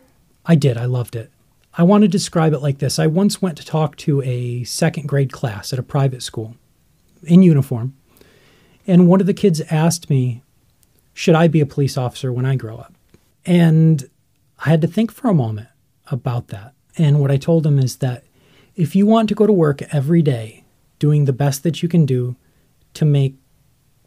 I 0.45 0.55
did. 0.55 0.77
I 0.77 0.85
loved 0.85 1.15
it. 1.15 1.31
I 1.73 1.83
want 1.83 2.01
to 2.01 2.09
describe 2.09 2.51
it 2.51 2.59
like 2.59 2.79
this. 2.79 2.99
I 2.99 3.07
once 3.07 3.41
went 3.41 3.57
to 3.59 3.65
talk 3.65 3.95
to 3.97 4.21
a 4.23 4.65
second 4.65 5.07
grade 5.07 5.31
class 5.31 5.71
at 5.71 5.79
a 5.79 5.83
private 5.83 6.21
school 6.21 6.55
in 7.23 7.43
uniform, 7.43 7.95
and 8.87 9.07
one 9.07 9.21
of 9.21 9.27
the 9.27 9.33
kids 9.33 9.61
asked 9.69 10.09
me, 10.09 10.43
Should 11.13 11.35
I 11.35 11.47
be 11.47 11.61
a 11.61 11.65
police 11.65 11.97
officer 11.97 12.31
when 12.31 12.45
I 12.45 12.55
grow 12.55 12.77
up? 12.77 12.93
And 13.45 14.09
I 14.65 14.69
had 14.69 14.81
to 14.81 14.87
think 14.87 15.11
for 15.11 15.29
a 15.29 15.33
moment 15.33 15.69
about 16.11 16.47
that. 16.49 16.73
And 16.97 17.19
what 17.19 17.31
I 17.31 17.37
told 17.37 17.65
him 17.65 17.79
is 17.79 17.97
that 17.97 18.23
if 18.75 18.95
you 18.95 19.05
want 19.05 19.29
to 19.29 19.35
go 19.35 19.47
to 19.47 19.53
work 19.53 19.81
every 19.93 20.21
day 20.21 20.63
doing 20.99 21.25
the 21.25 21.33
best 21.33 21.63
that 21.63 21.81
you 21.81 21.89
can 21.89 22.05
do 22.05 22.35
to 22.93 23.05
make 23.05 23.35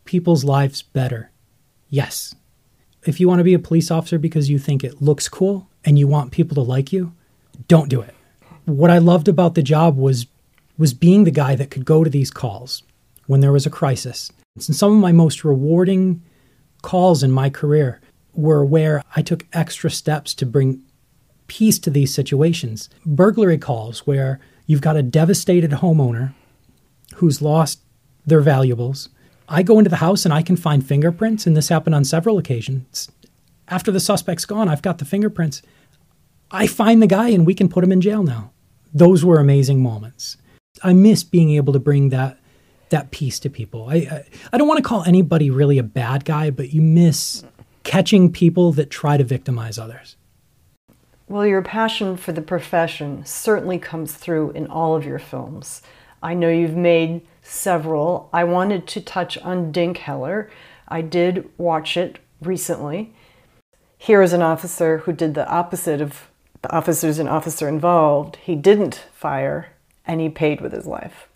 people's 0.04 0.44
lives 0.44 0.82
better, 0.82 1.30
yes. 1.88 2.34
If 3.04 3.18
you 3.18 3.28
want 3.28 3.38
to 3.40 3.44
be 3.44 3.54
a 3.54 3.58
police 3.58 3.90
officer 3.90 4.18
because 4.18 4.50
you 4.50 4.58
think 4.58 4.84
it 4.84 5.00
looks 5.00 5.28
cool 5.28 5.68
and 5.84 5.98
you 5.98 6.06
want 6.06 6.32
people 6.32 6.54
to 6.56 6.60
like 6.60 6.92
you, 6.92 7.12
don't 7.68 7.88
do 7.88 8.00
it. 8.00 8.14
What 8.64 8.90
I 8.90 8.98
loved 8.98 9.28
about 9.28 9.54
the 9.54 9.62
job 9.62 9.96
was 9.96 10.26
was 10.78 10.94
being 10.94 11.24
the 11.24 11.30
guy 11.30 11.54
that 11.54 11.70
could 11.70 11.84
go 11.84 12.02
to 12.02 12.10
these 12.10 12.30
calls 12.30 12.82
when 13.26 13.40
there 13.40 13.52
was 13.52 13.66
a 13.66 13.70
crisis 13.70 14.32
And 14.54 14.76
some 14.76 14.92
of 14.92 14.98
my 14.98 15.12
most 15.12 15.44
rewarding 15.44 16.22
calls 16.82 17.22
in 17.22 17.30
my 17.30 17.48
career 17.48 18.00
were 18.34 18.64
where 18.64 19.02
I 19.16 19.22
took 19.22 19.46
extra 19.52 19.90
steps 19.90 20.34
to 20.34 20.46
bring 20.46 20.82
peace 21.46 21.78
to 21.80 21.90
these 21.90 22.14
situations. 22.14 22.88
Burglary 23.04 23.58
calls 23.58 24.06
where 24.06 24.40
you've 24.66 24.80
got 24.80 24.96
a 24.96 25.02
devastated 25.02 25.70
homeowner 25.70 26.34
who's 27.16 27.42
lost 27.42 27.80
their 28.26 28.40
valuables. 28.40 29.08
I 29.48 29.62
go 29.62 29.78
into 29.78 29.90
the 29.90 29.96
house 29.96 30.24
and 30.24 30.32
I 30.32 30.42
can 30.42 30.56
find 30.56 30.86
fingerprints, 30.86 31.46
and 31.46 31.56
this 31.56 31.68
happened 31.68 31.94
on 31.94 32.04
several 32.04 32.38
occasions. 32.38 33.10
After 33.68 33.90
the 33.90 34.00
suspect's 34.00 34.44
gone, 34.44 34.68
I've 34.68 34.82
got 34.82 34.98
the 34.98 35.04
fingerprints. 35.04 35.62
I 36.50 36.66
find 36.66 37.02
the 37.02 37.06
guy 37.06 37.30
and 37.30 37.46
we 37.46 37.54
can 37.54 37.68
put 37.68 37.84
him 37.84 37.92
in 37.92 38.00
jail 38.00 38.22
now. 38.22 38.52
Those 38.94 39.24
were 39.24 39.38
amazing 39.38 39.82
moments. 39.82 40.36
I 40.82 40.92
miss 40.92 41.24
being 41.24 41.50
able 41.50 41.72
to 41.72 41.78
bring 41.78 42.10
that 42.10 42.38
that 42.92 43.10
peace 43.10 43.38
to 43.40 43.50
people. 43.50 43.88
I, 43.88 43.96
I, 43.96 44.24
I 44.52 44.58
don't 44.58 44.68
want 44.68 44.78
to 44.78 44.88
call 44.88 45.02
anybody 45.02 45.50
really 45.50 45.78
a 45.78 45.82
bad 45.82 46.24
guy, 46.24 46.50
but 46.50 46.72
you 46.72 46.80
miss 46.80 47.44
catching 47.82 48.30
people 48.30 48.72
that 48.72 48.88
try 48.88 49.16
to 49.16 49.24
victimize 49.24 49.78
others. 49.78 50.16
Well, 51.28 51.46
your 51.46 51.62
passion 51.62 52.16
for 52.16 52.32
the 52.32 52.42
profession 52.42 53.24
certainly 53.24 53.78
comes 53.78 54.14
through 54.14 54.52
in 54.52 54.66
all 54.66 54.94
of 54.94 55.04
your 55.04 55.18
films. 55.18 55.82
I 56.22 56.34
know 56.34 56.48
you've 56.48 56.76
made 56.76 57.22
several. 57.42 58.28
I 58.32 58.44
wanted 58.44 58.86
to 58.88 59.00
touch 59.00 59.36
on 59.38 59.72
Dinkheller. 59.72 60.48
I 60.88 61.00
did 61.00 61.50
watch 61.58 61.96
it 61.96 62.18
recently. 62.40 63.12
Here 63.98 64.22
is 64.22 64.32
an 64.32 64.42
officer 64.42 64.98
who 64.98 65.12
did 65.12 65.34
the 65.34 65.48
opposite 65.48 66.00
of 66.00 66.28
the 66.60 66.72
officers 66.72 67.18
and 67.18 67.28
officer 67.28 67.68
involved. 67.68 68.36
He 68.36 68.54
didn't 68.54 69.06
fire 69.12 69.72
and 70.06 70.20
he 70.20 70.28
paid 70.28 70.60
with 70.60 70.72
his 70.72 70.86
life. 70.86 71.28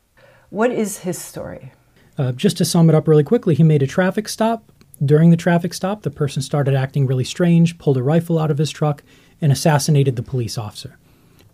What 0.57 0.71
is 0.71 1.01
his 1.01 1.21
story? 1.21 1.73
Uh, 2.17 2.33
just 2.33 2.57
to 2.57 2.65
sum 2.65 2.89
it 2.89 2.95
up 2.95 3.07
really 3.07 3.23
quickly, 3.23 3.55
he 3.55 3.63
made 3.63 3.83
a 3.83 3.87
traffic 3.87 4.27
stop. 4.27 4.73
During 5.05 5.29
the 5.29 5.37
traffic 5.37 5.75
stop, 5.75 6.01
the 6.01 6.11
person 6.11 6.41
started 6.41 6.75
acting 6.75 7.07
really 7.07 7.25
strange, 7.25 7.77
pulled 7.77 7.99
a 7.99 8.03
rifle 8.03 8.39
out 8.39 8.51
of 8.51 8.57
his 8.57 8.71
truck, 8.71 9.03
and 9.43 9.53
assassinated 9.53 10.17
the 10.17 10.23
police 10.23 10.57
officer. 10.57 10.97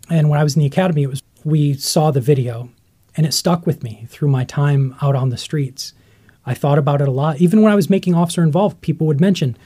And 0.09 0.29
when 0.29 0.39
I 0.39 0.43
was 0.45 0.55
in 0.55 0.61
the 0.61 0.67
academy, 0.67 1.03
it 1.03 1.09
was 1.09 1.21
we 1.43 1.73
saw 1.73 2.11
the 2.11 2.21
video, 2.21 2.69
and 3.17 3.25
it 3.25 3.33
stuck 3.33 3.67
with 3.67 3.83
me 3.83 4.07
through 4.07 4.29
my 4.29 4.45
time 4.45 4.95
out 5.01 5.17
on 5.17 5.27
the 5.27 5.37
streets. 5.37 5.91
I 6.45 6.53
thought 6.53 6.79
about 6.79 7.01
it 7.01 7.09
a 7.09 7.11
lot. 7.11 7.41
Even 7.41 7.61
when 7.61 7.73
I 7.73 7.75
was 7.75 7.89
making 7.89 8.15
officer 8.15 8.41
involved, 8.41 8.79
people 8.79 9.05
would 9.07 9.19
mention 9.19 9.57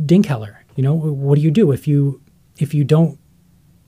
Dinkheller. 0.00 0.58
You 0.76 0.84
know, 0.84 0.94
what 0.94 1.34
do 1.34 1.40
you 1.40 1.50
do 1.50 1.72
if 1.72 1.88
you 1.88 2.22
if 2.58 2.74
you 2.74 2.84
don't 2.84 3.18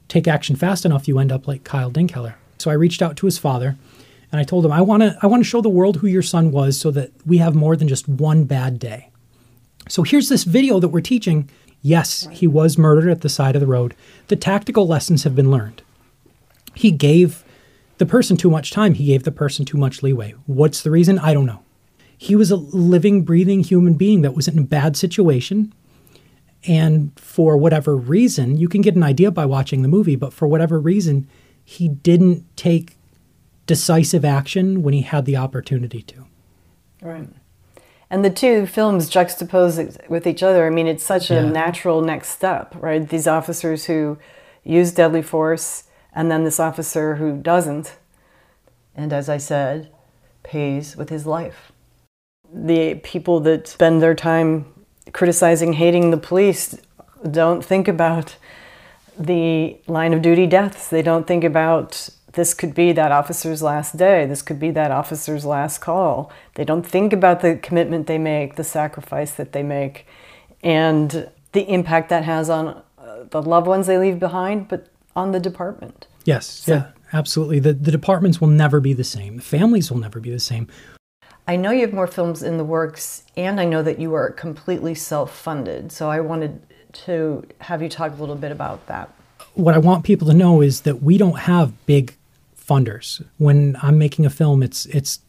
take 0.09 0.27
action 0.27 0.57
fast 0.57 0.85
enough? 0.85 1.07
You 1.07 1.21
end 1.21 1.31
up 1.31 1.47
like 1.47 1.63
Kyle 1.63 1.93
Dinkheller. 1.93 2.35
So 2.59 2.73
I 2.73 2.75
reached 2.75 3.03
out 3.03 3.17
to 3.19 3.27
his 3.27 3.39
father 3.39 3.77
and 4.33 4.41
I 4.41 4.45
told 4.45 4.65
him, 4.65 4.73
I 4.73 4.81
want 4.81 5.03
to 5.03 5.17
I 5.23 5.27
want 5.27 5.43
to 5.43 5.49
show 5.49 5.61
the 5.61 5.69
world 5.69 5.99
who 5.99 6.07
your 6.07 6.23
son 6.23 6.51
was 6.51 6.81
so 6.81 6.91
that 6.91 7.13
we 7.27 7.39
have 7.39 7.55
more 7.55 7.77
than 7.77 7.87
just 7.87 8.09
one 8.09 8.45
bad 8.45 8.79
day. 8.79 9.11
So 9.89 10.03
here's 10.03 10.31
this 10.31 10.45
video 10.45 10.81
that 10.81 10.89
we're 10.89 11.03
teaching. 11.03 11.51
Yes, 11.83 12.27
he 12.33 12.47
was 12.47 12.79
murdered 12.79 13.11
at 13.11 13.21
the 13.21 13.29
side 13.29 13.55
of 13.55 13.61
the 13.61 13.67
road. 13.67 13.95
The 14.29 14.37
tactical 14.37 14.87
lessons 14.87 15.25
have 15.25 15.37
been 15.37 15.51
learned. 15.51 15.83
He 16.75 16.91
gave 16.91 17.45
the 17.99 18.07
person 18.07 18.37
too 18.37 18.51
much 18.51 18.71
time. 18.71 18.95
He 18.95 19.07
gave 19.07 19.25
the 19.25 19.33
person 19.33 19.65
too 19.65 19.77
much 19.77 20.03
leeway. 20.03 20.35
What's 20.47 20.83
the 20.83 20.91
reason? 20.91 21.19
I 21.19 21.35
don't 21.35 21.47
know. 21.47 21.63
He 22.17 22.37
was 22.37 22.51
a 22.51 22.57
living, 22.57 23.25
breathing 23.25 23.63
human 23.65 23.95
being 23.95 24.23
that 24.23 24.35
was 24.35 24.49
in 24.49 24.59
a 24.59 24.63
bad 24.63 24.97
situation. 24.97 25.75
And 26.67 27.11
for 27.19 27.57
whatever 27.57 27.97
reason, 27.97 28.57
you 28.57 28.69
can 28.69 28.81
get 28.81 28.95
an 28.95 29.03
idea 29.03 29.33
by 29.33 29.45
watching 29.45 29.83
the 29.83 29.89
movie, 29.89 30.17
but 30.17 30.33
for 30.33 30.47
whatever 30.47 30.79
reason, 30.79 31.29
he 31.65 31.89
didn't 31.89 32.47
take 32.57 32.97
decisive 33.73 34.23
action 34.23 34.83
when 34.83 34.93
he 34.93 35.01
had 35.01 35.25
the 35.25 35.35
opportunity 35.35 36.03
to. 36.03 36.27
Right. 37.01 37.27
And 38.11 38.23
the 38.23 38.29
two 38.29 38.67
films 38.67 39.09
juxtapose 39.09 40.11
with 40.11 40.27
each 40.27 40.43
other. 40.43 40.67
I 40.67 40.69
mean, 40.69 40.87
it's 40.87 41.03
such 41.03 41.31
a 41.31 41.37
yeah. 41.37 41.49
natural 41.49 42.03
next 42.03 42.29
step, 42.29 42.75
right? 42.79 43.09
These 43.09 43.27
officers 43.27 43.87
who 43.87 44.19
use 44.63 44.93
deadly 44.93 45.23
force, 45.23 45.85
and 46.15 46.31
then 46.31 46.45
this 46.45 46.61
officer 46.61 47.15
who 47.15 47.39
doesn't. 47.39 47.97
And 48.95 49.11
as 49.11 49.31
I 49.31 49.39
said, 49.39 49.91
pays 50.43 50.95
with 50.95 51.09
his 51.09 51.25
life. 51.25 51.73
The 52.53 52.97
people 52.97 53.41
that 53.41 53.67
spend 53.67 54.03
their 54.03 54.15
time 54.15 54.67
criticizing, 55.15 55.73
hating 55.73 56.11
the 56.11 56.19
police 56.19 56.79
don't 57.31 57.65
think 57.65 57.89
about 57.89 58.37
the 59.19 59.81
line 59.87 60.13
of 60.13 60.21
duty 60.21 60.47
deaths. 60.47 60.91
They 60.91 61.01
don't 61.01 61.27
think 61.27 61.43
about 61.43 62.11
this 62.33 62.55
could 62.55 62.75
be 62.75 62.93
that 62.93 63.13
officer's 63.13 63.63
last 63.63 63.97
day. 63.97 64.27
This 64.27 64.43
could 64.43 64.59
be 64.59 64.71
that 64.71 64.91
officer's 64.91 65.45
last 65.45 65.79
call. 65.79 66.33
They 66.55 66.65
don't 66.65 66.87
think 66.87 67.13
about 67.13 67.41
the 67.41 67.57
commitment 67.57 68.07
they 68.07 68.19
make, 68.19 68.57
the 68.57 68.65
sacrifice 68.65 69.33
that 69.33 69.53
they 69.53 69.63
make, 69.63 70.07
and 70.63 71.31
the 71.53 71.63
impact 71.71 72.09
that 72.09 72.25
has 72.25 72.49
on 72.49 72.83
uh, 72.99 73.25
the 73.31 73.43
loved 73.43 73.67
ones 73.67 73.87
they 73.87 73.99
leave 73.99 74.19
behind, 74.19 74.69
but 74.69 74.89
on 75.15 75.33
the 75.33 75.41
department. 75.41 76.07
Yes, 76.25 76.47
so, 76.47 76.75
yeah, 76.75 76.91
absolutely. 77.13 77.59
The, 77.59 77.75
the 77.75 77.91
departments 77.91 78.41
will 78.41 78.49
never 78.49 78.81
be 78.81 78.95
the 78.95 79.05
same, 79.05 79.37
the 79.37 79.43
families 79.43 79.91
will 79.91 79.99
never 79.99 80.21
be 80.21 80.31
the 80.31 80.41
same. 80.41 80.69
I 81.47 81.57
know 81.57 81.73
you 81.73 81.81
have 81.81 81.93
more 81.93 82.07
films 82.07 82.43
in 82.43 82.57
the 82.57 82.65
works, 82.65 83.25
and 83.37 83.61
I 83.61 83.65
know 83.65 83.83
that 83.83 83.99
you 83.99 84.15
are 84.15 84.31
completely 84.31 84.95
self 84.95 85.37
funded. 85.37 85.91
So 85.91 86.09
I 86.09 86.21
wanted 86.21 86.63
to 86.93 87.45
have 87.59 87.83
you 87.83 87.89
talk 87.89 88.13
a 88.13 88.15
little 88.15 88.37
bit 88.37 88.53
about 88.53 88.87
that. 88.87 89.11
What 89.55 89.75
I 89.75 89.79
want 89.79 90.05
people 90.05 90.29
to 90.29 90.35
know 90.35 90.63
is 90.63 90.83
that 90.83 91.03
we 91.03 91.19
don't 91.19 91.41
have 91.41 91.85
big 91.85 92.15
funders. 92.73 93.23
When 93.37 93.77
I'm 93.83 93.99
making 93.99 94.25
a 94.25 94.31
film, 94.31 94.63
it's 94.63 94.87
it's 94.87 95.21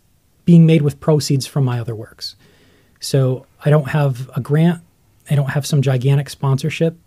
being 0.45 0.65
made 0.65 0.81
with 0.81 0.99
proceeds 0.99 1.45
from 1.45 1.65
my 1.65 1.79
other 1.79 1.95
works. 1.95 2.35
So 2.99 3.45
I 3.65 3.69
don't 3.69 3.89
have 3.89 4.29
a 4.35 4.41
grant, 4.41 4.81
I 5.29 5.35
don't 5.35 5.49
have 5.49 5.65
some 5.65 5.81
gigantic 5.81 6.29
sponsorship. 6.29 6.97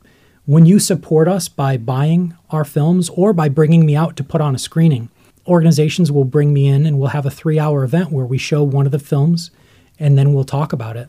When 0.44 0.66
you 0.66 0.78
support 0.78 1.26
us 1.26 1.48
by 1.48 1.76
buying 1.76 2.36
our 2.50 2.64
films 2.64 3.08
or 3.10 3.32
by 3.32 3.48
bringing 3.48 3.84
me 3.84 3.96
out 3.96 4.16
to 4.16 4.24
put 4.24 4.40
on 4.40 4.54
a 4.54 4.58
screening, 4.58 5.08
organizations 5.46 6.12
will 6.12 6.24
bring 6.24 6.52
me 6.52 6.66
in 6.66 6.86
and 6.86 6.98
we'll 6.98 7.08
have 7.10 7.26
a 7.26 7.30
three 7.30 7.58
hour 7.58 7.82
event 7.82 8.12
where 8.12 8.26
we 8.26 8.38
show 8.38 8.62
one 8.62 8.86
of 8.86 8.92
the 8.92 8.98
films 8.98 9.50
and 9.98 10.18
then 10.18 10.32
we'll 10.34 10.44
talk 10.44 10.72
about 10.72 10.96
it. 10.96 11.08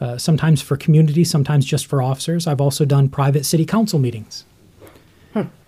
Uh, 0.00 0.18
sometimes 0.18 0.60
for 0.60 0.76
community, 0.76 1.22
sometimes 1.22 1.64
just 1.64 1.86
for 1.86 2.02
officers. 2.02 2.48
I've 2.48 2.60
also 2.60 2.84
done 2.84 3.08
private 3.08 3.46
city 3.46 3.64
council 3.64 4.00
meetings 4.00 4.44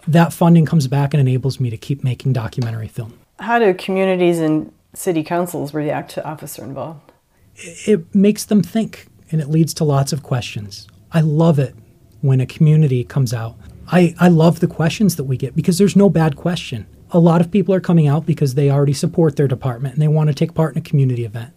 that 0.09 0.33
funding 0.33 0.67
comes 0.67 0.87
back 0.89 1.15
and 1.15 1.21
enables 1.21 1.61
me 1.61 1.71
to 1.71 1.77
keep 1.77 2.05
making 2.05 2.33
documentary 2.33 2.89
film. 2.89 3.19
How 3.39 3.59
do 3.59 3.75
communities 3.75 4.39
and 4.39 4.73
city 4.95 5.23
councils 5.23 5.75
react 5.75 6.13
to 6.13 6.25
officer 6.25 6.65
involved? 6.65 7.13
It 7.57 8.15
makes 8.15 8.45
them 8.45 8.63
think 8.63 9.07
and 9.31 9.41
it 9.41 9.49
leads 9.49 9.75
to 9.75 9.85
lots 9.85 10.13
of 10.13 10.23
questions. 10.23 10.87
I 11.13 11.21
love 11.21 11.59
it 11.59 11.75
when 12.21 12.41
a 12.41 12.47
community 12.47 13.05
comes 13.05 13.33
out. 13.33 13.57
I, 13.89 14.15
I 14.19 14.29
love 14.29 14.61
the 14.61 14.67
questions 14.67 15.17
that 15.17 15.25
we 15.25 15.37
get 15.37 15.55
because 15.55 15.79
there's 15.79 15.97
no 15.97 16.09
bad 16.09 16.37
question. 16.37 16.87
A 17.11 17.19
lot 17.19 17.41
of 17.41 17.51
people 17.51 17.75
are 17.75 17.81
coming 17.81 18.09
out 18.09 18.27
because 18.27 18.55
they 18.55 18.71
already 18.71 18.93
support 18.93 19.37
their 19.37 19.47
department 19.47 19.95
and 19.95 20.03
they 20.03 20.09
want 20.09 20.29
to 20.29 20.35
take 20.35 20.55
part 20.55 20.75
in 20.75 20.79
a 20.79 20.85
community 20.85 21.25
event. 21.25 21.53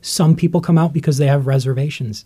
Some 0.00 0.36
people 0.36 0.60
come 0.60 0.78
out 0.78 0.92
because 0.92 1.18
they 1.18 1.26
have 1.26 1.46
reservations. 1.46 2.24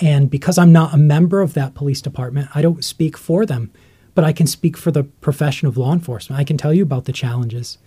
And 0.00 0.30
because 0.30 0.58
I'm 0.58 0.72
not 0.72 0.94
a 0.94 0.98
member 0.98 1.40
of 1.40 1.54
that 1.54 1.74
police 1.74 2.02
department, 2.02 2.50
I 2.54 2.62
don't 2.62 2.84
speak 2.84 3.16
for 3.16 3.46
them 3.46 3.72
but 4.18 4.24
I 4.24 4.32
can 4.32 4.48
speak 4.48 4.76
for 4.76 4.90
the 4.90 5.04
profession 5.04 5.68
of 5.68 5.76
law 5.76 5.92
enforcement. 5.92 6.40
I 6.40 6.42
can 6.42 6.58
tell 6.58 6.74
you 6.74 6.82
about 6.82 7.04
the 7.04 7.12
challenges. 7.12 7.78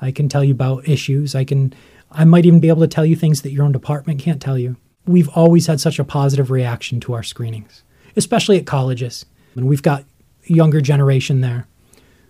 I 0.00 0.12
can 0.12 0.28
tell 0.28 0.44
you 0.44 0.52
about 0.52 0.88
issues. 0.88 1.34
I 1.34 1.42
can 1.42 1.74
I 2.12 2.24
might 2.24 2.46
even 2.46 2.60
be 2.60 2.68
able 2.68 2.82
to 2.82 2.86
tell 2.86 3.04
you 3.04 3.16
things 3.16 3.42
that 3.42 3.50
your 3.50 3.64
own 3.64 3.72
department 3.72 4.20
can't 4.20 4.40
tell 4.40 4.56
you. 4.56 4.76
We've 5.08 5.28
always 5.30 5.66
had 5.66 5.80
such 5.80 5.98
a 5.98 6.04
positive 6.04 6.52
reaction 6.52 7.00
to 7.00 7.14
our 7.14 7.24
screenings, 7.24 7.82
especially 8.14 8.58
at 8.58 8.64
colleges. 8.64 9.26
And 9.56 9.66
we've 9.66 9.82
got 9.82 10.04
younger 10.44 10.80
generation 10.80 11.40
there 11.40 11.66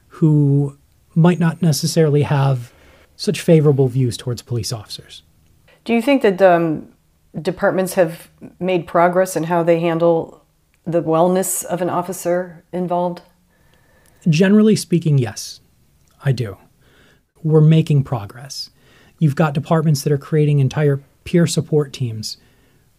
who 0.09 0.79
might 1.15 1.39
not 1.39 1.61
necessarily 1.61 2.23
have 2.23 2.73
such 3.17 3.43
favorable 3.43 3.87
views 3.87 4.17
towards 4.17 4.41
police 4.41 4.73
officers. 4.73 5.25
Do 5.85 5.93
you 5.93 6.01
think 6.01 6.23
that 6.23 6.41
um, 6.41 6.91
departments 7.39 7.93
have 7.95 8.31
made 8.59 8.87
progress 8.87 9.37
in 9.37 9.45
how 9.45 9.63
they 9.63 9.79
handle 9.79 10.43
the 10.87 11.03
wellness 11.03 11.67
of 11.67 11.83
an 11.83 11.91
officer 11.91 12.65
involved? 12.73 13.21
Generally 14.29 14.77
speaking, 14.77 15.19
yes, 15.19 15.61
I 16.25 16.33
do. 16.33 16.57
We're 17.43 17.61
making 17.61 18.05
progress. 18.05 18.71
You've 19.19 19.37
got 19.37 19.55
departments 19.55 20.03
that 20.03 20.13
are 20.13 20.19
creating 20.19 20.61
entire 20.61 21.03
peer 21.25 21.47
support 21.47 21.93
teams 21.93 22.37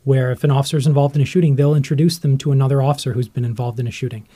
where 0.03 0.31
if 0.31 0.43
an 0.43 0.51
officer 0.51 0.77
is 0.77 0.87
involved 0.87 1.15
in 1.15 1.21
a 1.21 1.25
shooting, 1.25 1.55
they'll 1.55 1.75
introduce 1.75 2.17
them 2.17 2.37
to 2.37 2.51
another 2.51 2.81
officer 2.81 3.13
who's 3.13 3.29
been 3.29 3.45
involved 3.45 3.79
in 3.79 3.87
a 3.87 3.91
shooting. 3.91 4.27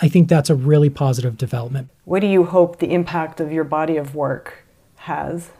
I 0.00 0.08
think 0.08 0.28
that's 0.28 0.50
a 0.50 0.54
really 0.54 0.90
positive 0.90 1.36
development. 1.36 1.88
What 2.04 2.20
do 2.20 2.26
you 2.26 2.44
hope 2.44 2.78
the 2.78 2.92
impact 2.92 3.40
of 3.40 3.50
your 3.50 3.64
body 3.64 3.96
of 3.96 4.14
work 4.14 4.64
has? 4.96 5.50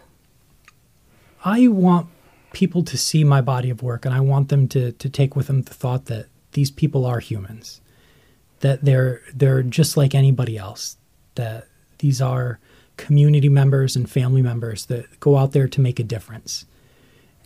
I 1.45 1.69
want 1.69 2.09
people 2.53 2.83
to 2.85 2.97
see 2.97 3.25
my 3.25 3.41
body 3.41 3.71
of 3.71 3.83
work 3.83 4.05
and 4.05 4.15
I 4.15 4.21
want 4.21 4.49
them 4.49 4.69
to, 4.69 4.93
to 4.93 5.09
take 5.09 5.35
with 5.35 5.47
them 5.47 5.63
the 5.63 5.75
thought 5.75 6.07
that 6.07 6.27
these 6.53 6.71
people 6.71 7.05
are 7.05 7.21
humans 7.21 7.81
that 8.61 8.85
they're 8.85 9.23
they're 9.35 9.63
just 9.63 9.97
like 9.97 10.15
anybody 10.15 10.57
else 10.59 10.97
that 11.35 11.67
these 11.99 12.21
are 12.21 12.59
community 12.97 13.49
members 13.49 13.95
and 13.97 14.11
family 14.11 14.43
members 14.43 14.87
that 14.87 15.21
go 15.21 15.37
out 15.37 15.53
there 15.53 15.69
to 15.69 15.81
make 15.81 16.01
a 16.01 16.05
difference 16.05 16.67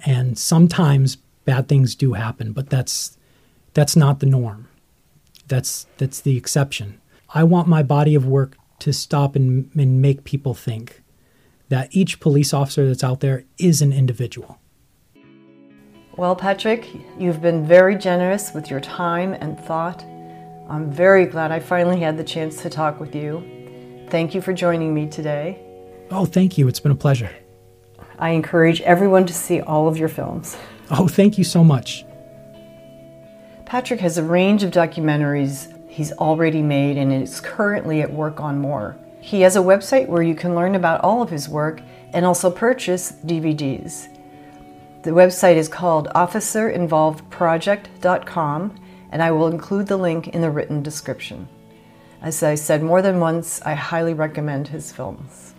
And 0.04 0.38
sometimes 0.38 1.16
bad 1.44 1.68
things 1.68 1.94
do 1.94 2.14
happen, 2.14 2.52
but 2.52 2.70
that's 2.70 3.16
that's 3.74 3.96
not 3.96 4.20
the 4.20 4.26
norm. 4.26 4.68
That's 5.48 5.86
that's 5.98 6.20
the 6.20 6.36
exception. 6.36 7.00
I 7.34 7.44
want 7.44 7.68
my 7.68 7.82
body 7.82 8.14
of 8.14 8.26
work 8.26 8.56
to 8.80 8.92
stop 8.92 9.36
and, 9.36 9.70
and 9.76 10.02
make 10.02 10.24
people 10.24 10.54
think 10.54 11.02
that 11.68 11.88
each 11.92 12.20
police 12.20 12.52
officer 12.52 12.86
that's 12.86 13.04
out 13.04 13.20
there 13.20 13.44
is 13.58 13.80
an 13.80 13.92
individual. 13.92 14.58
Well, 16.16 16.36
Patrick, 16.36 16.86
you've 17.18 17.40
been 17.40 17.64
very 17.66 17.96
generous 17.96 18.52
with 18.52 18.68
your 18.68 18.80
time 18.80 19.32
and 19.34 19.58
thought. 19.58 20.04
I'm 20.72 20.90
very 20.90 21.26
glad 21.26 21.52
I 21.52 21.60
finally 21.60 22.00
had 22.00 22.16
the 22.16 22.24
chance 22.24 22.62
to 22.62 22.70
talk 22.70 22.98
with 22.98 23.14
you. 23.14 24.06
Thank 24.08 24.34
you 24.34 24.40
for 24.40 24.54
joining 24.54 24.94
me 24.94 25.06
today. 25.06 25.60
Oh, 26.10 26.24
thank 26.24 26.56
you. 26.56 26.66
It's 26.66 26.80
been 26.80 26.92
a 26.92 26.94
pleasure. 26.94 27.28
I 28.18 28.30
encourage 28.30 28.80
everyone 28.80 29.26
to 29.26 29.34
see 29.34 29.60
all 29.60 29.86
of 29.86 29.98
your 29.98 30.08
films. 30.08 30.56
Oh, 30.90 31.08
thank 31.08 31.36
you 31.36 31.44
so 31.44 31.62
much. 31.62 32.06
Patrick 33.66 34.00
has 34.00 34.16
a 34.16 34.22
range 34.22 34.62
of 34.62 34.70
documentaries 34.70 35.68
he's 35.90 36.12
already 36.12 36.62
made 36.62 36.96
and 36.96 37.12
is 37.12 37.42
currently 37.42 38.00
at 38.00 38.10
work 38.10 38.40
on 38.40 38.58
more. 38.58 38.96
He 39.20 39.42
has 39.42 39.56
a 39.56 39.60
website 39.60 40.08
where 40.08 40.22
you 40.22 40.34
can 40.34 40.54
learn 40.54 40.74
about 40.74 41.02
all 41.02 41.20
of 41.20 41.28
his 41.28 41.50
work 41.50 41.82
and 42.14 42.24
also 42.24 42.50
purchase 42.50 43.12
DVDs. 43.12 44.08
The 45.02 45.10
website 45.10 45.56
is 45.56 45.68
called 45.68 46.08
officerinvolvedproject.com, 46.14 48.81
and 49.12 49.22
I 49.22 49.30
will 49.30 49.46
include 49.46 49.86
the 49.86 49.96
link 49.96 50.26
in 50.26 50.40
the 50.40 50.50
written 50.50 50.82
description. 50.82 51.48
As 52.22 52.42
I 52.42 52.54
said 52.54 52.82
more 52.82 53.02
than 53.02 53.20
once, 53.20 53.60
I 53.62 53.74
highly 53.74 54.14
recommend 54.14 54.68
his 54.68 54.90
films. 54.90 55.51